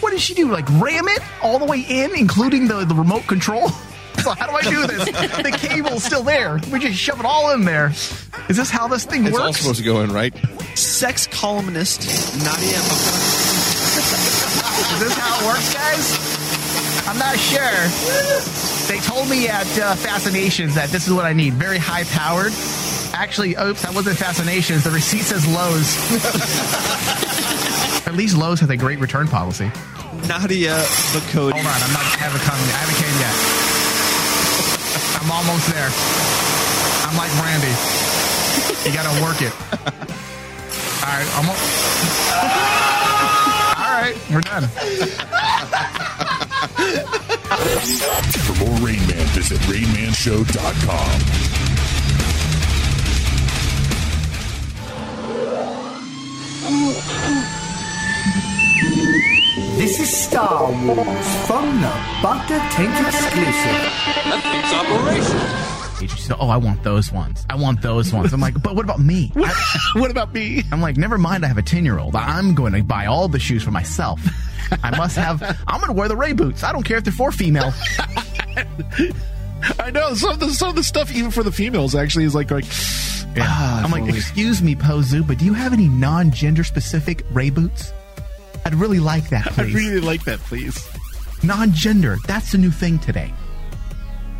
What 0.00 0.10
did 0.10 0.20
she 0.20 0.34
do? 0.34 0.50
Like 0.50 0.68
ram 0.80 1.08
it 1.08 1.20
all 1.42 1.58
the 1.58 1.64
way 1.64 1.80
in, 1.88 2.14
including 2.14 2.68
the, 2.68 2.84
the 2.84 2.94
remote 2.94 3.26
control? 3.26 3.70
So 4.22 4.30
how 4.30 4.46
do 4.46 4.52
I 4.54 4.62
do 4.62 4.86
this? 4.86 5.04
the 5.06 5.50
cable's 5.58 6.04
still 6.04 6.22
there. 6.22 6.58
We 6.72 6.78
just 6.78 6.96
shove 6.96 7.18
it 7.18 7.26
all 7.26 7.50
in 7.52 7.64
there. 7.64 7.88
Is 8.48 8.56
this 8.56 8.70
how 8.70 8.86
this 8.86 9.04
thing 9.04 9.26
It's 9.26 9.36
all 9.36 9.46
works? 9.48 9.58
supposed 9.58 9.80
to 9.80 9.84
go 9.84 10.00
in, 10.02 10.12
right? 10.12 10.32
Sex 10.78 11.26
columnist 11.26 12.06
Nadia 12.42 12.78
Is 14.94 15.00
this 15.00 15.12
how 15.18 15.40
it 15.40 15.46
works, 15.46 15.74
guys? 15.74 16.16
I'm 17.08 17.18
not 17.18 17.36
sure. 17.36 17.88
They 18.88 19.00
told 19.04 19.28
me 19.28 19.48
at 19.48 19.66
uh, 19.78 19.96
Fascinations 19.96 20.74
that 20.76 20.90
this 20.90 21.06
is 21.08 21.12
what 21.12 21.24
I 21.26 21.32
need. 21.32 21.54
Very 21.54 21.78
high 21.78 22.04
powered. 22.04 22.52
Actually, 23.12 23.56
oops, 23.56 23.82
that 23.82 23.94
wasn't 23.94 24.16
Fascinations. 24.16 24.84
The 24.84 24.90
receipt 24.90 25.22
says 25.22 25.44
Lowe's. 25.46 25.96
at 28.14 28.18
least 28.18 28.36
Lowe's 28.36 28.60
has 28.60 28.70
a 28.70 28.76
great 28.76 29.00
return 29.00 29.26
policy. 29.26 29.64
Nadia 30.30 30.78
Bokody. 31.10 31.50
Hold 31.50 31.66
on, 31.66 31.82
I'm 31.82 31.90
not. 31.90 32.06
I 32.06 32.14
haven't 32.22 32.46
come. 32.46 32.54
I 32.54 32.78
haven't 32.78 32.94
came 33.02 33.10
yet. 33.18 33.34
I'm 35.18 35.26
almost 35.34 35.66
there. 35.74 35.90
I'm 37.10 37.18
like 37.18 37.34
Randy. 37.42 37.74
You 38.86 38.94
gotta 38.94 39.10
work 39.18 39.42
it. 39.42 39.50
All 41.02 41.10
right, 41.10 41.26
I'm. 41.34 41.50
All 43.82 43.90
right, 43.98 44.14
we're 44.30 44.46
done. 44.46 44.70
For 48.30 48.54
more 48.64 48.78
Rain 48.78 49.02
Man, 49.08 49.26
visit 49.34 49.58
RainManShow.com. 49.66 51.73
This 59.84 60.00
is 60.00 60.16
Star 60.16 60.72
Wars 60.86 61.46
from 61.46 61.82
the 61.82 61.92
Butter 62.22 62.58
Tank 62.70 63.06
exclusive. 63.06 63.82
She 66.10 66.22
said, 66.22 66.36
"Oh, 66.40 66.48
I 66.48 66.56
want 66.56 66.82
those 66.82 67.12
ones. 67.12 67.44
I 67.50 67.56
want 67.56 67.82
those 67.82 68.10
ones." 68.10 68.32
I'm 68.32 68.40
like, 68.40 68.54
"But 68.62 68.76
what 68.76 68.86
about 68.86 69.00
me? 69.00 69.30
I- 69.36 69.52
What 70.00 70.10
about 70.10 70.32
me? 70.32 70.62
I'm 70.72 70.80
like, 70.80 70.96
never 70.96 71.18
mind. 71.18 71.44
I 71.44 71.48
have 71.48 71.58
a 71.58 71.62
ten 71.62 71.84
year 71.84 71.98
old. 71.98 72.16
I'm 72.16 72.54
going 72.54 72.72
to 72.72 72.82
buy 72.82 73.04
all 73.04 73.28
the 73.28 73.38
shoes 73.38 73.62
for 73.62 73.72
myself. 73.72 74.22
I 74.82 74.96
must 74.96 75.16
have. 75.16 75.42
I'm 75.68 75.80
going 75.80 75.88
to 75.92 75.98
wear 76.00 76.08
the 76.08 76.16
Rey 76.16 76.32
boots. 76.32 76.64
I 76.64 76.72
don't 76.72 76.84
care 76.84 76.96
if 76.96 77.04
they're 77.04 77.12
for 77.12 77.30
female. 77.30 77.74
I 79.78 79.90
know 79.90 80.14
some 80.14 80.30
of 80.30 80.40
the 80.40 80.48
some 80.48 80.70
of 80.70 80.76
the 80.76 80.82
stuff, 80.82 81.12
even 81.12 81.30
for 81.30 81.42
the 81.42 81.52
females, 81.52 81.94
actually 81.94 82.24
is 82.24 82.34
like 82.34 82.50
like. 82.50 82.64
Ah, 83.36 83.84
I'm 83.84 83.90
like, 83.90 84.08
excuse 84.14 84.62
me, 84.62 84.76
Pozu, 84.76 85.26
but 85.26 85.36
do 85.36 85.44
you 85.44 85.52
have 85.52 85.74
any 85.74 85.88
non 85.88 86.30
gender 86.30 86.64
specific 86.64 87.22
Rey 87.32 87.50
boots? 87.50 87.92
I'd 88.64 88.74
really 88.74 89.00
like 89.00 89.28
that, 89.30 89.46
I 89.58 89.64
please. 89.64 89.74
really 89.74 90.00
like 90.00 90.24
that, 90.24 90.38
please. 90.40 90.88
non 91.42 91.72
gender. 91.72 92.16
That's 92.26 92.52
the 92.52 92.58
new 92.58 92.70
thing 92.70 92.98
today. 92.98 93.32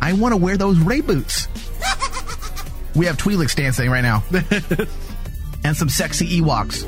I 0.01 0.13
want 0.13 0.33
to 0.33 0.37
wear 0.37 0.57
those 0.57 0.77
Rey 0.79 1.01
boots. 1.01 1.47
we 2.95 3.05
have 3.05 3.17
Twi'leks 3.17 3.55
dancing 3.55 3.89
right 3.89 4.01
now, 4.01 4.23
and 5.63 5.75
some 5.75 5.89
sexy 5.89 6.41
Ewoks. 6.41 6.85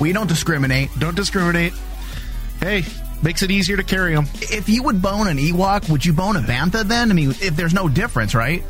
We 0.00 0.12
don't 0.12 0.28
discriminate. 0.28 0.90
Don't 0.98 1.16
discriminate. 1.16 1.72
Hey, 2.60 2.84
makes 3.22 3.42
it 3.42 3.50
easier 3.50 3.76
to 3.76 3.82
carry 3.84 4.14
them. 4.14 4.26
If 4.34 4.68
you 4.68 4.82
would 4.84 5.02
bone 5.02 5.26
an 5.28 5.38
Ewok, 5.38 5.90
would 5.90 6.04
you 6.06 6.12
bone 6.12 6.36
a 6.36 6.40
Bantha 6.40 6.84
then? 6.84 7.10
I 7.10 7.14
mean, 7.14 7.30
if 7.30 7.56
there's 7.56 7.74
no 7.74 7.88
difference, 7.88 8.34
right? 8.34 8.62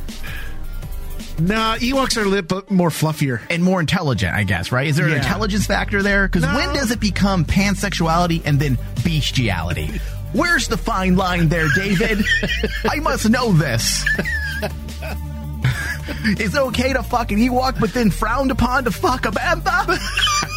Nah, 1.41 1.76
Ewoks 1.76 2.16
are 2.16 2.22
a 2.22 2.28
little 2.28 2.61
bit 2.61 2.70
more 2.70 2.91
fluffier. 2.91 3.41
And 3.49 3.62
more 3.62 3.78
intelligent, 3.80 4.34
I 4.34 4.43
guess, 4.43 4.72
right? 4.72 4.89
Is 4.89 4.97
there 4.97 5.07
an 5.07 5.12
Yeah. 5.12 5.18
intelligence 5.18 5.66
factor 5.66 6.03
there? 6.03 6.26
Because 6.26 6.43
No. 6.43 6.55
when 6.57 6.72
does 6.74 6.91
it 6.91 6.99
become 7.01 7.45
pansexuality 7.45 8.43
and 8.45 8.59
then 8.59 8.76
bestiality? 9.05 10.01
Where's 10.32 10.66
the 10.68 10.76
fine 10.76 11.16
line 11.16 11.49
there, 11.49 11.68
David? 11.76 12.24
I 12.91 12.97
must 12.97 13.28
know 13.30 13.53
this. 13.53 14.05
Is 16.39 16.55
it 16.55 16.61
okay 16.61 16.93
to 16.93 17.03
fuck 17.03 17.30
an 17.32 17.39
Ewok, 17.39 17.78
but 17.78 17.93
then 17.95 18.11
frowned 18.11 18.51
upon 18.51 18.84
to 18.84 18.91
fuck 18.91 19.24
a 19.26 19.30
Bantha? 19.30 19.99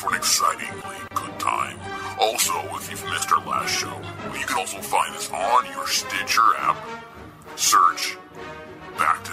for 0.00 0.08
an 0.08 0.16
excitingly 0.16 0.96
good 1.14 1.38
time. 1.38 1.78
Also, 2.18 2.54
if 2.76 2.90
you've 2.90 3.04
missed 3.04 3.30
our 3.32 3.44
last 3.44 3.78
show, 3.78 4.00
you 4.32 4.46
can 4.46 4.56
also 4.56 4.78
find 4.78 5.14
us 5.14 5.30
on 5.30 5.66
your 5.74 5.86
Stitcher 5.86 6.40
app. 6.58 6.78
Search 7.56 8.16
Back 9.00 9.24
to 9.24 9.32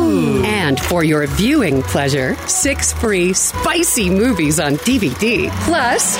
And 0.45 0.79
for 0.79 1.03
your 1.03 1.27
viewing 1.27 1.81
pleasure, 1.83 2.35
six 2.47 2.93
free 2.93 3.33
spicy 3.33 4.09
movies 4.09 4.59
on 4.59 4.75
DVD, 4.77 5.49
plus 5.65 6.17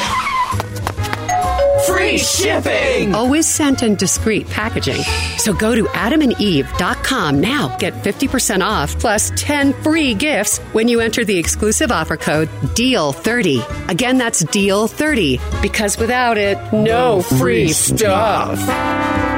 Free 1.88 2.18
shipping! 2.20 3.16
Always 3.16 3.48
sent 3.48 3.82
in 3.82 3.96
discreet 3.96 4.48
packaging. 4.48 5.02
So 5.38 5.52
go 5.52 5.74
to 5.74 5.86
adamandeve.com 5.86 7.40
now. 7.40 7.76
Get 7.78 7.94
50% 7.94 8.62
off 8.62 9.00
plus 9.00 9.32
10 9.36 9.74
free 9.82 10.14
gifts 10.14 10.60
when 10.74 10.88
you 10.88 11.00
enter 11.00 11.26
the 11.26 11.38
exclusive 11.38 11.92
offer 11.92 12.18
code 12.18 12.50
DEAL30. 12.76 13.90
Again, 13.90 14.20
that's 14.20 14.44
DEAL30 14.44 15.62
because 15.62 15.98
without 15.98 16.38
it, 16.38 16.58
no 16.72 17.24
free 17.24 17.70
stuff. 17.70 18.60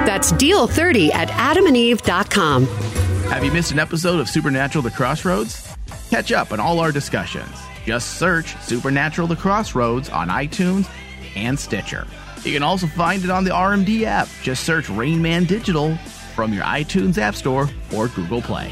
That's 0.05 0.33
DEAL30 0.33 1.13
at 1.13 1.29
adamandeve.com. 1.29 2.92
Have 3.34 3.43
you 3.43 3.51
missed 3.51 3.71
an 3.71 3.79
episode 3.79 4.19
of 4.19 4.29
Supernatural 4.29 4.84
The 4.84 4.91
Crossroads? 4.91 5.67
Catch 6.11 6.31
up 6.31 6.51
on 6.51 6.59
all 6.59 6.79
our 6.79 6.91
discussions. 6.91 7.49
Just 7.84 8.19
search 8.19 8.55
Supernatural 8.61 9.27
The 9.27 9.36
Crossroads 9.36 10.07
on 10.09 10.27
iTunes 10.27 10.88
and 11.36 11.59
Stitcher. 11.59 12.05
You 12.43 12.53
can 12.53 12.61
also 12.61 12.86
find 12.86 13.23
it 13.23 13.31
on 13.31 13.43
the 13.43 13.49
RMD 13.49 14.03
app. 14.03 14.27
Just 14.43 14.65
search 14.65 14.88
Rain 14.88 15.19
Man 15.19 15.45
Digital 15.45 15.95
from 16.36 16.53
your 16.53 16.63
iTunes 16.63 17.17
App 17.17 17.34
Store 17.34 17.67
or 17.91 18.07
Google 18.09 18.43
Play. 18.43 18.71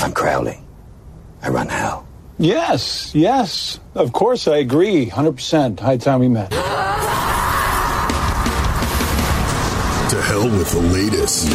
I'm 0.00 0.12
Crowley. 0.12 0.60
I 1.42 1.48
run 1.48 1.68
hell. 1.68 2.06
Yes, 2.38 3.12
yes. 3.16 3.80
Of 3.96 4.12
course, 4.12 4.46
I 4.46 4.58
agree. 4.58 5.06
100%. 5.06 5.80
High 5.80 5.96
time 5.96 6.20
we 6.20 6.28
met. 6.28 6.54
Hell 10.34 10.50
with 10.50 10.70
the 10.72 10.80
latest. 10.80 11.48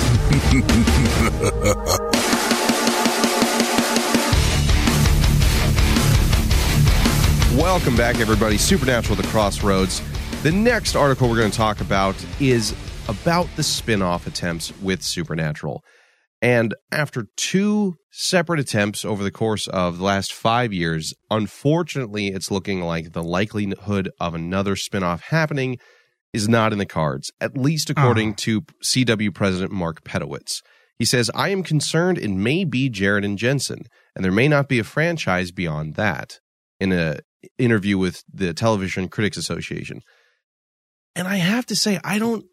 Welcome 7.58 7.98
back, 7.98 8.22
everybody. 8.22 8.58
Supernatural 8.58 9.18
The 9.18 9.28
Crossroads. 9.28 10.02
The 10.44 10.52
next 10.54 10.96
article 10.96 11.28
we're 11.28 11.36
going 11.36 11.52
to 11.52 11.58
talk 11.58 11.82
about 11.82 12.16
is 12.40 12.74
about 13.10 13.50
the 13.58 13.64
spin 13.64 14.02
off 14.02 14.28
attempts 14.28 14.72
with 14.80 15.04
Supernatural. 15.04 15.84
And 16.42 16.74
after 16.90 17.26
two 17.36 17.98
separate 18.12 18.62
attempts 18.62 19.04
over 19.04 19.26
the 19.26 19.32
course 19.32 19.68
of 19.68 19.98
the 19.98 20.06
last 20.06 20.32
five 20.32 20.72
years, 20.72 21.14
unfortunately, 21.30 22.30
it's 22.30 22.50
looking 22.50 22.80
like 22.80 23.12
the 23.12 23.24
likelihood 23.24 24.10
of 24.22 24.36
another 24.36 24.78
spin 24.78 25.04
off 25.04 25.20
happening 25.20 25.80
is 26.34 26.48
not 26.48 26.72
in 26.72 26.80
the 26.80 26.86
cards, 26.86 27.32
at 27.42 27.58
least 27.58 27.90
ah. 27.90 27.94
according 27.98 28.36
to 28.36 28.62
CW 28.84 29.34
President 29.34 29.72
Mark 29.72 30.04
Pedowitz. 30.04 30.62
He 30.98 31.06
says, 31.06 31.32
I 31.34 31.50
am 31.50 31.64
concerned 31.64 32.18
it 32.18 32.30
may 32.30 32.66
be 32.66 32.90
Jared 32.90 33.24
and 33.24 33.38
Jensen, 33.38 33.84
and 34.16 34.24
there 34.24 34.32
may 34.32 34.48
not 34.48 34.68
be 34.68 34.80
a 34.80 34.84
franchise 34.84 35.52
beyond 35.52 35.96
that. 35.96 36.40
In 36.80 36.94
an 36.94 37.20
interview 37.58 37.98
with 37.98 38.24
the 38.34 38.54
Television 38.54 39.10
Critics 39.10 39.36
Association. 39.36 40.02
And 41.16 41.28
I 41.28 41.36
have 41.36 41.66
to 41.68 41.76
say, 41.76 42.00
I 42.04 42.20
don't 42.20 42.46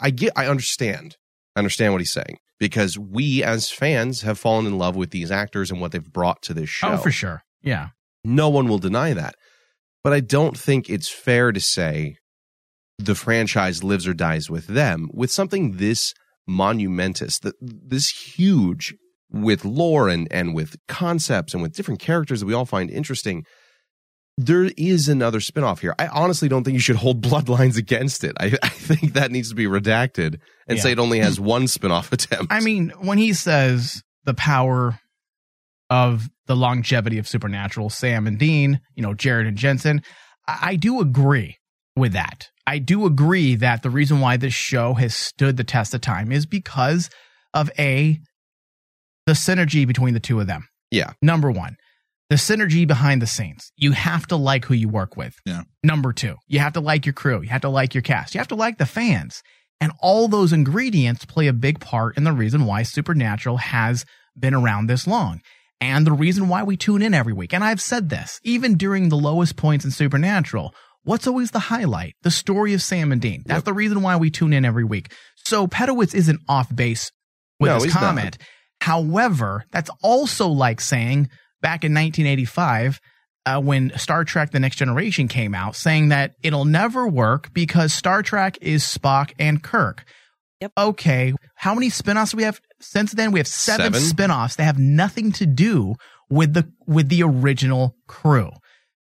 I 0.00 0.10
get 0.10 0.32
I 0.36 0.46
understand. 0.46 1.16
I 1.56 1.60
understand 1.60 1.92
what 1.92 2.00
he's 2.00 2.12
saying. 2.12 2.38
Because 2.58 2.98
we 2.98 3.42
as 3.42 3.70
fans 3.70 4.22
have 4.22 4.38
fallen 4.38 4.66
in 4.66 4.78
love 4.78 4.94
with 4.94 5.10
these 5.10 5.30
actors 5.30 5.70
and 5.70 5.80
what 5.80 5.92
they've 5.92 6.12
brought 6.12 6.42
to 6.42 6.54
this 6.54 6.64
oh, 6.64 6.66
show. 6.66 6.88
Oh, 6.92 6.96
for 6.98 7.10
sure. 7.10 7.42
Yeah. 7.62 7.88
No 8.24 8.48
one 8.48 8.68
will 8.68 8.78
deny 8.78 9.14
that. 9.14 9.34
But 10.04 10.12
I 10.12 10.20
don't 10.20 10.56
think 10.56 10.88
it's 10.88 11.08
fair 11.08 11.52
to 11.52 11.60
say 11.60 12.16
the 13.06 13.14
franchise 13.14 13.82
lives 13.84 14.06
or 14.06 14.14
dies 14.14 14.48
with 14.50 14.66
them 14.66 15.08
with 15.12 15.30
something 15.30 15.76
this 15.76 16.14
monumentous, 16.46 17.38
th- 17.38 17.54
this 17.60 18.08
huge 18.08 18.94
with 19.30 19.64
lore 19.64 20.08
and, 20.08 20.28
and 20.30 20.54
with 20.54 20.76
concepts 20.88 21.54
and 21.54 21.62
with 21.62 21.74
different 21.74 22.00
characters 22.00 22.40
that 22.40 22.46
we 22.46 22.54
all 22.54 22.66
find 22.66 22.90
interesting. 22.90 23.44
There 24.38 24.70
is 24.76 25.08
another 25.08 25.40
spinoff 25.40 25.80
here. 25.80 25.94
I 25.98 26.06
honestly 26.08 26.48
don't 26.48 26.64
think 26.64 26.74
you 26.74 26.80
should 26.80 26.96
hold 26.96 27.22
bloodlines 27.28 27.76
against 27.76 28.24
it. 28.24 28.32
I, 28.40 28.56
I 28.62 28.68
think 28.68 29.12
that 29.14 29.30
needs 29.30 29.48
to 29.50 29.54
be 29.54 29.66
redacted 29.66 30.38
and 30.66 30.78
Yeah. 30.78 30.82
say 30.82 30.92
it 30.92 30.98
only 30.98 31.20
has 31.20 31.38
one 31.54 31.64
spinoff 31.64 32.12
attempt. 32.12 32.52
I 32.52 32.60
mean, 32.60 32.90
when 33.00 33.18
he 33.18 33.32
says 33.32 34.02
the 34.24 34.34
power 34.34 34.98
of 35.90 36.28
the 36.46 36.56
longevity 36.56 37.18
of 37.18 37.28
Supernatural, 37.28 37.90
Sam 37.90 38.26
and 38.26 38.38
Dean, 38.38 38.80
you 38.94 39.02
know, 39.02 39.14
Jared 39.14 39.46
and 39.46 39.56
Jensen, 39.56 40.02
I, 40.48 40.58
I 40.62 40.76
do 40.76 41.00
agree 41.00 41.58
with 41.96 42.12
that. 42.12 42.50
I 42.66 42.78
do 42.78 43.06
agree 43.06 43.56
that 43.56 43.82
the 43.82 43.90
reason 43.90 44.20
why 44.20 44.36
this 44.36 44.54
show 44.54 44.94
has 44.94 45.14
stood 45.14 45.56
the 45.56 45.64
test 45.64 45.94
of 45.94 46.00
time 46.00 46.32
is 46.32 46.46
because 46.46 47.10
of 47.54 47.70
A, 47.78 48.18
the 49.26 49.32
synergy 49.32 49.86
between 49.86 50.14
the 50.14 50.20
two 50.20 50.40
of 50.40 50.46
them. 50.46 50.68
Yeah. 50.90 51.12
Number 51.20 51.50
one, 51.50 51.76
the 52.30 52.36
synergy 52.36 52.86
behind 52.86 53.20
the 53.20 53.26
scenes. 53.26 53.72
You 53.76 53.92
have 53.92 54.26
to 54.28 54.36
like 54.36 54.64
who 54.64 54.74
you 54.74 54.88
work 54.88 55.16
with. 55.16 55.34
Yeah. 55.44 55.62
Number 55.82 56.12
two, 56.12 56.36
you 56.46 56.60
have 56.60 56.74
to 56.74 56.80
like 56.80 57.04
your 57.04 57.12
crew. 57.12 57.42
You 57.42 57.48
have 57.48 57.62
to 57.62 57.68
like 57.68 57.94
your 57.94 58.02
cast. 58.02 58.34
You 58.34 58.38
have 58.38 58.48
to 58.48 58.54
like 58.54 58.78
the 58.78 58.86
fans. 58.86 59.42
And 59.80 59.92
all 60.00 60.28
those 60.28 60.52
ingredients 60.52 61.24
play 61.24 61.48
a 61.48 61.52
big 61.52 61.80
part 61.80 62.16
in 62.16 62.24
the 62.24 62.32
reason 62.32 62.64
why 62.64 62.84
Supernatural 62.84 63.56
has 63.56 64.04
been 64.38 64.54
around 64.54 64.86
this 64.86 65.06
long. 65.06 65.40
And 65.80 66.06
the 66.06 66.12
reason 66.12 66.48
why 66.48 66.62
we 66.62 66.76
tune 66.76 67.02
in 67.02 67.12
every 67.12 67.32
week. 67.32 67.52
And 67.52 67.64
I've 67.64 67.80
said 67.80 68.08
this, 68.08 68.40
even 68.44 68.76
during 68.76 69.08
the 69.08 69.16
lowest 69.16 69.56
points 69.56 69.84
in 69.84 69.90
Supernatural, 69.90 70.72
what's 71.04 71.26
always 71.26 71.50
the 71.50 71.58
highlight? 71.58 72.14
The 72.22 72.30
story 72.30 72.74
of 72.74 72.82
Sam 72.82 73.12
and 73.12 73.20
Dean. 73.20 73.42
That's 73.46 73.64
the 73.64 73.72
reason 73.72 74.02
why 74.02 74.16
we 74.16 74.30
tune 74.30 74.52
in 74.52 74.64
every 74.64 74.84
week. 74.84 75.12
So 75.36 75.66
Pedowitz 75.66 76.14
isn't 76.14 76.40
off 76.48 76.74
base 76.74 77.10
with 77.60 77.68
No, 77.70 77.74
his 77.76 77.84
he's 77.84 77.94
not. 77.94 78.00
comment. 78.02 78.38
However, 78.80 79.64
that's 79.70 79.90
also 80.02 80.48
like 80.48 80.80
saying 80.80 81.28
back 81.60 81.84
in 81.84 81.92
1985, 81.94 83.00
uh, 83.44 83.60
when 83.60 83.92
Star 83.96 84.24
Trek 84.24 84.50
The 84.50 84.60
Next 84.60 84.76
Generation 84.76 85.28
came 85.28 85.54
out, 85.54 85.74
saying 85.76 86.08
that 86.10 86.34
it'll 86.42 86.64
never 86.64 87.06
work 87.08 87.52
because 87.52 87.92
Star 87.92 88.22
Trek 88.22 88.58
is 88.60 88.82
Spock 88.84 89.32
and 89.38 89.62
Kirk. 89.62 90.04
Yep. 90.60 90.72
Okay. 90.78 91.32
How 91.56 91.74
many 91.74 91.90
spin-offs 91.90 92.30
do 92.32 92.36
we 92.36 92.44
have 92.44 92.60
since 92.80 93.10
then? 93.12 93.32
We 93.32 93.40
have 93.40 93.48
seven, 93.48 93.92
Seven. 93.92 94.00
spin-offs 94.00 94.56
that 94.56 94.64
have 94.64 94.78
nothing 94.78 95.32
to 95.32 95.46
do 95.46 95.94
with 96.30 96.54
the 96.54 96.70
with 96.86 97.08
the 97.08 97.24
original 97.24 97.96
crew. 98.06 98.50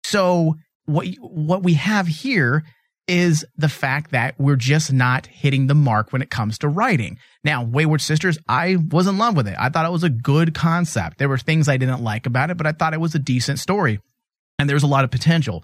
So 0.06 0.56
what 0.90 1.08
what 1.20 1.64
we 1.64 1.76
have 1.76 2.08
here 2.08 2.64
is 3.08 3.44
the 3.58 3.70
fact 3.70 4.12
that 4.12 4.36
we're 4.38 4.56
just 4.56 4.94
not 4.94 5.26
hitting 5.26 5.66
the 5.66 5.74
mark 5.74 6.14
when 6.14 6.22
it 6.22 6.30
comes 6.30 6.60
to 6.60 6.68
writing. 6.68 7.18
Now, 7.44 7.64
Wayward 7.64 8.02
Sisters, 8.02 8.38
I 8.48 8.78
was 8.92 9.08
in 9.08 9.18
love 9.18 9.36
with 9.36 9.48
it. 9.48 9.56
I 9.58 9.70
thought 9.70 9.86
it 9.86 9.92
was 9.92 10.04
a 10.04 10.10
good 10.10 10.54
concept. 10.54 11.18
There 11.18 11.28
were 11.28 11.40
things 11.40 11.68
I 11.68 11.78
didn't 11.78 12.04
like 12.04 12.28
about 12.28 12.52
it, 12.52 12.58
but 12.58 12.68
I 12.68 12.72
thought 12.72 12.94
it 12.94 13.02
was 13.02 13.16
a 13.16 13.20
decent 13.20 13.58
story. 13.58 14.00
And 14.60 14.70
there's 14.70 14.84
a 14.84 14.88
lot 14.88 15.06
of 15.06 15.12
potential. 15.12 15.64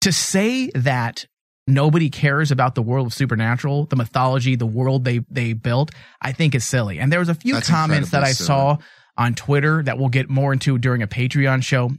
To 0.00 0.10
say 0.10 0.70
that 0.74 1.26
nobody 1.68 2.10
cares 2.10 2.50
about 2.50 2.74
the 2.74 2.82
world 2.82 3.06
of 3.06 3.14
supernatural, 3.14 3.86
the 3.86 3.96
mythology, 3.96 4.56
the 4.56 4.66
world 4.66 5.04
they 5.04 5.20
they 5.30 5.52
built, 5.52 5.92
I 6.20 6.32
think 6.32 6.56
is 6.56 6.64
silly. 6.64 6.98
And 6.98 7.12
there 7.12 7.20
was 7.20 7.28
a 7.28 7.36
few 7.36 7.54
That's 7.54 7.68
comments 7.68 8.10
that 8.10 8.24
I 8.24 8.30
incredibly 8.30 8.46
saw 8.46 8.78
on 9.16 9.34
Twitter 9.34 9.82
that 9.84 9.96
we'll 9.96 10.08
get 10.08 10.28
more 10.28 10.52
into 10.52 10.76
during 10.78 11.02
a 11.02 11.06
Patreon 11.06 11.62
show. 11.62 11.90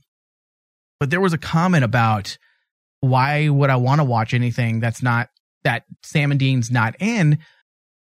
But 1.04 1.10
there 1.10 1.20
was 1.20 1.34
a 1.34 1.38
comment 1.38 1.84
about 1.84 2.38
why 3.01 3.49
would 3.49 3.70
I 3.70 3.76
want 3.76 3.99
to 3.99 4.06
watch 4.06 4.34
anything 4.34 4.80
that's 4.80 5.04
not 5.04 5.28
that 5.66 5.84
Sam 6.01 6.32
and 6.32 6.39
Dean's 6.39 6.72
not 6.72 6.95
in? 7.01 7.39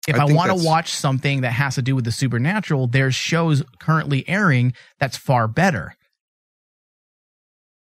If 0.07 0.15
I 0.17 0.21
I, 0.21 0.31
want 0.31 0.57
to 0.57 0.65
watch 0.65 0.91
something 0.91 1.41
that 1.41 1.51
has 1.51 1.75
to 1.75 1.81
do 1.81 1.93
with 1.93 2.05
the 2.05 2.13
supernatural, 2.13 2.87
there's 2.87 3.13
shows 3.13 3.63
currently 3.81 4.23
airing 4.29 4.71
that's 4.97 5.17
far 5.17 5.49
better. 5.49 5.93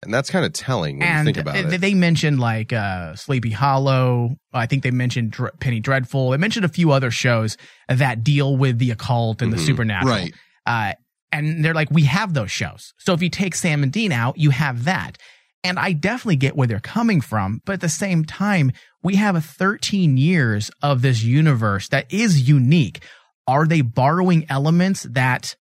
and 0.03 0.15
that's 0.15 0.31
kind 0.31 0.47
of 0.47 0.55
telling 0.55 1.01
when 1.01 1.07
you 1.07 1.13
and 1.15 1.27
think 1.27 1.37
about 1.37 1.53
th- 1.55 1.67
it. 1.67 1.81
they 1.83 1.93
mentioned 1.93 2.41
like 2.41 2.73
uh, 2.73 3.15
Sleepy 3.15 3.51
Hollow. 3.51 4.37
I 4.55 4.65
think 4.65 4.85
they 4.85 4.91
mentioned 4.91 5.33
Dr- 5.33 5.61
Penny 5.61 5.81
Dreadful. 5.81 6.31
They 6.31 6.39
mentioned 6.39 6.65
a 6.65 6.69
few 6.71 6.93
other 6.93 7.11
shows 7.11 7.59
that 7.91 8.25
deal 8.25 8.57
with 8.57 8.79
the 8.79 8.91
occult 8.91 9.43
and 9.43 9.53
the 9.53 9.59
Mhm. 9.59 9.67
supernatural. 9.67 10.15
Right. 10.15 10.35
Uh, 10.65 10.93
and 11.35 11.65
they're 11.65 11.75
like, 11.75 11.91
we 11.91 12.05
have 12.05 12.33
those 12.33 12.53
shows. 12.53 12.95
So 12.97 13.13
if 13.13 13.21
you 13.21 13.29
take 13.29 13.57
Sam 13.57 13.83
and 13.83 13.93
Dean 13.93 14.13
out, 14.13 14.39
you 14.39 14.51
have 14.51 14.85
that. 14.85 15.19
And 15.65 15.81
I 15.81 15.93
definitely 15.93 16.37
get 16.37 16.55
where 16.55 16.69
they're 16.69 16.79
coming 16.79 17.21
from. 17.21 17.61
But 17.65 17.75
at 17.75 17.81
the 17.81 17.89
same 17.89 18.25
time, 18.25 18.71
we 19.03 19.17
have 19.17 19.35
a 19.35 19.41
13 19.41 20.17
years 20.17 20.71
of 20.81 21.03
this 21.03 21.25
universe 21.25 21.89
that 21.89 22.13
is 22.13 22.49
unique. 22.49 23.03
are 23.47 23.67
they 23.67 23.83
borrowing 23.83 24.47
elements 24.49 25.03
that 25.03 25.57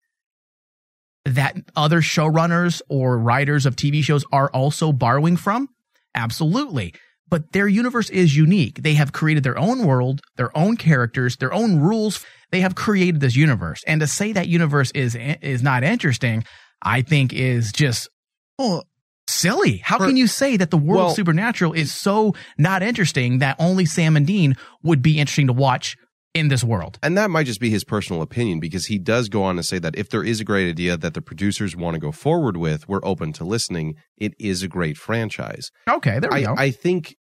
that 1.26 1.57
other 1.76 2.01
showrunners 2.01 2.82
or 2.88 3.17
writers 3.17 3.65
of 3.65 3.76
TV 3.76 4.03
shows 4.03 4.24
are 4.32 4.49
also 4.51 4.93
borrowing 4.93 5.38
from? 5.38 5.67
Absolutely. 6.15 6.93
But 7.30 7.51
their 7.51 7.67
universe 7.67 8.09
is 8.09 8.36
unique. 8.36 8.84
They 8.84 8.93
have 8.93 9.11
created 9.11 9.43
their 9.43 9.57
own 9.57 9.86
world, 9.86 10.21
their 10.36 10.55
own 10.57 10.78
characters, 10.78 11.38
their 11.38 11.53
own 11.53 11.80
rules. 11.80 12.24
They 12.51 12.61
have 12.61 12.76
created 12.76 13.21
this 13.21 13.36
universe. 13.36 13.84
And 13.88 14.01
to 14.01 14.07
say 14.07 14.34
that 14.34 14.47
universe 14.47 14.91
is 14.91 15.15
is 15.15 15.63
not 15.63 15.84
interesting, 15.84 16.43
I 16.82 17.01
think 17.01 17.34
is 17.34 17.71
just 17.71 18.09
oh, 18.59 18.84
silly. 19.28 19.78
How 19.78 19.97
can 19.97 20.17
you 20.17 20.28
say 20.28 20.57
that 20.57 20.69
the 20.69 20.78
world 20.78 21.05
Well- 21.05 21.15
Supernatural 21.15 21.74
is 21.74 21.91
so 21.91 22.36
not 22.57 22.84
interesting 22.84 23.39
that 23.39 23.55
only 23.59 23.86
Sam 23.86 24.15
and 24.15 24.28
Dean 24.28 24.55
would 24.84 25.01
be 25.01 25.19
interesting 25.19 25.47
to 25.47 25.53
watch 25.53 25.97
in 26.34 26.48
this 26.48 26.64
world? 26.64 27.00
And 27.04 27.18
that 27.18 27.30
might 27.30 27.46
just 27.46 27.60
be 27.60 27.70
his 27.70 27.84
personal 27.84 28.22
opinion 28.22 28.60
because 28.60 28.88
he 28.88 28.98
does 28.98 29.30
go 29.30 29.44
on 29.44 29.56
to 29.58 29.64
say 29.64 29.80
that 29.80 29.96
if 29.98 30.10
there 30.10 30.24
is 30.24 30.40
a 30.40 30.44
great 30.44 30.70
idea 30.70 30.98
that 30.98 31.14
the 31.14 31.22
producers 31.22 31.76
want 31.76 31.96
to 31.96 32.00
go 32.00 32.12
forward 32.12 32.58
with, 32.58 32.88
we're 32.88 33.00
open 33.04 33.34
to 33.34 33.44
listening. 33.44 33.96
It 34.18 34.34
is 34.40 34.64
a 34.64 34.68
great 34.68 34.98
franchise. 34.98 35.70
Okay, 35.90 36.20
there 36.20 36.30
we 36.32 36.38
I, 36.38 36.44
go. 36.44 36.56
I 36.58 36.72
think 36.72 37.16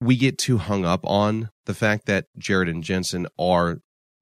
we 0.00 0.16
get 0.16 0.38
too 0.38 0.58
hung 0.58 0.84
up 0.84 1.00
on 1.04 1.50
the 1.66 1.74
fact 1.74 2.06
that 2.06 2.26
Jared 2.38 2.68
and 2.68 2.82
Jensen 2.82 3.26
are 3.38 3.78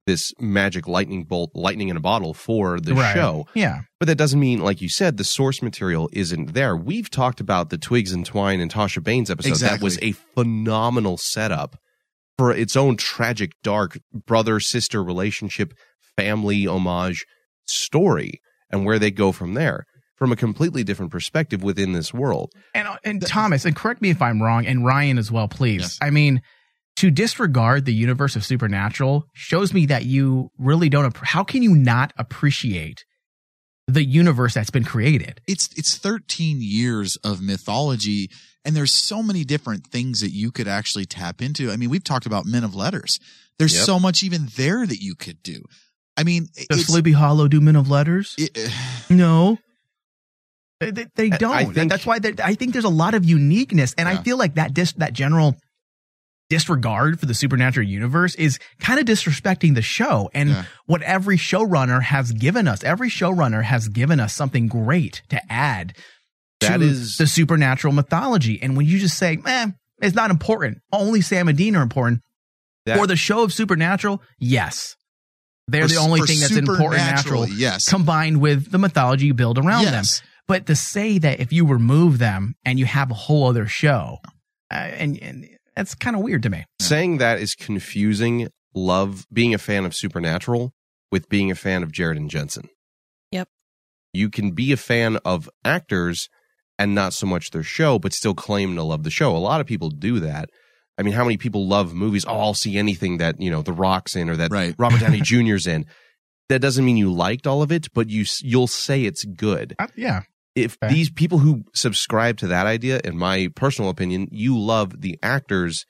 this 0.06 0.32
magic 0.40 0.88
lightning 0.88 1.24
bolt, 1.24 1.50
lightning 1.54 1.88
in 1.88 1.96
a 1.96 2.00
bottle 2.00 2.32
for 2.32 2.80
the 2.80 2.94
Right. 2.94 3.12
show. 3.14 3.46
Yeah. 3.54 3.82
But 4.00 4.06
that 4.06 4.14
doesn't 4.16 4.40
mean, 4.40 4.60
like 4.60 4.80
you 4.80 4.88
said, 4.88 5.18
the 5.18 5.24
source 5.24 5.60
material 5.60 6.08
isn't 6.14 6.54
there. 6.54 6.74
We've 6.74 7.10
talked 7.10 7.40
about 7.40 7.68
the 7.68 7.76
Twigs 7.76 8.10
and 8.12 8.24
Twine 8.24 8.58
and 8.60 8.72
Tasha 8.72 9.02
Banes 9.04 9.30
episode. 9.30 9.58
That 9.58 9.82
was 9.82 9.98
a 10.00 10.12
phenomenal 10.12 11.18
setup 11.18 11.76
for 12.38 12.52
its 12.52 12.76
own 12.76 12.96
tragic, 12.96 13.52
dark 13.62 13.98
brother 14.12 14.60
sister 14.60 15.02
relationship, 15.02 15.74
family 16.16 16.66
homage 16.66 17.26
story, 17.66 18.40
and 18.70 18.86
where 18.86 18.98
they 18.98 19.10
go 19.10 19.32
from 19.32 19.54
there 19.54 19.84
from 20.16 20.32
a 20.32 20.36
completely 20.36 20.82
different 20.82 21.12
perspective 21.12 21.62
within 21.62 21.92
this 21.92 22.14
world. 22.14 22.52
And 22.74 22.88
uh, 22.88 22.96
and 23.04 23.24
Thomas, 23.24 23.64
and 23.64 23.74
correct 23.74 24.00
me 24.00 24.10
if 24.10 24.22
I'm 24.22 24.42
wrong, 24.42 24.66
and 24.66 24.84
Ryan 24.84 25.18
as 25.18 25.30
well, 25.30 25.48
please. 25.48 25.98
I 26.00 26.10
mean, 26.10 26.42
to 26.96 27.10
disregard 27.10 27.84
the 27.84 27.94
universe 27.94 28.34
of 28.34 28.44
Supernatural 28.44 29.26
shows 29.32 29.74
me 29.74 29.86
that 29.86 30.04
you 30.04 30.50
really 30.58 30.88
don't. 30.88 31.16
How 31.18 31.44
can 31.44 31.62
you 31.62 31.74
not 31.74 32.12
appreciate 32.16 33.04
the 33.86 34.04
universe 34.04 34.54
that's 34.54 34.70
been 34.70 34.84
created? 34.84 35.40
it's 35.46 35.70
it's 35.76 35.96
13 35.96 36.58
years 36.60 37.16
of 37.16 37.40
mythology 37.40 38.28
and 38.68 38.76
there's 38.76 38.92
so 38.92 39.22
many 39.22 39.42
different 39.44 39.86
things 39.86 40.20
that 40.20 40.30
you 40.30 40.52
could 40.52 40.68
actually 40.68 41.06
tap 41.06 41.40
into 41.42 41.72
i 41.72 41.76
mean 41.76 41.88
we've 41.90 42.04
talked 42.04 42.26
about 42.26 42.44
men 42.46 42.62
of 42.62 42.74
letters 42.74 43.18
there's 43.58 43.74
Yep. 43.74 43.84
so 43.84 43.98
much 43.98 44.22
even 44.22 44.48
there 44.56 44.86
that 44.86 45.00
you 45.02 45.14
could 45.16 45.42
do 45.42 45.64
i 46.16 46.22
mean 46.22 46.44
Does 46.54 46.64
it's- 46.80 46.86
Sleepy 46.86 47.12
Hollow 47.12 47.48
do 47.48 47.60
Men 47.60 47.74
of 47.76 47.88
Letters? 47.90 48.36
no. 49.10 49.58
They, 50.80 50.92
they, 50.92 51.06
they 51.16 51.28
don't. 51.30 51.52
I 51.56 51.64
think- 51.64 51.90
That's 51.90 52.06
why 52.06 52.18
I 52.44 52.54
think 52.54 52.72
there's 52.72 52.84
a 52.84 52.88
lot 52.88 53.14
of 53.14 53.24
uniqueness, 53.24 53.94
and 53.98 54.08
I 54.08 54.18
feel 54.22 54.36
like 54.36 54.54
that 54.54 54.74
dis, 54.74 54.92
that 54.92 55.12
general 55.12 55.56
disregard 56.50 57.18
for 57.20 57.26
the 57.26 57.34
supernatural 57.34 57.86
universe 57.86 58.34
is 58.36 58.58
kind 58.78 59.00
of 59.00 59.04
disrespecting 59.06 59.74
the 59.74 59.82
show 59.82 60.30
and 60.32 60.66
what 60.86 61.02
every 61.02 61.36
showrunner 61.36 62.00
has 62.02 62.30
given 62.32 62.68
us. 62.68 62.84
Every 62.84 63.10
showrunner 63.10 63.64
has 63.64 63.88
given 63.88 64.20
us 64.20 64.32
something 64.34 64.68
great 64.68 65.22
to 65.30 65.40
add 65.52 65.96
That 66.60 66.78
to 66.78 66.84
is- 66.84 67.16
the 67.16 67.26
supernatural 67.26 67.92
mythology. 67.92 68.60
And 68.62 68.76
when 68.76 68.86
you 68.86 68.98
just 68.98 69.16
say, 69.16 69.36
"Man, 69.36 69.74
it's 70.02 70.14
not 70.16 70.30
important," 70.30 70.78
only 70.92 71.20
Sam 71.20 71.48
and 71.48 71.56
Dean 71.56 71.76
are 71.76 71.82
important. 71.82 72.22
That- 72.86 72.98
for 72.98 73.06
the 73.06 73.16
show 73.16 73.42
of 73.44 73.52
Supernatural, 73.52 74.22
yes. 74.38 74.96
They're 75.68 75.82
For- 75.82 75.88
the 75.88 75.96
only 75.96 76.22
thing 76.22 76.40
that's 76.40 76.56
important 76.56 77.00
and 77.00 77.18
Supernatural, 77.18 77.40
natural. 77.42 77.58
yes. 77.58 77.88
Combined 77.88 78.40
with 78.40 78.70
the 78.70 78.78
mythology 78.78 79.26
you 79.26 79.34
build 79.34 79.58
around 79.58 79.82
Yes. 79.82 80.20
them. 80.20 80.28
But 80.48 80.66
to 80.66 80.74
say 80.74 81.18
that 81.18 81.40
if 81.40 81.52
you 81.52 81.66
remove 81.66 82.16
them 82.18 82.54
and 82.64 82.78
you 82.78 82.86
have 82.86 83.10
a 83.10 83.14
whole 83.14 83.48
other 83.48 83.66
show, 83.66 84.18
uh, 84.70 84.74
and, 84.74 85.18
and 85.22 85.46
that's 85.76 85.94
kind 85.94 86.16
of 86.16 86.22
weird 86.22 86.42
to 86.44 86.48
me. 86.50 86.64
Saying 86.80 87.18
that 87.18 87.38
is 87.38 87.54
confusing 87.54 88.48
love 88.74 89.26
being 89.30 89.52
a 89.52 89.58
fan 89.58 89.84
of 89.84 89.94
Supernatural 89.94 90.72
with 91.12 91.28
being 91.28 91.50
a 91.50 91.54
fan 91.54 91.82
of 91.82 91.92
Jared 91.92 92.16
and 92.16 92.30
Jensen. 92.30 92.68
Yep. 93.32 93.48
You 94.14 94.30
can 94.30 94.52
be 94.52 94.72
a 94.72 94.76
fan 94.78 95.16
of 95.24 95.50
actors 95.66 96.30
and 96.78 96.94
not 96.94 97.12
so 97.12 97.26
much 97.26 97.50
their 97.50 97.62
show, 97.62 97.98
but 97.98 98.12
still 98.12 98.34
claim 98.34 98.74
to 98.76 98.82
love 98.82 99.02
the 99.02 99.10
show. 99.10 99.34
A 99.34 99.38
lot 99.38 99.60
of 99.60 99.66
people 99.66 99.90
do 99.90 100.20
that. 100.20 100.50
I 100.96 101.02
mean, 101.02 101.14
how 101.14 101.24
many 101.24 101.36
people 101.36 101.66
love 101.66 101.94
movies? 101.94 102.24
Oh, 102.26 102.38
I'll 102.38 102.54
see 102.54 102.76
anything 102.76 103.18
that, 103.18 103.40
you 103.40 103.50
know, 103.50 103.62
The 103.62 103.72
Rock's 103.72 104.16
in 104.16 104.28
or 104.28 104.36
that 104.36 104.74
Robert 104.78 105.00
Downey 105.00 105.20
Jr.'s 105.22 105.66
in. 105.66 105.86
That 106.48 106.60
doesn't 106.60 106.84
mean 106.84 106.96
you 106.96 107.12
liked 107.12 107.46
all 107.46 107.62
of 107.62 107.70
it, 107.70 107.88
but 107.92 108.08
you 108.08 108.24
you'll 108.42 108.66
say 108.66 109.04
it's 109.04 109.24
good. 109.24 109.74
Uh, 109.78 109.86
yeah. 109.96 110.22
If 110.54 110.76
Okay. 110.82 110.92
these 110.92 111.10
people 111.10 111.38
who 111.38 111.64
subscribe 111.74 112.38
to 112.38 112.46
that 112.48 112.66
idea, 112.66 113.00
in 113.04 113.16
my 113.18 113.48
personal 113.54 113.90
opinion, 113.90 114.28
you 114.32 114.58
love 114.58 115.00
the 115.02 115.18
actors 115.22 115.84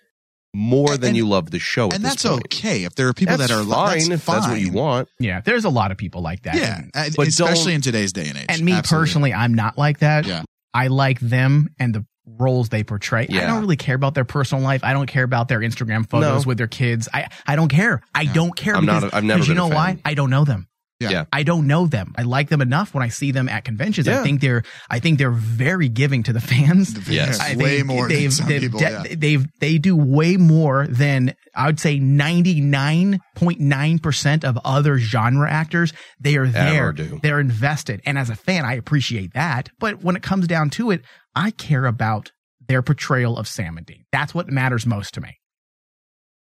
more 0.55 0.97
than 0.97 1.14
you 1.14 1.28
love 1.28 1.51
the 1.53 1.59
show. 1.59 1.86
at 1.89 1.95
and 1.95 2.05
this 2.05 2.22
that's 2.22 2.24
point. 2.24 2.45
okay 2.47 2.84
if 2.84 2.95
there 2.97 3.07
are 3.09 3.12
people 3.14 3.36
That's 3.36 3.51
that 3.51 3.55
are 3.61 3.64
fine 3.64 3.99
that's 3.99 4.09
if 4.09 4.26
that's 4.26 4.49
what 4.49 4.61
you 4.61 4.72
want. 4.72 5.09
Yeah, 5.20 5.41
there's 5.43 5.64
a 5.64 5.68
lot 5.70 5.91
of 5.93 5.97
people 5.99 6.22
like 6.22 6.43
that. 6.43 6.55
yeah 6.57 6.78
And- 6.78 6.91
and- 6.95 7.14
but 7.16 7.28
especially 7.28 7.74
in 7.74 7.80
today's 7.80 8.12
day 8.12 8.26
and 8.28 8.36
age 8.39 8.47
And 8.49 8.62
me 8.64 8.72
Absolutely. 8.72 9.03
personally, 9.07 9.34
I'm 9.34 9.55
not 9.55 9.78
like 9.78 9.99
that. 10.01 10.26
Yeah. 10.26 10.43
I 10.79 10.87
like 10.87 11.18
them 11.20 11.68
and 11.79 11.95
the 11.95 12.07
roles 12.24 12.68
they 12.68 12.85
portray. 12.85 13.26
I 13.31 13.47
don't 13.47 13.61
really 13.62 13.76
care 13.76 13.97
about 13.97 14.14
their 14.14 14.24
personal 14.24 14.62
life. 14.62 14.85
I 14.85 14.93
don't 14.93 15.07
care 15.07 15.24
about 15.24 15.49
their 15.49 15.61
Instagram 15.61 16.09
photos 16.09 16.45
No. 16.45 16.49
with 16.49 16.59
their 16.59 16.66
kids. 16.68 17.09
I, 17.12 17.29
I 17.47 17.57
don't 17.57 17.68
care. 17.68 18.03
I 18.14 18.26
don't 18.26 18.55
care. 18.55 18.76
I'm 18.76 18.85
not 18.87 19.01
because, 19.01 19.12
a- 19.12 19.16
I've 19.16 19.24
never 19.24 19.45
you 19.45 19.55
know 19.55 19.68
why? 19.68 19.99
I 20.05 20.14
don't 20.14 20.31
know 20.31 20.45
them. 20.45 20.68
Yeah. 21.01 21.11
Yeah. 21.11 21.25
I 21.33 21.45
don't 21.45 21.69
know 21.69 21.87
them. 21.87 22.13
I 22.17 22.23
like 22.23 22.49
them 22.49 22.61
enough 22.61 22.93
when 22.93 23.05
I 23.05 23.09
see 23.09 23.31
them 23.31 23.49
at 23.49 23.65
conventions. 23.65 24.09
I 24.09 24.25
think 24.25 24.41
they're 24.41 24.65
I 24.91 24.99
think 24.99 25.19
they're 25.19 25.31
very 25.31 25.89
giving 25.89 26.25
to 26.25 26.33
the 26.33 26.41
fans. 26.41 27.09
Yes. 27.09 27.39
I 27.41 27.55
Way 27.57 27.85
more 27.85 28.09
than 28.09 28.17
they've, 28.17 28.33
some 28.33 28.49
they've, 28.49 28.63
people, 28.63 28.81
de- 28.81 28.91
yeah. 28.91 29.05
they've 29.17 29.47
they 29.61 29.79
do 29.79 29.95
way 29.97 30.37
more 30.37 30.89
than 30.89 31.37
I 31.55 31.67
would 31.67 31.79
say 31.79 31.99
99.9% 31.99 34.45
of 34.45 34.59
other 34.65 34.99
genre 34.99 35.51
actors. 35.51 35.93
They 36.21 36.37
are 36.37 36.47
there. 36.47 36.93
Do. 36.93 37.19
They're 37.23 37.41
invested. 37.41 38.01
And 38.05 38.19
as 38.19 38.31
a 38.31 38.37
fan, 38.37 38.65
I 38.65 38.75
appreciate 38.75 39.35
that. 39.35 39.69
But 39.79 40.03
when 40.03 40.17
it 40.17 40.23
comes 40.23 40.47
down 40.47 40.71
to 40.71 40.91
it, 40.91 41.03
I 41.35 41.51
care 41.53 41.87
about 41.87 42.33
their 42.67 42.83
portrayal 42.83 43.39
of 43.39 43.49
Sam 43.49 43.77
and 43.77 43.87
Dean. 43.87 44.05
That's 44.13 44.35
what 44.35 44.49
matters 44.49 44.87
most 44.87 45.15
to 45.15 45.21
me. 45.21 45.39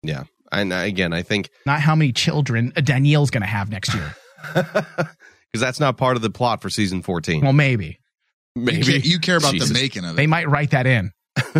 Yeah. 0.03 0.23
And 0.51 0.73
uh, 0.73 0.77
again, 0.77 1.13
I 1.13 1.21
think 1.21 1.49
Not 1.65 1.81
how 1.81 1.95
many 1.95 2.11
children 2.11 2.71
Danneel's 2.75 3.29
going 3.29 3.41
to 3.41 3.47
have 3.47 3.69
next 3.69 3.93
year. 3.93 4.15
because 4.53 5.61
that's 5.61 5.79
not 5.79 5.97
part 5.97 6.15
of 6.15 6.21
the 6.21 6.29
plot 6.29 6.61
for 6.61 6.69
season 6.69 7.01
14. 7.01 7.41
Well, 7.41 7.53
maybe. 7.53 7.99
Maybe. 8.55 8.77
you 8.77 8.83
care, 8.83 8.95
you 8.97 9.19
care 9.19 9.37
about 9.37 9.53
Jesus. 9.53 9.69
the 9.69 9.73
making 9.73 10.03
of 10.05 10.11
it 10.11 10.15
They 10.15 10.27
might 10.27 10.49
write 10.49 10.71
that 10.71 10.85
in. 10.87 11.11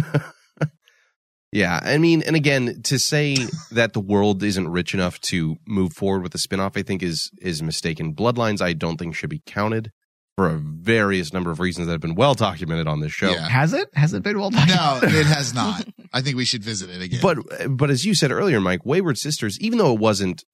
Yeah, 1.51 1.79
I 1.81 1.97
mean, 1.97 2.21
and 2.21 2.35
again, 2.35 2.81
to 2.83 2.99
say 2.99 3.35
that 3.71 3.93
the 3.93 3.99
world 3.99 4.43
isn't 4.43 4.67
rich 4.67 4.93
enough 4.93 5.19
to 5.21 5.57
move 5.67 5.93
forward 5.93 6.21
with 6.21 6.35
a 6.35 6.37
spin-off, 6.37 6.77
I 6.77 6.83
think 6.83 7.01
is 7.01 7.31
is 7.41 7.63
mistaken. 7.63 8.13
Bloodlines, 8.13 8.61
I 8.61 8.73
don't 8.73 8.97
think 8.97 9.15
should 9.15 9.31
be 9.31 9.41
counted 9.47 9.91
for 10.35 10.47
a 10.47 10.57
various 10.57 11.33
number 11.33 11.49
of 11.49 11.59
reasons 11.59 11.87
that 11.87 11.93
have 11.93 12.01
been 12.01 12.13
well 12.13 12.35
documented 12.35 12.87
on 12.87 12.99
this 12.99 13.11
show. 13.11 13.33
Has 13.33 13.73
it? 13.73 13.89
Has 13.95 14.13
it 14.13 14.21
been 14.21 14.39
well 14.39 14.51
done? 14.51 14.67
no 14.67 14.99
it 15.01 15.25
has 15.25 15.53
not 15.53 15.83
i 16.13 16.21
think 16.21 16.37
we 16.37 16.45
should 16.45 16.63
visit 16.63 16.89
it 16.89 17.01
again 17.01 17.19
But 17.21 17.39
but 17.75 17.89
as 17.89 18.05
you 18.05 18.13
said 18.13 18.31
earlier, 18.31 18.61
Mike, 18.61 18.85
Wayward 18.85 19.17
Sisters, 19.17 19.59
even 19.59 19.79
though 19.79 19.91
it 19.93 19.99
wasn't, 19.99 20.45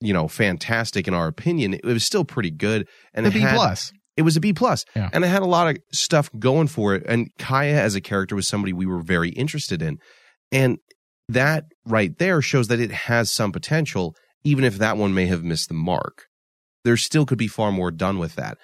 you 0.00 0.12
know, 0.12 0.28
fantastic 0.28 1.08
in 1.08 1.14
our 1.14 1.26
opinion, 1.26 1.74
it 1.74 1.84
was 1.84 2.04
still 2.04 2.24
pretty 2.24 2.50
good. 2.50 2.86
And 3.14 3.30
B 3.32 3.40
had- 3.40 3.54
plus. 3.56 3.92
It 4.16 4.22
was 4.22 4.36
a 4.36 4.40
B 4.40 4.52
plus, 4.52 4.84
Yeah. 4.96 5.10
and 5.12 5.24
it 5.24 5.28
had 5.28 5.42
a 5.42 5.46
lot 5.46 5.68
of 5.68 5.76
stuff 5.92 6.28
going 6.36 6.66
for 6.66 6.92
it. 6.96 7.04
And 7.06 7.28
Kaia 7.38 7.74
as 7.74 7.94
a 7.94 8.00
character 8.00 8.34
was 8.34 8.48
somebody 8.48 8.72
we 8.72 8.84
were 8.84 9.00
very 9.00 9.28
interested 9.30 9.80
in, 9.80 9.98
and 10.50 10.78
that 11.28 11.64
right 11.86 12.16
there 12.18 12.42
shows 12.42 12.66
that 12.66 12.80
it 12.80 12.90
has 12.90 13.32
some 13.32 13.52
potential, 13.52 14.16
even 14.42 14.64
if 14.64 14.76
that 14.78 14.96
one 14.96 15.14
may 15.14 15.26
have 15.26 15.44
missed 15.44 15.68
the 15.68 15.74
mark. 15.74 16.24
There 16.84 16.96
still 16.96 17.26
could 17.26 17.38
be 17.38 17.46
far 17.46 17.70
more 17.70 17.92
done 17.92 18.18
with 18.18 18.34
that. 18.34 18.58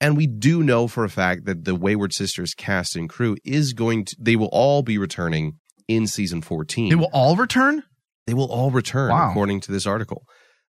And 0.00 0.16
we 0.16 0.28
do 0.28 0.62
know 0.62 0.86
for 0.86 1.02
a 1.02 1.08
fact 1.10 1.44
that 1.46 1.64
the 1.64 1.74
Wayward 1.74 2.12
Sisters 2.12 2.54
cast 2.54 2.94
and 2.94 3.08
crew 3.08 3.36
is 3.44 3.72
going 3.72 4.04
to, 4.04 4.16
they 4.20 4.36
will 4.36 4.50
all 4.52 4.82
be 4.82 4.96
returning 4.96 5.54
in 5.88 6.06
season 6.06 6.40
14. 6.40 6.88
They 6.90 6.94
will 6.94 7.10
all 7.12 7.34
return? 7.34 7.82
They 8.28 8.34
will 8.34 8.50
all 8.52 8.70
return, 8.70 9.10
Wow. 9.10 9.30
according 9.30 9.58
to 9.62 9.72
this 9.72 9.86
article. 9.86 10.22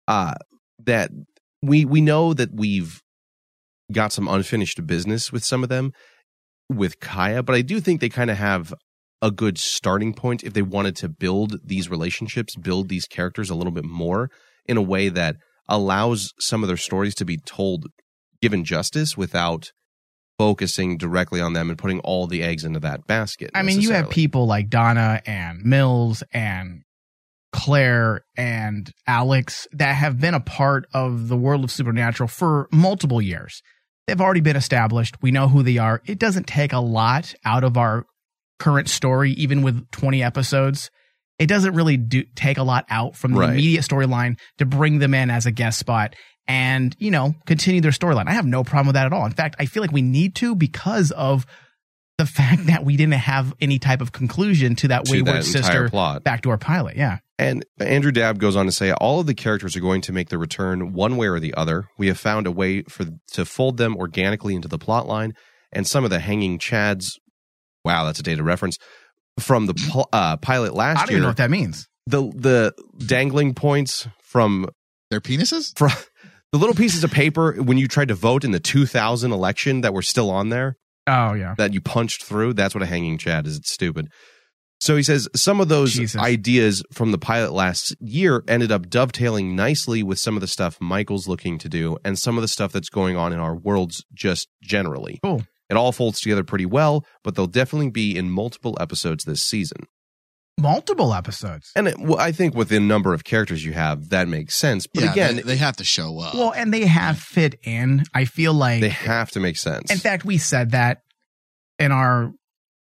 Uh, 0.06 0.34
that 0.84 1.10
we 1.62 1.84
we 1.84 2.00
know 2.00 2.34
that 2.34 2.54
we've 2.54 3.00
got 3.92 4.12
some 4.12 4.28
unfinished 4.28 4.86
business 4.86 5.32
with 5.32 5.44
some 5.44 5.62
of 5.62 5.68
them 5.68 5.92
with 6.68 7.00
Kaia, 7.00 7.44
but 7.44 7.54
I 7.54 7.62
do 7.62 7.80
think 7.80 8.00
they 8.00 8.08
kind 8.08 8.30
of 8.30 8.36
have 8.36 8.74
a 9.22 9.30
good 9.30 9.58
starting 9.58 10.12
point 10.12 10.42
if 10.42 10.52
they 10.52 10.62
wanted 10.62 10.96
to 10.96 11.08
build 11.08 11.58
these 11.64 11.88
relationships, 11.88 12.56
build 12.56 12.88
these 12.88 13.06
characters 13.06 13.48
a 13.48 13.54
little 13.54 13.72
bit 13.72 13.84
more 13.84 14.30
in 14.66 14.76
a 14.76 14.82
way 14.82 15.08
that 15.08 15.36
allows 15.68 16.32
some 16.38 16.62
of 16.62 16.68
their 16.68 16.76
stories 16.76 17.14
to 17.14 17.24
be 17.24 17.38
told 17.38 17.86
given 18.42 18.64
justice 18.64 19.16
without 19.16 19.72
focusing 20.38 20.98
directly 20.98 21.40
on 21.40 21.52
them 21.52 21.70
and 21.70 21.78
putting 21.78 22.00
all 22.00 22.26
the 22.26 22.42
eggs 22.42 22.64
into 22.64 22.80
that 22.80 23.06
basket. 23.06 23.50
I 23.54 23.62
mean, 23.62 23.80
you 23.80 23.92
have 23.92 24.10
people 24.10 24.46
like 24.46 24.68
Donna 24.68 25.22
and 25.24 25.64
Mills 25.64 26.22
and 26.32 26.82
Claire 27.54 28.22
and 28.36 28.90
Alex 29.06 29.68
that 29.70 29.94
have 29.94 30.20
been 30.20 30.34
a 30.34 30.40
part 30.40 30.88
of 30.92 31.28
the 31.28 31.36
world 31.36 31.62
of 31.62 31.70
Supernatural 31.70 32.26
for 32.26 32.66
multiple 32.72 33.22
years. 33.22 33.62
They've 34.08 34.20
already 34.20 34.40
been 34.40 34.56
established. 34.56 35.22
We 35.22 35.30
know 35.30 35.46
who 35.46 35.62
they 35.62 35.78
are. 35.78 36.02
It 36.04 36.18
doesn't 36.18 36.48
take 36.48 36.72
a 36.72 36.80
lot 36.80 37.32
out 37.44 37.62
of 37.62 37.76
our 37.76 38.06
current 38.58 38.88
story, 38.88 39.30
even 39.34 39.62
with 39.62 39.88
20 39.92 40.20
episodes. 40.20 40.90
It 41.38 41.46
doesn't 41.46 41.74
really 41.74 41.96
do, 41.96 42.24
take 42.34 42.58
a 42.58 42.64
lot 42.64 42.86
out 42.90 43.14
from 43.14 43.34
the 43.34 43.38
Right. 43.38 43.50
immediate 43.50 43.82
storyline 43.82 44.36
to 44.58 44.66
bring 44.66 44.98
them 44.98 45.14
in 45.14 45.30
as 45.30 45.46
a 45.46 45.52
guest 45.52 45.78
spot 45.78 46.16
and, 46.48 46.96
you 46.98 47.12
know, 47.12 47.36
continue 47.46 47.80
their 47.80 47.92
storyline. 47.92 48.26
I 48.26 48.32
have 48.32 48.46
no 48.46 48.64
problem 48.64 48.88
with 48.88 48.94
that 48.94 49.06
at 49.06 49.12
all. 49.12 49.26
In 49.26 49.32
fact, 49.32 49.54
I 49.60 49.66
feel 49.66 49.80
like 49.80 49.92
we 49.92 50.02
need 50.02 50.34
to 50.36 50.56
because 50.56 51.12
of 51.12 51.46
the 52.18 52.26
fact 52.26 52.66
that 52.66 52.84
we 52.84 52.96
didn't 52.96 53.14
have 53.14 53.54
any 53.60 53.78
type 53.78 54.00
of 54.00 54.12
conclusion 54.12 54.76
to 54.76 54.88
that 54.88 55.04
To 55.06 55.12
wayward 55.12 55.26
that 55.28 55.46
entire 55.46 55.62
sister 55.62 55.88
plot. 55.88 56.22
backdoor 56.24 56.58
pilot. 56.58 56.96
Yeah. 56.96 57.18
And 57.38 57.64
Andrew 57.80 58.12
Dabb 58.12 58.38
goes 58.38 58.54
on 58.54 58.66
to 58.66 58.72
say 58.72 58.92
all 58.92 59.18
of 59.18 59.26
the 59.26 59.34
characters 59.34 59.74
are 59.76 59.80
going 59.80 60.00
to 60.02 60.12
make 60.12 60.28
the 60.28 60.38
return 60.38 60.92
one 60.92 61.16
way 61.16 61.26
or 61.26 61.40
the 61.40 61.54
other. 61.54 61.88
We 61.98 62.06
have 62.06 62.18
found 62.18 62.46
a 62.46 62.52
way 62.52 62.82
for 62.82 63.04
to 63.32 63.44
fold 63.44 63.76
them 63.76 63.96
organically 63.96 64.54
into 64.54 64.68
the 64.68 64.78
plot 64.78 65.08
line, 65.08 65.32
and 65.72 65.84
some 65.86 66.04
of 66.04 66.10
the 66.10 66.20
hanging 66.20 66.58
chads. 66.60 67.18
Wow, 67.84 68.04
that's 68.04 68.20
a 68.20 68.22
data 68.22 68.42
reference 68.44 68.78
from 69.40 69.66
the 69.66 69.74
pl- 69.74 70.08
uh, 70.12 70.36
pilot 70.36 70.74
last 70.74 70.98
I 70.98 71.00
don't 71.02 71.08
year. 71.10 71.16
even 71.18 71.22
know 71.22 71.28
what 71.30 71.36
that 71.38 71.50
means. 71.50 71.88
the 72.06 72.22
the 72.36 72.74
dangling 73.04 73.54
points 73.54 74.06
from 74.22 74.68
their 75.10 75.20
penises 75.20 75.72
from 75.76 75.90
the 76.52 76.58
little 76.58 76.76
pieces 76.76 77.02
of 77.02 77.10
paper 77.10 77.54
when 77.54 77.76
you 77.78 77.88
tried 77.88 78.08
to 78.08 78.14
vote 78.14 78.44
in 78.44 78.52
the 78.52 78.60
2000 78.60 79.32
election 79.32 79.80
that 79.80 79.92
were 79.92 80.02
still 80.02 80.30
on 80.30 80.50
there 80.50 80.76
Oh, 81.06 81.34
yeah. 81.34 81.54
that 81.58 81.72
you 81.74 81.80
punched 81.80 82.24
through. 82.24 82.54
That's 82.54 82.74
what 82.74 82.82
a 82.82 82.86
hanging 82.86 83.18
chad 83.18 83.46
is. 83.46 83.58
It's 83.58 83.72
stupid. 83.72 84.08
So 84.80 84.96
he 84.96 85.02
says 85.02 85.28
some 85.34 85.60
of 85.60 85.68
those 85.68 86.14
ideas 86.16 86.82
from 86.92 87.10
the 87.10 87.18
pilot 87.18 87.52
last 87.52 87.96
year 88.00 88.44
ended 88.48 88.70
up 88.70 88.90
dovetailing 88.90 89.56
nicely 89.56 90.02
with 90.02 90.18
some 90.18 90.34
of 90.36 90.42
the 90.42 90.46
stuff 90.46 90.78
Michael's 90.80 91.26
looking 91.26 91.56
to 91.58 91.68
do 91.68 91.96
and 92.04 92.18
some 92.18 92.36
of 92.36 92.42
the 92.42 92.48
stuff 92.48 92.72
that's 92.72 92.90
going 92.90 93.16
on 93.16 93.32
in 93.32 93.38
our 93.38 93.56
worlds 93.56 94.04
just 94.12 94.48
generally. 94.62 95.20
Cool. 95.22 95.42
It 95.70 95.76
all 95.76 95.92
folds 95.92 96.20
together 96.20 96.44
pretty 96.44 96.66
well, 96.66 97.04
but 97.22 97.34
they'll 97.34 97.46
definitely 97.46 97.90
be 97.90 98.16
in 98.16 98.30
multiple 98.30 98.76
episodes 98.78 99.24
this 99.24 99.42
season. 99.42 99.86
Multiple 100.58 101.12
episodes. 101.12 101.72
And 101.74 101.88
it, 101.88 101.98
well, 101.98 102.18
I 102.18 102.30
think 102.32 102.54
with 102.54 102.68
the 102.68 102.78
number 102.78 103.12
of 103.12 103.24
characters 103.24 103.64
you 103.64 103.72
have, 103.72 104.10
that 104.10 104.28
makes 104.28 104.54
sense. 104.54 104.86
But 104.86 105.04
Yeah, 105.04 105.12
again, 105.12 105.36
they, 105.36 105.42
they 105.42 105.56
have 105.56 105.76
to 105.78 105.84
show 105.84 106.18
up. 106.20 106.34
Well, 106.34 106.52
and 106.52 106.72
they 106.72 106.86
have 106.86 107.18
fit 107.18 107.58
in. 107.64 108.04
I 108.14 108.24
feel 108.24 108.54
like 108.54 108.80
they 108.80 108.88
have 108.88 109.30
to 109.32 109.40
make 109.40 109.56
sense. 109.56 109.90
In 109.90 109.98
fact, 109.98 110.24
we 110.24 110.38
said 110.38 110.70
that 110.70 111.00
in 111.78 111.90
our 111.90 112.32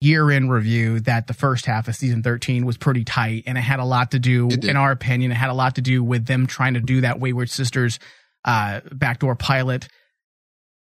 year 0.01 0.31
in 0.31 0.49
review 0.49 1.01
that 1.01 1.27
the 1.27 1.33
first 1.33 1.65
half 1.65 1.89
of 1.89 1.95
season 1.95 2.23
13 2.23 2.65
was 2.65 2.77
pretty 2.77 3.03
tight 3.03 3.43
and 3.45 3.57
it 3.57 3.61
had 3.61 3.79
a 3.81 3.85
lot 3.85 4.11
to 4.11 4.19
do, 4.19 4.47
in 4.47 4.77
our 4.77 4.91
opinion, 4.91 5.31
it 5.31 5.35
had 5.35 5.49
a 5.49 5.53
lot 5.53 5.75
to 5.75 5.81
do 5.81 6.01
with 6.01 6.25
them 6.25 6.47
trying 6.47 6.75
to 6.75 6.79
do 6.79 7.01
that 7.01 7.19
Wayward 7.19 7.49
Sisters 7.49 7.99
uh, 8.45 8.79
backdoor 8.93 9.35
pilot. 9.35 9.89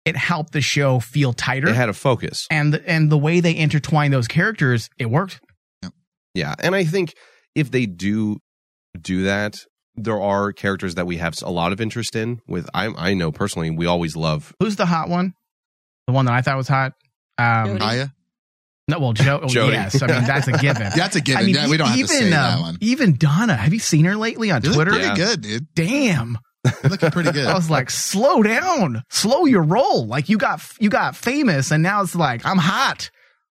It 0.04 0.16
helped 0.16 0.52
the 0.52 0.60
show 0.60 1.00
feel 1.00 1.32
tighter. 1.32 1.68
It 1.68 1.74
had 1.74 1.88
a 1.88 1.92
focus. 1.92 2.46
and 2.50 2.74
and 2.86 3.10
the 3.10 3.18
way 3.18 3.40
they 3.40 3.56
intertwine 3.56 4.10
those 4.12 4.28
characters, 4.28 4.88
it 4.96 5.10
worked. 5.10 5.40
Yeah, 6.38 6.54
and 6.60 6.74
I 6.74 6.84
think 6.84 7.14
if 7.54 7.70
they 7.70 7.86
do 7.86 8.38
do 9.00 9.24
that, 9.24 9.56
there 9.96 10.20
are 10.20 10.52
characters 10.52 10.94
that 10.94 11.06
we 11.06 11.16
have 11.18 11.34
a 11.42 11.50
lot 11.50 11.72
of 11.72 11.80
interest 11.80 12.14
in. 12.16 12.40
With 12.46 12.68
I, 12.74 12.86
I 12.96 13.14
know 13.14 13.32
personally, 13.32 13.70
we 13.70 13.86
always 13.86 14.16
love 14.16 14.52
Who's 14.60 14.76
the 14.76 14.86
hot 14.86 15.08
one? 15.08 15.34
The 16.06 16.12
one 16.12 16.24
that 16.26 16.34
I 16.34 16.40
thought 16.42 16.56
was 16.56 16.68
hot. 16.68 16.92
Um, 17.36 17.78
Aya? 17.80 18.08
No, 18.88 18.98
well, 19.00 19.12
Joe. 19.12 19.40
oh, 19.42 19.48
Jody. 19.48 19.74
Yes, 19.74 20.00
I 20.02 20.06
mean 20.06 20.24
that's 20.24 20.48
a 20.48 20.52
given. 20.58 20.90
That's 20.96 21.14
a 21.16 21.20
given. 21.20 21.42
I 21.42 21.46
mean, 21.46 21.54
Yeah, 21.54 21.68
we 21.68 21.76
don't 21.76 21.88
have 21.88 21.96
to 21.96 22.00
even, 22.00 22.16
say 22.16 22.30
that 22.30 22.54
um, 22.54 22.60
one. 22.62 22.78
Even 22.80 23.16
Donna, 23.16 23.54
have 23.54 23.74
you 23.74 23.80
seen 23.80 24.06
her 24.06 24.16
lately 24.16 24.50
on 24.50 24.62
You 24.62 24.72
Twitter? 24.72 24.92
pretty 24.92 25.14
good, 25.14 25.42
dude. 25.42 25.66
Damn, 25.74 26.38
looking 26.84 27.10
pretty 27.10 27.32
good. 27.38 27.46
I 27.46 27.52
was 27.54 27.68
like, 27.68 27.90
slow 27.90 28.42
down, 28.42 29.02
slow 29.10 29.44
your 29.44 29.62
roll. 29.62 30.06
Like 30.06 30.28
you 30.30 30.38
got 30.38 30.62
you 30.80 30.88
got 30.88 31.16
famous, 31.16 31.70
and 31.70 31.82
now 31.82 32.00
it's 32.02 32.14
like 32.14 32.46
I'm 32.46 32.56
hot. 32.58 33.10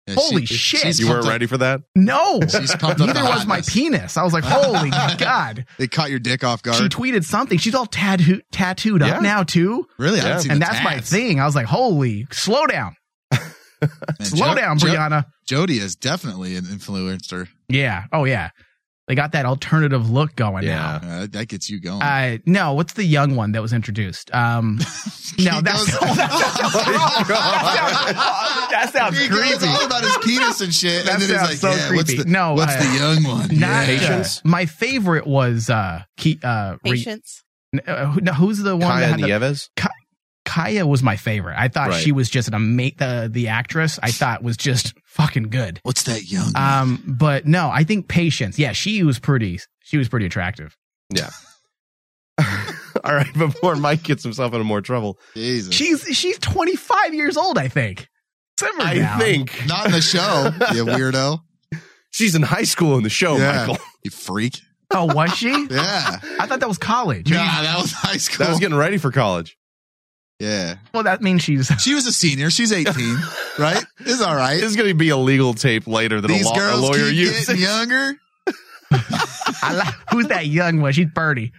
Yeah, 0.09 0.15
Holy 0.17 0.45
she- 0.45 0.55
shit! 0.55 0.99
you 0.99 1.07
weren't 1.09 1.25
up- 1.25 1.29
ready 1.31 1.45
for 1.45 1.57
that. 1.59 1.81
No, 1.95 2.39
She's 2.49 2.75
pumped 2.75 2.99
neither 2.99 3.13
the 3.13 3.25
was 3.25 3.45
my 3.45 3.61
penis. 3.61 4.17
I 4.17 4.23
was 4.23 4.33
like, 4.33 4.43
holy 4.47 4.89
god. 5.17 5.65
They 5.77 5.87
caught 5.87 6.09
your 6.09 6.19
dick 6.19 6.43
off 6.43 6.61
guard. 6.63 6.77
She 6.77 6.83
tweeted 6.89 7.23
something. 7.23 7.57
She's 7.57 7.75
all 7.75 7.85
tattoo- 7.85 8.41
tattooed 8.51 9.01
Yeah. 9.01 9.17
up 9.17 9.21
now 9.21 9.43
too. 9.43 9.87
really? 9.97 10.19
I 10.21 10.31
and 10.31 10.41
the 10.41 10.55
that's 10.59 10.83
my 10.83 10.99
thing. 10.99 11.39
I 11.39 11.45
was 11.45 11.55
like, 11.55 11.65
holy, 11.67 12.27
slow 12.31 12.65
down, 12.67 12.95
Man, 13.81 13.89
slow 14.21 14.49
Jo- 14.49 14.55
down, 14.55 14.77
Jo- 14.77 14.87
Brianna. 14.87 15.25
Jody 15.47 15.77
is 15.79 15.95
definitely 15.95 16.55
an 16.55 16.65
influencer. 16.65 17.47
Yeah. 17.69 18.03
Oh 18.11 18.25
yeah. 18.25 18.49
They 19.09 19.15
got 19.15 19.31
that 19.33 19.45
alternative 19.47 20.09
look 20.09 20.35
going 20.35 20.65
now. 20.65 20.99
Yeah, 21.03 21.09
Uh, 21.23 21.27
that 21.31 21.47
gets 21.47 21.67
you 21.69 21.81
going. 21.81 22.01
Uh, 22.01 22.37
no, 22.45 22.73
what's 22.75 22.93
the 22.93 23.03
young 23.03 23.35
one 23.35 23.51
that 23.53 23.61
was 23.61 23.73
introduced? 23.73 24.33
Um, 24.33 24.77
no, 25.39 25.51
He 25.55 25.61
that's, 25.61 25.91
goes- 25.99 25.99
that 27.59 28.89
sounds 28.93 29.19
he 29.19 29.27
creepy. 29.27 29.49
goes 29.49 29.63
all 29.63 29.85
about 29.85 30.03
his 30.03 30.17
penis 30.23 30.61
and 30.61 30.73
shit, 30.73 31.05
That 31.05 31.13
and 31.15 31.21
then 31.23 31.29
he's 31.29 31.37
sounds 31.37 31.49
like, 31.49 31.57
so 31.57 31.69
"Yeah, 31.71 31.95
what's 31.95 32.09
creepy. 32.09 32.23
the 32.23 32.29
No, 32.29 32.53
what's 32.53 32.75
uh, 32.75 32.79
the 32.79 32.97
young 32.97 33.23
one? 33.23 33.59
Not 33.59 33.83
uh, 33.83 33.85
Patience? 33.85 34.41
my 34.45 34.65
favorite 34.65 35.25
was 35.27 35.69
uh, 35.69 36.03
Ke- 36.19 36.43
uh, 36.43 36.77
Patience. 36.83 37.43
uh, 37.87 38.05
who- 38.11 38.21
no, 38.21 38.33
who's 38.33 38.59
the 38.59 38.75
one 38.75 38.91
Kaia 38.91 38.99
that 38.99 39.09
had 39.09 39.19
the, 39.19 39.39
Nieves. 39.39 39.69
Ka- 39.75 39.89
Kaia 40.45 40.87
was 40.87 41.03
my 41.03 41.15
favorite. 41.15 41.55
I 41.57 41.67
thought 41.67 41.89
Right. 41.89 42.01
she 42.03 42.11
was 42.11 42.29
just 42.29 42.47
an 42.47 42.53
ama- 42.55 42.91
the 42.97 43.29
the 43.31 43.47
actress. 43.49 43.99
I 44.01 44.11
thought 44.11 44.41
was 44.43 44.57
just 44.57 44.93
fucking 45.19 45.49
good. 45.49 45.79
What's 45.83 46.03
that 46.03 46.23
young? 46.31 46.51
Um, 46.55 47.03
but 47.05 47.45
no, 47.45 47.69
I 47.69 47.83
think 47.83 48.07
Patience. 48.07 48.57
Yeah, 48.57 48.71
she 48.71 49.03
was 49.03 49.19
pretty. 49.19 49.59
She 49.83 49.97
was 49.97 50.07
pretty 50.09 50.25
attractive. 50.25 50.75
Yeah. 51.13 51.29
All 53.03 53.13
right, 53.15 53.31
before 53.33 53.75
Mike 53.75 54.03
gets 54.03 54.23
himself 54.23 54.53
into 54.53 54.63
more 54.63 54.81
trouble, 54.81 55.17
Jesus. 55.33 55.73
She's 55.73 56.03
she's 56.17 56.37
25 56.39 57.13
years 57.13 57.35
old, 57.37 57.57
I 57.57 57.67
think. 57.67 58.07
Simmer 58.59 58.81
I 58.83 58.95
down. 58.95 59.19
think 59.19 59.67
Not 59.67 59.87
in 59.87 59.91
the 59.91 60.01
show, 60.01 60.51
you 60.73 60.85
weirdo. 60.85 61.39
she's 62.11 62.35
in 62.35 62.41
high 62.41 62.63
school 62.63 62.97
in 62.97 63.03
the 63.03 63.09
show, 63.09 63.37
Yeah. 63.37 63.65
Michael. 63.67 63.77
You 64.03 64.11
freak. 64.11 64.59
Oh, 64.91 65.05
was 65.13 65.35
she? 65.35 65.49
Yeah. 65.69 66.19
I 66.39 66.45
thought 66.47 66.59
that 66.61 66.67
was 66.69 66.77
college. 66.77 67.29
Nah, 67.29 67.37
that 67.61 67.77
was 67.79 67.91
high 67.91 68.17
school. 68.17 68.45
That 68.45 68.51
was 68.51 68.59
getting 68.59 68.77
ready 68.77 68.97
for 68.97 69.11
college. 69.11 69.57
Yeah. 70.39 70.75
Well, 70.93 71.03
that 71.03 71.21
means 71.21 71.41
she's. 71.43 71.67
She 71.81 71.93
was 71.93 72.05
a 72.07 72.11
senior. 72.13 72.49
She's 72.49 72.71
18, 72.71 72.93
right? 73.59 73.83
It's 73.99 74.21
all 74.21 74.35
right. 74.35 74.55
This 74.55 74.71
is 74.71 74.75
going 74.75 74.89
to 74.89 74.95
be 74.95 75.09
a 75.09 75.17
legal 75.17 75.53
tape 75.53 75.87
later 75.87 76.21
that 76.21 76.27
These 76.27 76.45
a, 76.45 76.49
law, 76.49 76.53
a 76.55 76.57
girls 76.57 76.81
lawyer 76.81 77.09
keep 77.09 77.15
uses. 77.17 77.47
getting 77.47 77.61
younger. 77.61 78.15
I 78.91 79.73
like, 79.75 79.93
who's 80.11 80.27
that 80.27 80.47
young 80.47 80.81
one? 80.81 80.93
She's 80.93 81.07
Birdie. 81.13 81.51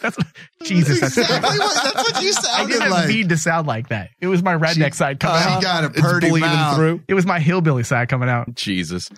that's 0.00 0.16
what, 0.16 0.26
Jesus. 0.62 1.00
That's, 1.00 1.18
Exactly 1.18 1.58
what, 1.58 1.84
that's 1.84 2.12
what 2.12 2.22
you 2.22 2.32
sounded 2.32 2.64
I 2.76 2.78
didn't 2.78 2.90
like. 2.90 3.08
mean 3.08 3.28
to 3.28 3.36
sound 3.36 3.66
like 3.66 3.88
that. 3.88 4.10
It 4.20 4.28
was 4.28 4.42
my 4.42 4.54
redneck 4.56 4.94
side 4.94 5.20
coming 5.20 5.42
She 5.42 5.48
out. 5.48 5.62
got 5.62 5.84
a 5.84 5.86
It's 5.88 6.00
bleeding 6.00 6.40
mouth. 6.40 6.76
through. 6.76 7.02
It 7.08 7.14
was 7.14 7.26
my 7.26 7.40
hillbilly 7.40 7.82
side 7.82 8.08
coming 8.08 8.28
out. 8.30 8.54
Jesus. 8.54 9.10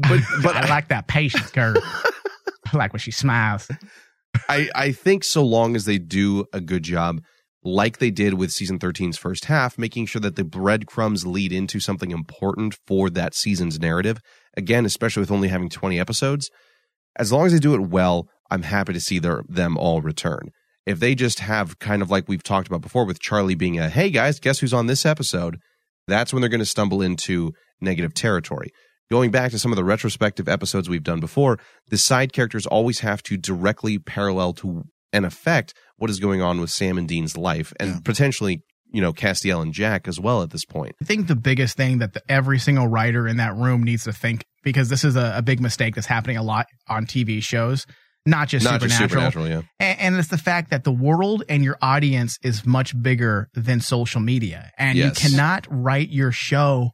But 0.00 0.20
but 0.42 0.56
I 0.56 0.66
like 0.68 0.88
that 0.88 1.06
patience 1.06 1.50
curve. 1.50 1.76
I 2.72 2.76
like 2.76 2.92
when 2.92 3.00
she 3.00 3.10
smiles. 3.10 3.68
I, 4.48 4.68
I 4.74 4.92
think 4.92 5.22
so 5.24 5.44
long 5.44 5.76
as 5.76 5.84
they 5.84 5.98
do 5.98 6.46
a 6.52 6.60
good 6.60 6.82
job, 6.82 7.20
like 7.64 7.98
they 7.98 8.10
did 8.10 8.34
with 8.34 8.52
season 8.52 8.78
13's 8.78 9.16
first 9.16 9.46
half, 9.46 9.78
making 9.78 10.06
sure 10.06 10.20
that 10.20 10.36
the 10.36 10.44
breadcrumbs 10.44 11.26
lead 11.26 11.52
into 11.52 11.80
something 11.80 12.10
important 12.10 12.78
for 12.86 13.08
that 13.10 13.34
season's 13.34 13.80
narrative. 13.80 14.20
Again, 14.56 14.84
especially 14.84 15.20
with 15.20 15.30
only 15.30 15.48
having 15.48 15.70
20 15.70 15.98
episodes, 15.98 16.50
as 17.16 17.32
long 17.32 17.46
as 17.46 17.52
they 17.52 17.58
do 17.58 17.74
it 17.74 17.88
well, 17.88 18.28
I'm 18.50 18.62
happy 18.62 18.92
to 18.92 19.00
see 19.00 19.18
their, 19.18 19.42
them 19.48 19.78
all 19.78 20.02
return. 20.02 20.50
If 20.84 21.00
they 21.00 21.14
just 21.14 21.40
have 21.40 21.78
kind 21.78 22.02
of 22.02 22.10
like 22.10 22.28
we've 22.28 22.42
talked 22.42 22.68
about 22.68 22.82
before 22.82 23.06
with 23.06 23.20
Charlie 23.20 23.54
being 23.54 23.78
a, 23.78 23.88
hey 23.88 24.10
guys, 24.10 24.38
guess 24.38 24.58
who's 24.58 24.74
on 24.74 24.86
this 24.86 25.06
episode? 25.06 25.58
That's 26.06 26.32
when 26.32 26.42
they're 26.42 26.50
going 26.50 26.58
to 26.58 26.66
stumble 26.66 27.00
into 27.00 27.52
negative 27.80 28.12
territory. 28.12 28.70
Going 29.10 29.30
back 29.30 29.50
to 29.52 29.58
some 29.58 29.72
of 29.72 29.76
the 29.76 29.84
retrospective 29.84 30.48
episodes 30.48 30.88
we've 30.88 31.02
done 31.02 31.20
before, 31.20 31.58
the 31.88 31.96
side 31.96 32.32
characters 32.32 32.66
always 32.66 33.00
have 33.00 33.22
to 33.24 33.36
directly 33.36 33.98
parallel 33.98 34.52
to 34.54 34.84
and 35.14 35.24
affect 35.24 35.72
what 35.96 36.10
is 36.10 36.18
going 36.20 36.42
on 36.42 36.60
with 36.60 36.70
Sam 36.70 36.98
and 36.98 37.08
Dean's 37.08 37.36
life 37.36 37.72
and 37.80 38.04
potentially, 38.04 38.60
you 38.92 39.00
know, 39.00 39.12
Castiel 39.12 39.62
and 39.62 39.72
Jack 39.72 40.06
as 40.08 40.20
well 40.20 40.42
at 40.42 40.50
this 40.50 40.64
point. 40.64 40.94
I 41.00 41.04
think 41.06 41.28
the 41.28 41.36
biggest 41.36 41.76
thing 41.76 41.98
that 41.98 42.12
the, 42.12 42.22
every 42.28 42.58
single 42.58 42.88
writer 42.88 43.26
in 43.26 43.38
that 43.38 43.54
room 43.56 43.82
needs 43.82 44.04
to 44.04 44.12
think, 44.12 44.44
because 44.62 44.88
this 44.88 45.04
is 45.04 45.16
a, 45.16 45.34
a 45.36 45.42
big 45.42 45.60
mistake 45.60 45.94
that's 45.94 46.06
happening 46.06 46.36
a 46.36 46.42
lot 46.42 46.66
on 46.88 47.06
TV 47.06 47.42
shows, 47.42 47.86
not 48.26 48.48
just 48.48 48.64
Not 48.64 48.80
Supernatural. 48.80 48.98
just 49.00 49.10
Supernatural, 49.12 49.48
yeah. 49.48 49.62
And, 49.80 50.00
and 50.00 50.16
it's 50.16 50.28
the 50.28 50.38
fact 50.38 50.70
that 50.70 50.84
the 50.84 50.92
world 50.92 51.42
and 51.48 51.62
your 51.62 51.76
audience 51.82 52.38
is 52.42 52.64
much 52.66 53.00
bigger 53.00 53.48
than 53.54 53.80
social 53.80 54.20
media. 54.20 54.70
And 54.78 54.98
Yes. 54.98 55.22
you 55.24 55.30
cannot 55.30 55.66
write 55.70 56.08
your 56.10 56.32
show 56.32 56.90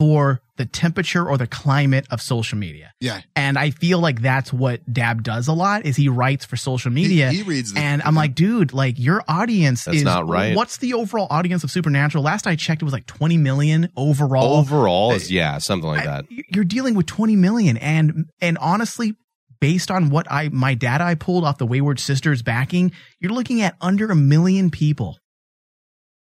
for 0.00 0.40
the 0.56 0.66
temperature 0.66 1.28
or 1.28 1.36
the 1.36 1.46
climate 1.46 2.06
of 2.10 2.20
social 2.22 2.56
media. 2.58 2.92
Yeah. 3.00 3.22
And 3.34 3.58
I 3.58 3.70
feel 3.70 3.98
like 3.98 4.20
that's 4.20 4.52
what 4.52 4.80
Dabb 4.92 5.22
does 5.22 5.48
a 5.48 5.52
lot 5.52 5.84
is 5.84 5.96
he 5.96 6.08
writes 6.08 6.44
for 6.44 6.56
social 6.56 6.92
media. 6.92 7.30
he 7.30 7.42
reads 7.42 7.72
the- 7.72 7.80
and 7.80 8.02
I'm 8.02 8.14
like, 8.14 8.34
dude, 8.34 8.72
like 8.72 8.98
your 8.98 9.22
audience 9.26 9.84
That's 9.84 9.98
is 9.98 10.02
not 10.04 10.28
right. 10.28 10.56
What's 10.56 10.76
the 10.76 10.94
overall 10.94 11.26
audience 11.30 11.64
of 11.64 11.70
Supernatural? 11.70 12.22
Last 12.22 12.46
I 12.46 12.56
checked, 12.56 12.82
it 12.82 12.84
was 12.84 12.92
like 12.92 13.06
20 13.06 13.36
million 13.38 13.88
overall. 13.96 14.58
Overall 14.58 15.12
is 15.12 15.30
yeah, 15.30 15.58
something 15.58 15.88
like 15.88 16.04
that. 16.04 16.26
You're 16.30 16.64
dealing 16.64 16.94
with 16.94 17.06
20 17.06 17.34
million 17.36 17.76
and, 17.76 18.26
and 18.40 18.56
honestly, 18.58 19.14
based 19.60 19.90
on 19.90 20.10
what 20.10 20.30
I 20.30 20.50
my 20.50 20.74
data 20.74 21.04
I 21.04 21.14
pulled 21.14 21.44
off 21.44 21.58
the 21.58 21.66
Wayward 21.66 21.98
Sisters 21.98 22.42
backing, 22.42 22.92
you're 23.18 23.32
looking 23.32 23.62
at 23.62 23.74
under 23.80 24.10
a 24.10 24.16
million 24.16 24.70
people. 24.70 25.18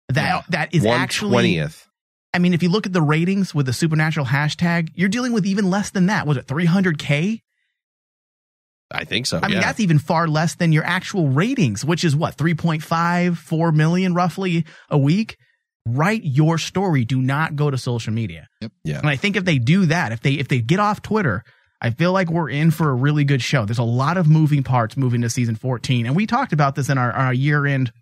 That 0.08 0.44
that 0.50 0.74
is 0.74 0.82
One 0.82 1.00
actually 1.00 1.30
twentieth. 1.30 1.86
I 2.32 2.38
mean, 2.38 2.54
if 2.54 2.62
you 2.62 2.68
look 2.68 2.86
at 2.86 2.92
the 2.92 3.02
ratings 3.02 3.54
with 3.54 3.66
the 3.66 3.72
supernatural 3.72 4.26
hashtag, 4.26 4.90
you're 4.94 5.08
dealing 5.08 5.32
with 5.32 5.46
even 5.46 5.68
less 5.68 5.90
than 5.90 6.06
that. 6.06 6.26
Was 6.26 6.36
it 6.36 6.46
300k? 6.46 7.40
I 8.92 9.04
think 9.04 9.26
so. 9.26 9.38
I 9.42 9.48
mean, 9.48 9.56
yeah. 9.56 9.60
that's 9.60 9.80
even 9.80 9.98
far 9.98 10.26
less 10.26 10.56
than 10.56 10.72
your 10.72 10.84
actual 10.84 11.28
ratings, 11.28 11.84
which 11.84 12.04
is 12.04 12.16
what 12.16 12.36
3.5, 12.36 13.36
4 13.36 13.72
million 13.72 14.14
roughly 14.14 14.64
a 14.88 14.98
week. 14.98 15.36
Write 15.86 16.22
your 16.24 16.58
story. 16.58 17.04
Do 17.04 17.20
not 17.20 17.56
go 17.56 17.70
to 17.70 17.78
social 17.78 18.12
media. 18.12 18.48
Yep. 18.60 18.72
Yeah. 18.84 18.98
And 18.98 19.08
I 19.08 19.16
think 19.16 19.36
if 19.36 19.44
they 19.44 19.58
do 19.58 19.86
that, 19.86 20.12
if 20.12 20.20
they 20.20 20.32
if 20.32 20.48
they 20.48 20.60
get 20.60 20.78
off 20.78 21.02
Twitter, 21.02 21.42
I 21.80 21.90
feel 21.90 22.12
like 22.12 22.28
we're 22.28 22.50
in 22.50 22.70
for 22.70 22.90
a 22.90 22.94
really 22.94 23.24
good 23.24 23.42
show. 23.42 23.64
There's 23.64 23.78
a 23.78 23.82
lot 23.82 24.16
of 24.16 24.28
moving 24.28 24.62
parts 24.62 24.96
moving 24.96 25.22
to 25.22 25.30
season 25.30 25.56
14, 25.56 26.06
and 26.06 26.14
we 26.14 26.26
talked 26.26 26.52
about 26.52 26.74
this 26.74 26.90
in 26.90 26.98
our, 26.98 27.10
our 27.12 27.32
year 27.32 27.64
end 27.66 27.92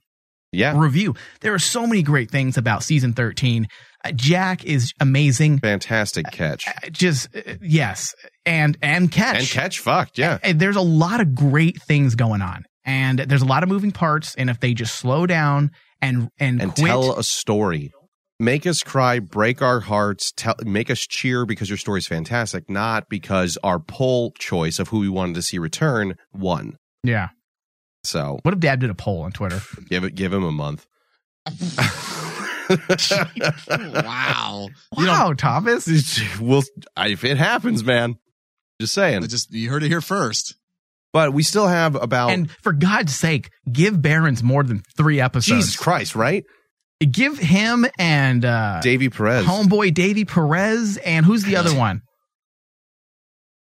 yeah. 0.53 0.79
review. 0.79 1.14
There 1.41 1.55
are 1.55 1.59
so 1.59 1.87
many 1.87 2.03
great 2.03 2.31
things 2.31 2.57
about 2.57 2.83
season 2.83 3.12
13. 3.12 3.68
Uh, 4.09 4.12
Jack 4.12 4.64
is 4.64 4.92
amazing. 5.00 5.59
Fantastic 5.59 6.26
catch. 6.32 6.66
Just 6.90 7.34
uh, 7.36 7.54
yes, 7.62 8.14
and 8.46 8.76
and 8.82 9.11
catch 9.11 9.38
And 9.38 9.46
catch 9.46 9.78
fucked, 9.80 10.18
yeah. 10.18 10.38
and 10.42 10.59
there's 10.61 10.76
a 10.76 10.80
lot 10.80 11.20
of 11.20 11.34
great 11.34 11.80
things 11.82 12.14
going 12.14 12.42
on 12.42 12.64
and 12.84 13.18
there's 13.18 13.42
a 13.42 13.46
lot 13.46 13.62
of 13.62 13.68
moving 13.68 13.92
parts 13.92 14.34
and 14.36 14.48
if 14.48 14.61
they 14.61 14.72
just 14.72 14.94
slow 14.96 15.26
down 15.26 15.70
and 16.00 16.30
and, 16.38 16.62
and 16.62 16.74
quit, 16.74 16.86
tell 16.86 17.18
a 17.18 17.22
story. 17.22 17.92
Make 18.40 18.66
us 18.66 18.82
cry, 18.84 19.18
break 19.18 19.61
our 19.62 19.80
hearts, 19.80 20.32
tell, 20.34 20.54
make 20.64 20.90
us 20.90 21.00
cheer 21.00 21.44
because 21.44 21.68
your 21.68 21.76
story's 21.76 22.06
fantastic, 22.06 22.70
not 22.70 23.09
because 23.09 23.59
our 23.64 23.80
poll 23.80 24.30
choice 24.38 24.78
of 24.78 24.88
who 24.88 25.00
we 25.00 25.09
wanted 25.09 25.34
to 25.34 25.42
see 25.42 25.59
return 25.59 26.16
won. 26.32 26.78
yeah 27.02 27.28
So 28.04 28.38
what 28.42 28.54
if 28.54 28.61
Dabb 28.61 28.80
did 28.80 28.90
a 28.90 28.94
poll 28.94 29.22
on 29.22 29.32
twitter 29.32 29.61
give 29.88 30.04
it, 30.04 30.14
give 30.14 30.32
him 30.32 30.44
a 30.44 30.52
month. 30.52 30.86
wow. 33.68 34.68
You 34.96 35.06
wow 35.06 35.34
thomas 35.36 35.88
Well, 36.40 36.62
if 36.96 37.24
it 37.24 37.36
happens, 37.36 37.84
man, 37.84 38.16
just 38.80 38.94
saying. 38.94 39.22
Just 39.28 39.52
you 39.52 39.70
heard 39.70 39.82
it 39.82 39.88
here 39.88 40.00
first. 40.00 40.54
But 41.12 41.32
we 41.32 41.42
still 41.42 41.66
have 41.66 41.94
about 41.94 42.30
and 42.30 42.50
for 42.62 42.72
god's 42.72 43.14
sake 43.14 43.50
give 43.70 44.00
Berens 44.00 44.42
more 44.42 44.62
than 44.62 44.82
three 44.96 45.20
episodes 45.20 45.64
Jesus 45.64 45.76
Christ, 45.76 46.14
right? 46.14 46.44
give 47.06 47.38
him 47.38 47.86
and 47.98 48.44
uh 48.44 48.80
Davy 48.82 49.08
Perez, 49.08 49.44
homeboy 49.46 49.94
davy 49.94 50.24
perez 50.24 50.96
and 50.98 51.24
who's 51.24 51.44
the 51.44 51.56
other 51.56 51.74
one 51.74 52.02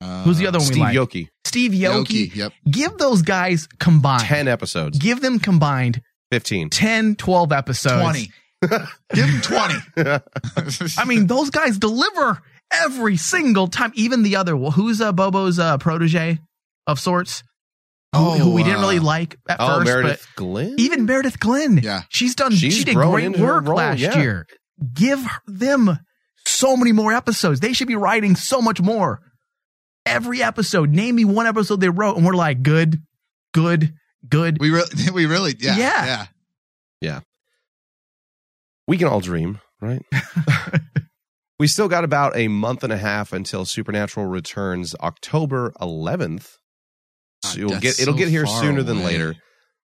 Uh, 0.01 0.23
who's 0.23 0.37
the 0.37 0.47
other 0.47 0.59
one 0.59 0.67
Steve 0.67 0.77
we 0.77 0.81
like 0.81 0.95
Yockey, 0.95 1.27
steve 1.45 1.71
Yockey, 1.71 2.29
Yockey, 2.31 2.35
yep. 2.35 2.53
give 2.69 2.97
those 2.97 3.21
guys 3.23 3.67
combined 3.79 4.23
ten 4.23 4.47
episodes, 4.47 4.99
give 4.99 5.21
them 5.21 5.39
combined 5.39 6.01
fifteen. 6.31 6.69
10 6.69 7.15
12 7.15 7.51
episodes 7.51 8.01
20. 8.01 8.31
Give 9.13 9.25
him 9.25 9.41
20. 9.41 9.73
I 10.97 11.05
mean, 11.05 11.27
those 11.27 11.49
guys 11.49 11.77
deliver 11.77 12.41
every 12.71 13.17
single 13.17 13.67
time. 13.67 13.91
Even 13.95 14.23
the 14.23 14.35
other, 14.35 14.55
well, 14.57 14.71
who's 14.71 15.01
uh, 15.01 15.11
Bobo's 15.11 15.59
uh, 15.59 15.77
protege 15.77 16.39
of 16.87 16.99
sorts? 16.99 17.41
Who, 18.15 18.19
Oh, 18.19 18.31
who 18.37 18.51
we 18.53 18.63
didn't 18.63 18.77
uh, 18.79 18.81
really 18.81 18.99
like 18.99 19.37
at 19.49 19.57
Oh, 19.59 19.77
first, 19.79 19.85
Meredith 19.85 20.27
but 20.35 20.43
Glynn. 20.43 20.75
even 20.77 21.05
Meredith 21.05 21.39
Glynn, 21.39 21.77
Yeah. 21.79 22.03
she's 22.09 22.35
done. 22.35 22.51
She's 22.51 22.75
she 22.77 22.83
did 22.83 22.95
great 22.95 23.37
work 23.39 23.65
role, 23.65 23.77
last 23.77 23.99
yeah. 23.99 24.19
year. 24.19 24.45
Give 24.93 25.25
them 25.47 25.97
so 26.45 26.77
many 26.77 26.91
more 26.91 27.11
episodes. 27.13 27.59
They 27.59 27.73
should 27.73 27.87
be 27.87 27.95
writing 27.95 28.35
so 28.35 28.61
much 28.61 28.79
more. 28.81 29.19
Every 30.05 30.43
episode, 30.43 30.89
name 30.91 31.15
me 31.15 31.25
one 31.25 31.47
episode 31.47 31.79
they 31.81 31.89
wrote, 31.89 32.17
and 32.17 32.25
we're 32.25 32.33
like, 32.35 32.61
good, 32.61 33.01
good, 33.53 33.93
good. 34.27 34.57
We 34.59 34.69
really, 34.69 34.89
we 35.13 35.25
really, 35.25 35.55
yeah, 35.59 35.75
Yeah. 35.77 36.05
yeah. 36.05 36.25
Yeah. 37.01 37.19
We 38.87 38.97
can 38.97 39.07
all 39.07 39.21
dream, 39.21 39.59
right? 39.81 40.01
we 41.59 41.67
still 41.67 41.87
got 41.87 42.03
about 42.03 42.35
a 42.35 42.47
month 42.47 42.83
and 42.83 42.91
a 42.91 42.97
half 42.97 43.31
until 43.33 43.65
Supernatural 43.65 44.25
returns 44.25 44.95
October 45.01 45.71
11th. 45.81 46.57
So 47.45 47.57
you'll 47.59 47.79
get 47.79 47.99
it'll 47.99 48.13
so 48.13 48.17
get 48.17 48.29
here 48.29 48.45
sooner 48.45 48.83
than 48.83 49.03
later. 49.03 49.35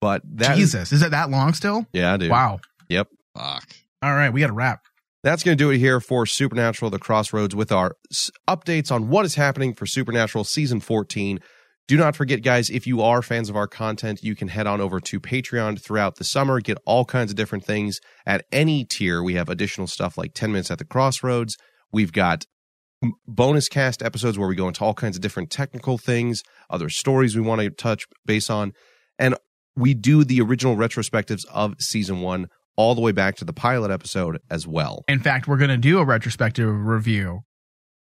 But 0.01 0.22
that 0.37 0.57
Jesus, 0.57 0.93
is 0.93 1.03
it 1.03 1.12
that 1.12 1.30
long 1.30 1.55
still? 1.55 1.87
yeah, 1.93 2.16
dude. 2.16 2.30
Wow. 2.30 2.61
Yep. 2.89 3.09
Fuck. 3.37 3.64
All 4.03 4.14
right, 4.14 4.30
we 4.30 4.41
got 4.41 4.49
to 4.49 4.53
wrap. 4.53 4.80
That's 5.22 5.43
going 5.43 5.57
to 5.57 5.64
do 5.64 5.70
it 5.70 5.78
here 5.78 6.01
for 6.01 6.26
Supernatural 6.26 6.91
The 6.91 6.99
Crossroads 6.99 7.55
with 7.57 7.72
our 7.72 7.97
s- 8.12 8.30
updates 8.47 8.93
on 8.93 9.09
what 9.09 9.24
is 9.24 9.37
happening 9.37 9.74
for 9.74 9.87
Supernatural 9.87 10.45
Season 10.45 10.80
14. 10.80 11.41
Do 11.87 11.99
not 11.99 12.16
forget, 12.16 12.43
guys, 12.43 12.70
if 12.70 12.87
you 12.87 13.03
are 13.03 13.20
fans 13.20 13.51
of 13.51 13.57
our 13.57 13.66
content, 13.66 14.22
you 14.22 14.35
can 14.35 14.49
head 14.49 14.66
on 14.66 14.80
over 14.80 15.01
to 15.01 15.20
Patreon 15.20 15.78
throughout 15.82 16.16
the 16.16 16.24
summer, 16.24 16.61
get 16.61 16.78
all 16.87 17.05
kinds 17.05 17.30
of 17.30 17.37
different 17.37 17.64
things 17.64 18.01
at 18.24 18.47
any 18.51 18.85
tier. 18.85 19.22
We 19.22 19.35
have 19.35 19.51
additional 19.51 19.87
stuff 19.87 20.16
like 20.16 20.32
10 20.32 20.51
Minutes 20.51 20.70
at 20.70 20.78
the 20.78 20.87
Crossroads. 20.87 21.59
We've 21.93 22.12
got 22.12 22.47
bonus 23.26 23.68
cast 23.68 24.03
episodes 24.03 24.39
where 24.39 24.49
we 24.49 24.55
go 24.55 24.66
into 24.66 24.82
all 24.82 24.95
kinds 24.95 25.16
of 25.16 25.22
different 25.22 25.51
technical 25.51 25.99
things, 25.99 26.43
other 26.70 26.89
stories 26.89 27.37
we 27.37 27.43
want 27.43 27.61
to 27.61 27.68
touch 27.68 28.07
base 28.24 28.49
on. 28.49 28.72
And 29.18 29.35
we 29.76 29.93
do 29.93 30.24
the 30.24 30.41
original 30.41 30.76
retrospectives 30.76 31.45
of 31.53 31.74
season 31.80 32.22
one 32.22 32.47
all 32.76 32.95
the 32.95 33.03
way 33.03 33.12
back 33.12 33.37
to 33.37 33.45
the 33.45 33.53
pilot 33.53 33.91
episode 33.91 34.39
as 34.51 34.66
well. 34.66 35.05
In 35.07 35.20
fact, 35.20 35.47
we're 35.47 35.59
going 35.59 35.68
to 35.68 35.76
do 35.76 35.99
a 35.99 36.05
retrospective 36.05 36.68
review 36.68 37.43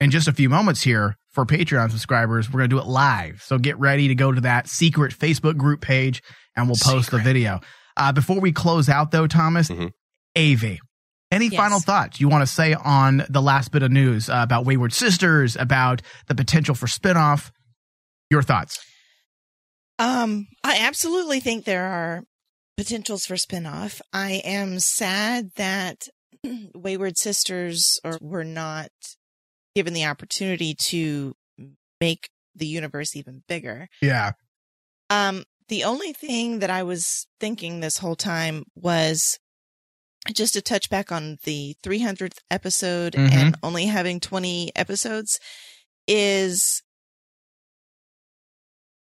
in 0.01 0.11
just 0.11 0.29
a 0.29 0.33
few 0.33 0.49
moments 0.49 0.83
here 0.83 1.17
for 1.33 1.45
Patreon 1.47 1.91
subscribers. 1.91 2.49
We're 2.51 2.61
going 2.61 2.71
to 2.71 2.77
do 2.77 2.81
it 2.81 2.87
live. 2.87 3.43
So 3.43 3.59
get 3.59 3.79
ready 3.79 4.09
to 4.09 4.15
go 4.15 4.33
to 4.33 4.41
that 4.43 4.69
secret 4.69 5.13
Facebook 5.13 5.57
group 5.57 5.81
page 5.81 6.23
and 6.57 6.67
we'll 6.69 6.79
post 6.83 7.11
the 7.11 7.19
video. 7.19 7.61
Uh, 7.97 8.13
before 8.13 8.41
we 8.41 8.51
close 8.53 8.89
out, 8.89 9.11
though, 9.11 9.27
Thomas, 9.27 9.69
Mhm. 9.69 9.93
AV, 10.37 10.79
any 11.31 11.47
Yes. 11.49 11.57
final 11.57 11.81
thoughts 11.81 12.21
you 12.21 12.29
want 12.29 12.43
to 12.43 12.47
say 12.53 12.75
on 12.75 13.25
the 13.29 13.43
last 13.43 13.71
bit 13.73 13.83
of 13.83 13.91
news 13.91 14.29
uh, 14.31 14.37
about 14.43 14.65
Wayward 14.65 14.93
Sisters, 14.93 15.55
about 15.57 16.03
the 16.29 16.35
potential 16.35 16.75
for 16.75 16.87
spinoff? 16.87 17.51
Your 18.31 18.43
thoughts? 18.43 18.79
Um, 19.99 20.47
I 20.65 20.79
absolutely 20.79 21.41
think 21.41 21.65
there 21.65 21.87
are 21.87 22.23
potentials 22.77 23.27
for 23.27 23.35
spinoff. 23.35 24.01
I 24.13 24.41
am 24.45 24.81
sad 24.81 25.51
that 25.57 26.09
Wayward 26.75 27.19
Sisters 27.19 28.01
or 28.03 28.19
were 28.23 28.45
not 28.45 28.91
given 29.75 29.93
the 29.95 30.05
opportunity 30.05 30.75
to 30.75 31.35
make 32.01 32.29
the 32.55 32.66
universe 32.66 33.14
even 33.16 33.43
bigger. 33.49 33.89
Yeah. 34.03 34.33
Um, 35.09 35.45
the 35.68 35.85
only 35.85 36.12
thing 36.12 36.59
that 36.61 36.71
I 36.71 36.83
was 36.83 37.27
thinking 37.39 37.81
this 37.81 37.99
whole 37.99 38.16
time 38.16 38.64
was 38.75 39.39
just 40.33 40.55
to 40.55 40.61
touch 40.62 40.91
back 40.91 41.11
on 41.12 41.39
the 41.45 41.77
300th 41.83 42.39
episode 42.51 43.14
Mhm. 43.14 43.31
and 43.33 43.57
only 43.62 43.87
having 43.87 44.21
20 44.21 44.73
episodes 44.77 45.39
is 46.07 46.83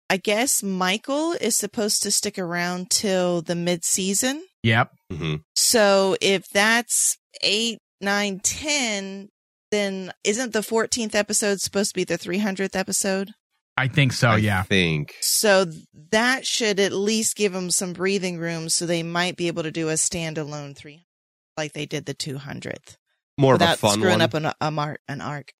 I 0.08 0.16
guess 0.16 0.60
Michael 0.62 1.32
is 1.40 1.56
supposed 1.56 2.02
to 2.02 2.10
stick 2.10 2.36
around 2.36 2.90
till 2.90 3.42
the 3.42 3.54
mid 3.54 3.84
season. 3.84 4.44
Yep. 4.64 4.90
Mm-hmm. 5.12 5.34
So 5.54 6.16
if 6.20 6.48
that's 6.48 7.16
eight, 7.42 7.78
nine, 8.00 8.40
ten, 8.40 9.28
then 9.70 10.12
isn't 10.24 10.52
the 10.52 10.60
14th 10.60 11.14
episode 11.14 11.60
supposed 11.60 11.90
to 11.90 11.94
be 11.94 12.04
the 12.04 12.18
300th 12.18 12.76
episode? 12.76 13.32
I 13.76 13.88
think 13.88 14.12
so. 14.12 14.30
Yeah. 14.30 14.34
I 14.34 14.38
yeah. 14.38 14.62
think. 14.64 15.14
So 15.20 15.66
that 16.10 16.46
should 16.46 16.80
at 16.80 16.92
least 16.92 17.36
give 17.36 17.52
them 17.52 17.70
some 17.70 17.92
breathing 17.92 18.38
room 18.38 18.68
so 18.68 18.84
they 18.84 19.02
might 19.02 19.36
be 19.36 19.46
able 19.46 19.62
to 19.62 19.70
do 19.70 19.88
a 19.88 19.94
standalone 19.94 20.76
300 20.76 21.04
like 21.56 21.72
they 21.72 21.86
did 21.86 22.06
the 22.06 22.14
200th. 22.14 22.96
More 23.38 23.54
without 23.54 23.74
of 23.74 23.74
a 23.74 23.76
fun 23.78 23.88
one. 23.88 23.98
screwing 23.98 24.14
one. 24.14 24.20
up 24.22 24.34
an, 24.34 24.52
a 24.60 24.70
mar- 24.70 24.98
an 25.08 25.20
arc. 25.20 25.52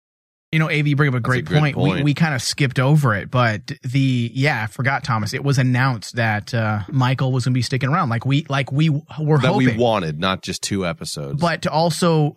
You 0.52 0.58
know, 0.58 0.68
AV, 0.68 0.88
you 0.88 0.96
bring 0.96 1.08
up 1.08 1.14
a 1.14 1.20
great 1.20 1.40
a 1.40 1.42
good 1.42 1.74
point. 1.74 1.98
We, 1.98 2.02
we 2.02 2.14
kind 2.14 2.34
of 2.34 2.42
skipped 2.42 2.80
over 2.80 3.14
it, 3.14 3.30
but 3.30 3.70
the, 3.84 4.30
yeah, 4.34 4.64
I 4.64 4.66
forgot, 4.66 5.04
Thomas. 5.04 5.32
It 5.32 5.44
was 5.44 5.58
announced 5.58 6.16
that 6.16 6.52
uh, 6.52 6.80
Michael 6.88 7.30
was 7.30 7.44
going 7.44 7.52
to 7.52 7.58
be 7.58 7.62
sticking 7.62 7.88
around 7.88 8.08
like 8.08 8.26
we, 8.26 8.44
like 8.48 8.72
we 8.72 8.90
were 8.90 9.38
that 9.38 9.46
hoping. 9.46 9.68
we 9.68 9.76
wanted, 9.76 10.18
not 10.18 10.42
just 10.42 10.62
two 10.62 10.84
episodes. 10.84 11.40
but 11.40 11.62
to 11.62 11.70
also 11.70 12.34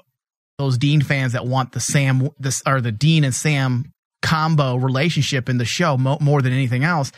those 0.57 0.77
Dean 0.77 1.01
fans 1.01 1.33
that 1.33 1.45
want 1.45 1.71
the 1.71 1.79
Sam, 1.79 2.29
this 2.39 2.61
or 2.65 2.81
the 2.81 2.91
Dean 2.91 3.23
and 3.23 3.33
Sam 3.33 3.91
combo 4.21 4.75
relationship 4.75 5.49
in 5.49 5.57
the 5.57 5.65
show 5.65 5.97
mo- 5.97 6.17
more 6.21 6.41
than 6.41 6.53
anything 6.53 6.83
else. 6.83 7.11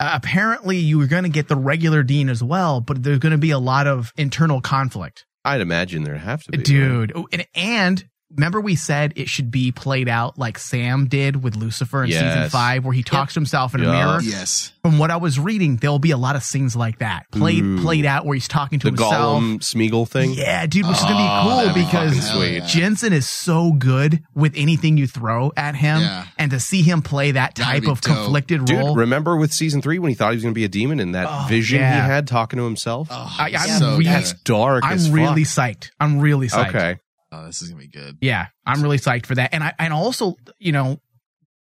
Uh, 0.00 0.10
apparently, 0.14 0.78
you 0.78 0.98
were 0.98 1.06
going 1.06 1.22
to 1.22 1.28
get 1.28 1.48
the 1.48 1.56
regular 1.56 2.02
Dean 2.02 2.28
as 2.28 2.42
well, 2.42 2.80
but 2.80 3.02
there's 3.02 3.18
going 3.18 3.32
to 3.32 3.38
be 3.38 3.50
a 3.50 3.58
lot 3.58 3.86
of 3.86 4.12
internal 4.16 4.60
conflict. 4.60 5.24
I'd 5.44 5.60
imagine 5.60 6.04
there 6.04 6.16
have 6.16 6.42
to 6.44 6.52
be. 6.52 6.58
dude. 6.58 7.12
Oh, 7.14 7.28
And, 7.32 7.46
and 7.54 8.04
remember 8.36 8.60
we 8.60 8.76
said 8.76 9.12
it 9.16 9.28
should 9.28 9.50
be 9.50 9.72
played 9.72 10.08
out 10.08 10.38
like 10.38 10.58
Sam 10.58 11.06
did 11.08 11.42
with 11.42 11.56
Lucifer 11.56 12.04
in 12.04 12.10
season 12.10 12.50
five, 12.50 12.84
where 12.84 12.92
he 12.94 13.02
talks 13.02 13.34
to 13.34 13.40
himself 13.40 13.74
in 13.74 13.82
a 13.84 13.90
mirror. 13.92 14.20
Yes. 14.22 14.72
From 14.82 14.98
what 14.98 15.10
I 15.12 15.16
was 15.16 15.38
reading, 15.38 15.76
there'll 15.76 15.98
be 16.00 16.10
a 16.10 16.16
lot 16.16 16.34
of 16.34 16.42
scenes 16.42 16.74
like 16.74 16.98
that 16.98 17.30
played 17.30 17.62
Ooh. 17.62 17.80
played 17.82 18.04
out 18.04 18.26
where 18.26 18.34
he's 18.34 18.48
talking 18.48 18.78
to 18.80 18.90
The 18.90 18.90
himself. 18.90 19.42
Gollum 19.42 19.58
Smeagol 19.60 20.08
thing. 20.08 20.32
Yeah, 20.34 20.66
dude, 20.66 20.86
which 20.88 20.96
is 20.96 21.02
Oh, 21.04 21.08
gonna 21.08 21.18
be 21.18 21.28
oh, 21.30 21.64
cool 21.72 21.84
because 21.84 22.28
fucking 22.28 22.60
sweet. 22.60 22.64
Jensen 22.64 23.12
is 23.12 23.28
so 23.28 23.72
good 23.72 24.22
with 24.34 24.54
anything 24.56 24.96
you 24.96 25.06
throw 25.06 25.52
at 25.56 25.76
him, 25.76 26.00
Yeah. 26.00 26.24
and 26.38 26.50
to 26.50 26.58
see 26.58 26.82
him 26.82 27.02
play 27.02 27.30
that 27.32 27.54
type 27.54 27.86
of 27.86 28.00
dope. 28.00 28.16
conflicted 28.16 28.64
Dude, 28.64 28.78
role. 28.78 28.96
remember 28.96 29.36
with 29.36 29.52
season 29.52 29.82
three 29.82 29.98
when 30.00 30.08
he 30.08 30.14
thought 30.16 30.30
he 30.30 30.36
was 30.36 30.42
going 30.42 30.54
to 30.54 30.58
be 30.58 30.64
a 30.64 30.68
demon 30.68 30.98
and 30.98 31.14
that 31.14 31.28
Oh, 31.30 31.46
vision 31.48 31.78
yeah. 31.80 32.04
he 32.04 32.10
had 32.10 32.26
talking 32.26 32.56
to 32.58 32.64
himself? 32.64 33.08
I, 33.10 33.52
I'm 33.56 33.78
so 33.78 33.90
really, 33.92 34.04
That's 34.06 34.32
dark 34.44 34.84
I'm 34.84 34.94
as 34.94 35.06
fuck. 35.06 35.14
really 35.16 35.44
psyched. 35.44 35.90
I'm 36.00 36.18
really 36.18 36.48
psyched. 36.48 36.68
Okay. 36.70 36.96
Oh, 37.32 37.46
this 37.46 37.62
is 37.62 37.70
gonna 37.70 37.80
be 37.80 37.88
good. 37.88 38.18
Yeah, 38.20 38.46
I'm 38.66 38.82
really 38.82 38.98
psyched 38.98 39.26
for 39.26 39.34
that. 39.34 39.52
And 39.52 39.64
I 39.64 39.72
and 39.78 39.92
also, 39.92 40.34
you 40.58 40.72
know, 40.72 40.98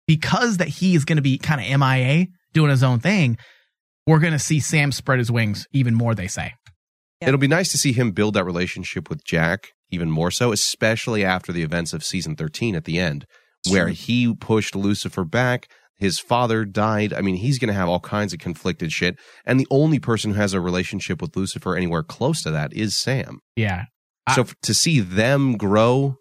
because 0.07 0.57
that 0.57 0.67
he 0.67 0.95
is 0.95 1.05
going 1.05 1.15
to 1.15 1.21
be 1.21 1.37
kind 1.37 1.61
of 1.61 1.79
MIA 1.79 2.27
doing 2.53 2.69
his 2.69 2.83
own 2.83 2.99
thing, 2.99 3.37
we're 4.05 4.19
going 4.19 4.33
to 4.33 4.39
see 4.39 4.59
Sam 4.59 4.91
spread 4.91 5.19
his 5.19 5.31
wings 5.31 5.67
even 5.71 5.95
more. 5.95 6.13
They 6.13 6.27
say. 6.27 6.53
It'll 7.21 7.37
be 7.37 7.47
nice 7.47 7.71
to 7.71 7.77
see 7.77 7.93
him 7.93 8.11
build 8.11 8.33
that 8.33 8.45
relationship 8.45 9.09
with 9.09 9.23
Jack 9.23 9.69
even 9.91 10.09
more 10.09 10.31
so, 10.31 10.51
especially 10.51 11.23
after 11.23 11.51
the 11.51 11.63
events 11.63 11.93
of 11.93 12.03
season 12.03 12.35
13 12.35 12.75
at 12.75 12.85
the 12.85 12.97
end, 12.97 13.25
where 13.69 13.89
he 13.89 14.33
pushed 14.33 14.75
Lucifer 14.75 15.23
back. 15.23 15.67
His 15.97 16.19
father 16.19 16.65
died. 16.65 17.13
I 17.13 17.21
mean, 17.21 17.35
he's 17.35 17.59
going 17.59 17.67
to 17.67 17.75
have 17.75 17.87
all 17.87 17.99
kinds 17.99 18.33
of 18.33 18.39
conflicted 18.39 18.91
shit. 18.91 19.17
And 19.45 19.59
the 19.59 19.67
only 19.69 19.99
person 19.99 20.31
who 20.31 20.37
has 20.37 20.55
a 20.55 20.59
relationship 20.59 21.21
with 21.21 21.35
Lucifer 21.35 21.75
anywhere 21.75 22.01
close 22.01 22.41
to 22.41 22.49
that 22.51 22.73
is 22.73 22.97
Sam. 22.97 23.37
Yeah. 23.55 23.83
So 24.35 24.41
f- 24.41 24.55
to 24.63 24.73
see 24.73 24.99
them 24.99 25.57
grow, 25.57 26.17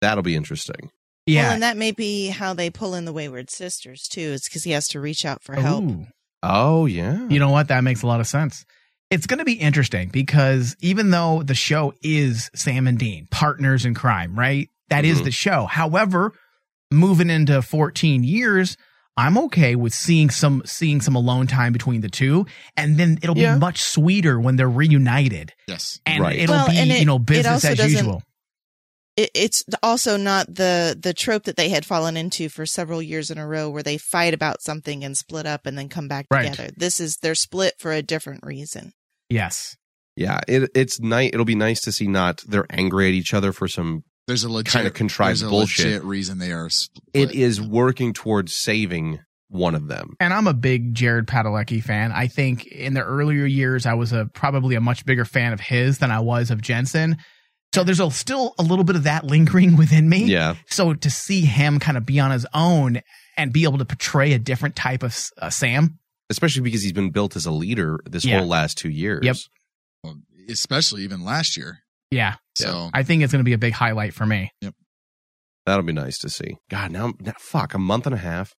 that'll 0.00 0.22
be 0.22 0.34
interesting. 0.36 0.90
Well, 1.26 1.52
and 1.52 1.62
that 1.62 1.76
may 1.76 1.90
be 1.92 2.28
how 2.28 2.54
they 2.54 2.70
pull 2.70 2.94
in 2.94 3.04
the 3.04 3.12
Wayward 3.12 3.50
Sisters 3.50 4.08
too. 4.08 4.32
It's 4.34 4.48
because 4.48 4.64
he 4.64 4.70
has 4.70 4.88
to 4.88 5.00
reach 5.00 5.24
out 5.26 5.42
for 5.42 5.54
help. 5.56 5.84
Ooh. 5.84 6.06
Oh, 6.42 6.86
yeah. 6.86 7.26
You 7.28 7.38
know 7.38 7.50
what? 7.50 7.68
That 7.68 7.84
makes 7.84 8.02
a 8.02 8.06
lot 8.06 8.20
of 8.20 8.26
sense. 8.26 8.64
It's 9.10 9.26
going 9.26 9.38
to 9.38 9.44
be 9.44 9.54
interesting 9.54 10.08
because 10.08 10.74
even 10.80 11.10
though 11.10 11.42
the 11.42 11.54
show 11.54 11.92
is 12.02 12.50
Sam 12.54 12.86
and 12.86 12.98
Dean, 12.98 13.26
partners 13.30 13.84
in 13.84 13.94
crime, 13.94 14.38
right? 14.38 14.68
That 14.88 15.04
is 15.04 15.20
Mhm. 15.20 15.24
the 15.24 15.30
show. 15.30 15.66
However, 15.66 16.32
moving 16.90 17.28
into 17.28 17.60
14 17.60 18.24
years, 18.24 18.76
I'm 19.18 19.36
okay 19.36 19.74
with 19.74 19.92
seeing 19.92 20.30
some 20.30 20.62
seeing 20.64 21.00
some 21.00 21.16
alone 21.16 21.46
time 21.48 21.72
between 21.72 22.00
the 22.02 22.08
two, 22.08 22.46
and 22.76 22.96
then 22.96 23.18
it'll 23.20 23.36
Yeah. 23.36 23.54
be 23.54 23.60
much 23.60 23.82
sweeter 23.82 24.38
when 24.40 24.54
they're 24.56 24.70
reunited. 24.70 25.52
Yes, 25.66 26.00
and 26.06 26.22
Right. 26.22 26.38
it'll 26.38 26.54
Well, 26.54 26.68
be 26.68 26.78
and 26.78 26.90
it- 26.92 27.00
you 27.00 27.04
know 27.04 27.18
business 27.18 27.64
also 27.64 27.68
as 27.72 27.78
doesn't- 27.78 27.90
usual. 27.96 28.22
It, 29.16 29.30
it's 29.34 29.64
also 29.82 30.16
not 30.16 30.54
the 30.54 30.96
the 30.98 31.12
trope 31.12 31.42
that 31.44 31.56
they 31.56 31.70
had 31.70 31.84
fallen 31.84 32.16
into 32.16 32.48
for 32.48 32.64
several 32.64 33.02
years 33.02 33.30
in 33.32 33.38
a 33.38 33.46
row, 33.48 33.68
where 33.68 33.82
they 33.82 33.98
fight 33.98 34.32
about 34.32 34.62
something 34.62 35.02
and 35.04 35.16
split 35.18 35.44
up 35.46 35.66
and 35.66 35.76
then 35.76 35.88
come 35.88 36.06
back 36.06 36.26
Right. 36.30 36.52
together. 36.52 36.70
This 36.76 37.00
is 37.00 37.16
they're 37.16 37.34
split 37.34 37.74
for 37.80 37.92
a 37.92 38.02
different 38.02 38.44
reason. 38.46 38.92
Yes. 39.28 39.76
Yeah, 40.14 40.38
it, 40.48 40.70
it's 40.74 41.00
nice. 41.00 41.30
It'll 41.32 41.44
be 41.44 41.54
nice 41.56 41.80
to 41.82 41.92
see 41.92 42.06
not 42.06 42.42
they're 42.46 42.66
angry 42.70 43.08
at 43.08 43.14
each 43.14 43.34
other 43.34 43.52
for 43.52 43.66
some 43.66 44.04
There's 44.28 44.44
a 44.44 44.48
legit 44.48 44.72
kind 44.72 44.86
of 44.86 44.94
contrived 44.94 45.40
there's 45.40 45.42
a 45.42 45.50
bullshit. 45.50 45.86
legit 45.86 46.04
reason 46.04 46.38
they 46.38 46.52
are. 46.52 46.68
Split. 46.70 47.02
it 47.14 47.32
is 47.32 47.60
working 47.60 48.12
towards 48.12 48.54
saving 48.54 49.18
one 49.48 49.74
of 49.74 49.88
them. 49.88 50.14
And 50.20 50.32
I'm 50.34 50.46
a 50.46 50.52
big 50.54 50.94
Jared 50.94 51.26
Padalecki 51.26 51.82
fan. 51.82 52.12
I 52.12 52.26
think 52.28 52.66
in 52.66 52.94
the 52.94 53.02
earlier 53.02 53.46
years, 53.46 53.86
I 53.86 53.94
was 53.94 54.12
a 54.12 54.26
probably 54.34 54.76
a 54.76 54.80
much 54.80 55.04
bigger 55.06 55.24
fan 55.24 55.52
of 55.52 55.60
his 55.60 55.98
than 55.98 56.10
I 56.12 56.20
was 56.20 56.50
of 56.50 56.60
Jensen. 56.60 57.16
So 57.74 57.84
there's 57.84 58.00
a, 58.00 58.10
still 58.10 58.54
a 58.58 58.62
little 58.62 58.84
bit 58.84 58.96
of 58.96 59.04
that 59.04 59.24
lingering 59.24 59.76
within 59.76 60.08
me. 60.08 60.24
Yeah. 60.24 60.54
So 60.68 60.94
to 60.94 61.10
see 61.10 61.40
him 61.42 61.78
kind 61.80 61.96
of 61.96 62.04
be 62.06 62.20
on 62.20 62.30
his 62.30 62.46
own 62.54 63.00
and 63.36 63.52
be 63.52 63.64
able 63.64 63.78
to 63.78 63.84
portray 63.84 64.32
a 64.34 64.38
different 64.38 64.76
type 64.76 65.02
of 65.02 65.16
uh, 65.40 65.50
Sam. 65.50 65.98
Especially 66.30 66.60
because 66.60 66.82
he's 66.82 66.92
been 66.92 67.10
built 67.10 67.34
as 67.36 67.46
a 67.46 67.50
leader 67.50 67.98
this 68.04 68.26
Yeah. 68.26 68.40
whole 68.40 68.48
last 68.48 68.76
two 68.76 68.90
years. 68.90 69.24
Yep. 69.24 69.36
Well, 70.04 70.16
especially 70.50 71.02
even 71.04 71.24
last 71.24 71.56
year. 71.56 71.78
Yeah. 72.10 72.34
So 72.56 72.90
I 72.92 73.02
think 73.02 73.22
it's 73.22 73.32
going 73.32 73.40
to 73.40 73.44
be 73.48 73.52
a 73.52 73.58
big 73.58 73.72
highlight 73.72 74.14
for 74.14 74.24
me. 74.26 74.50
Yep. 74.62 74.74
That'll 75.66 75.84
be 75.84 75.92
nice 75.92 76.18
to 76.18 76.30
see. 76.30 76.56
God, 76.70 76.90
now, 76.90 77.12
now 77.20 77.34
fuck, 77.38 77.74
a 77.74 77.78
month 77.78 78.06
and 78.06 78.14
a 78.14 78.18
half. 78.18 78.54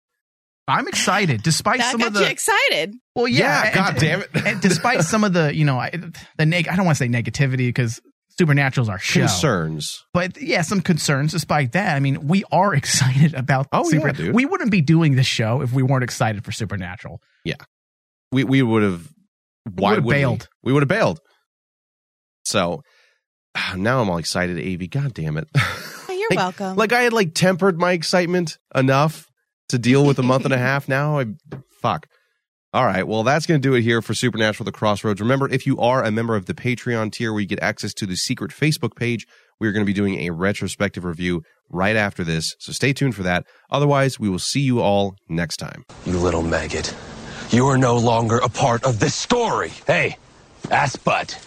I'm 0.69 0.87
excited, 0.87 1.43
despite 1.43 1.79
That 1.79 1.93
some 1.93 2.01
got 2.01 2.09
of 2.09 2.13
the 2.15 2.21
you 2.21 2.27
excited. 2.27 2.95
Well, 3.17 3.27
yeah, 3.27 3.39
Yeah, 3.39 3.67
and- 3.67 3.75
God 3.75 3.97
damn 3.99 4.21
it. 4.21 4.29
and 4.47 4.61
despite 4.61 5.03
some 5.03 5.25
of 5.25 5.33
the, 5.33 5.55
you 5.55 5.65
know, 5.65 5.79
I- 5.79 5.91
the 6.37 6.45
neg, 6.45 6.69
I 6.69 6.77
don't 6.77 6.85
want 6.85 6.99
to 6.99 7.05
say 7.05 7.09
negativity 7.09 7.69
because 7.69 8.01
Supernatural's 8.39 8.91
our 8.91 8.99
show. 8.99 9.21
Concerns. 9.21 10.05
But 10.13 10.41
yeah, 10.41 10.61
some 10.61 10.83
concerns. 10.83 11.33
Despite 11.33 11.73
that, 11.73 11.97
I 11.97 12.01
mean, 12.01 12.29
we 12.29 12.45
are 12.53 12.75
excited 12.83 13.33
about. 13.35 13.67
Oh, 13.73 13.85
yeah, 13.85 13.91
Super- 13.99 14.13
dude. 14.13 14.35
We 14.35 14.45
wouldn't 14.45 14.71
be 14.71 14.83
doing 14.83 15.17
this 15.17 15.27
show 15.27 15.63
if 15.63 15.73
we 15.73 15.83
weren't 15.83 16.05
excited 16.05 16.45
for 16.45 16.53
Supernatural. 16.53 17.21
Yeah. 17.45 17.55
We 18.31 18.45
we 18.45 18.61
would 18.63 18.83
have 18.83 19.09
why 19.75 19.93
would've 19.93 20.05
would 20.05 20.13
bailed. 20.13 20.49
We, 20.63 20.71
we 20.71 20.75
would 20.75 20.83
have 20.83 20.89
bailed. 20.89 21.19
So 22.45 22.83
now 23.77 24.01
I'm 24.01 24.11
all 24.11 24.19
excited, 24.19 24.59
Avi. 24.59 24.89
God 24.89 25.15
damn 25.15 25.37
it. 25.37 25.49
You're 26.09 26.29
welcome. 26.37 26.77
like 26.77 26.93
I 26.93 27.03
had 27.03 27.13
like 27.13 27.35
tempered 27.35 27.79
my 27.79 27.93
excitement 27.93 28.59
enough 28.75 29.31
to 29.69 29.79
deal 29.79 30.05
with 30.05 30.19
a 30.19 30.23
month 30.23 30.45
and 30.45 30.55
a 30.55 30.59
half 30.69 30.89
now. 30.89 31.19
I 31.19 31.27
fuck. 31.81 32.07
All 32.75 32.85
right. 32.85 33.07
Well, 33.07 33.23
that's 33.23 33.47
going 33.47 33.61
to 33.63 33.67
do 33.67 33.75
it 33.75 33.83
here 33.83 34.03
for 34.03 34.13
Supernatural 34.13 34.67
The 34.67 34.73
Crossroads. 34.73 35.21
Remember, 35.23 35.49
if 35.51 35.67
you 35.67 35.79
are 35.79 36.05
a 36.05 36.11
member 36.11 36.37
of 36.37 36.45
the 36.45 36.53
Patreon 36.53 37.13
tier 37.13 37.33
where 37.33 37.41
you 37.41 37.47
get 37.47 37.61
access 37.63 37.95
to 37.95 38.05
the 38.07 38.15
secret 38.15 38.51
Facebook 38.51 38.95
page, 38.95 39.27
we're 39.59 39.73
going 39.73 39.85
to 39.85 39.87
be 39.87 39.95
doing 39.95 40.21
a 40.21 40.31
retrospective 40.31 41.03
review 41.05 41.43
right 41.71 41.97
after 41.97 42.25
this. 42.25 42.55
So 42.59 42.73
stay 42.73 42.93
tuned 42.93 43.15
for 43.15 43.23
that. 43.23 43.47
Otherwise, 43.71 44.21
we 44.21 44.29
will 44.29 44.39
see 44.39 44.61
you 44.61 44.81
all 44.81 45.15
next 45.31 45.57
time. 45.57 45.85
You 46.05 46.19
little 46.19 46.43
maggot. 46.43 46.95
You 47.51 47.67
are 47.69 47.79
no 47.79 47.97
longer 47.97 48.37
a 48.37 48.51
part 48.51 48.85
of 48.85 49.01
this 49.01 49.15
story. 49.15 49.71
Hey, 49.87 50.17
ass 50.71 50.95
butt. 50.97 51.39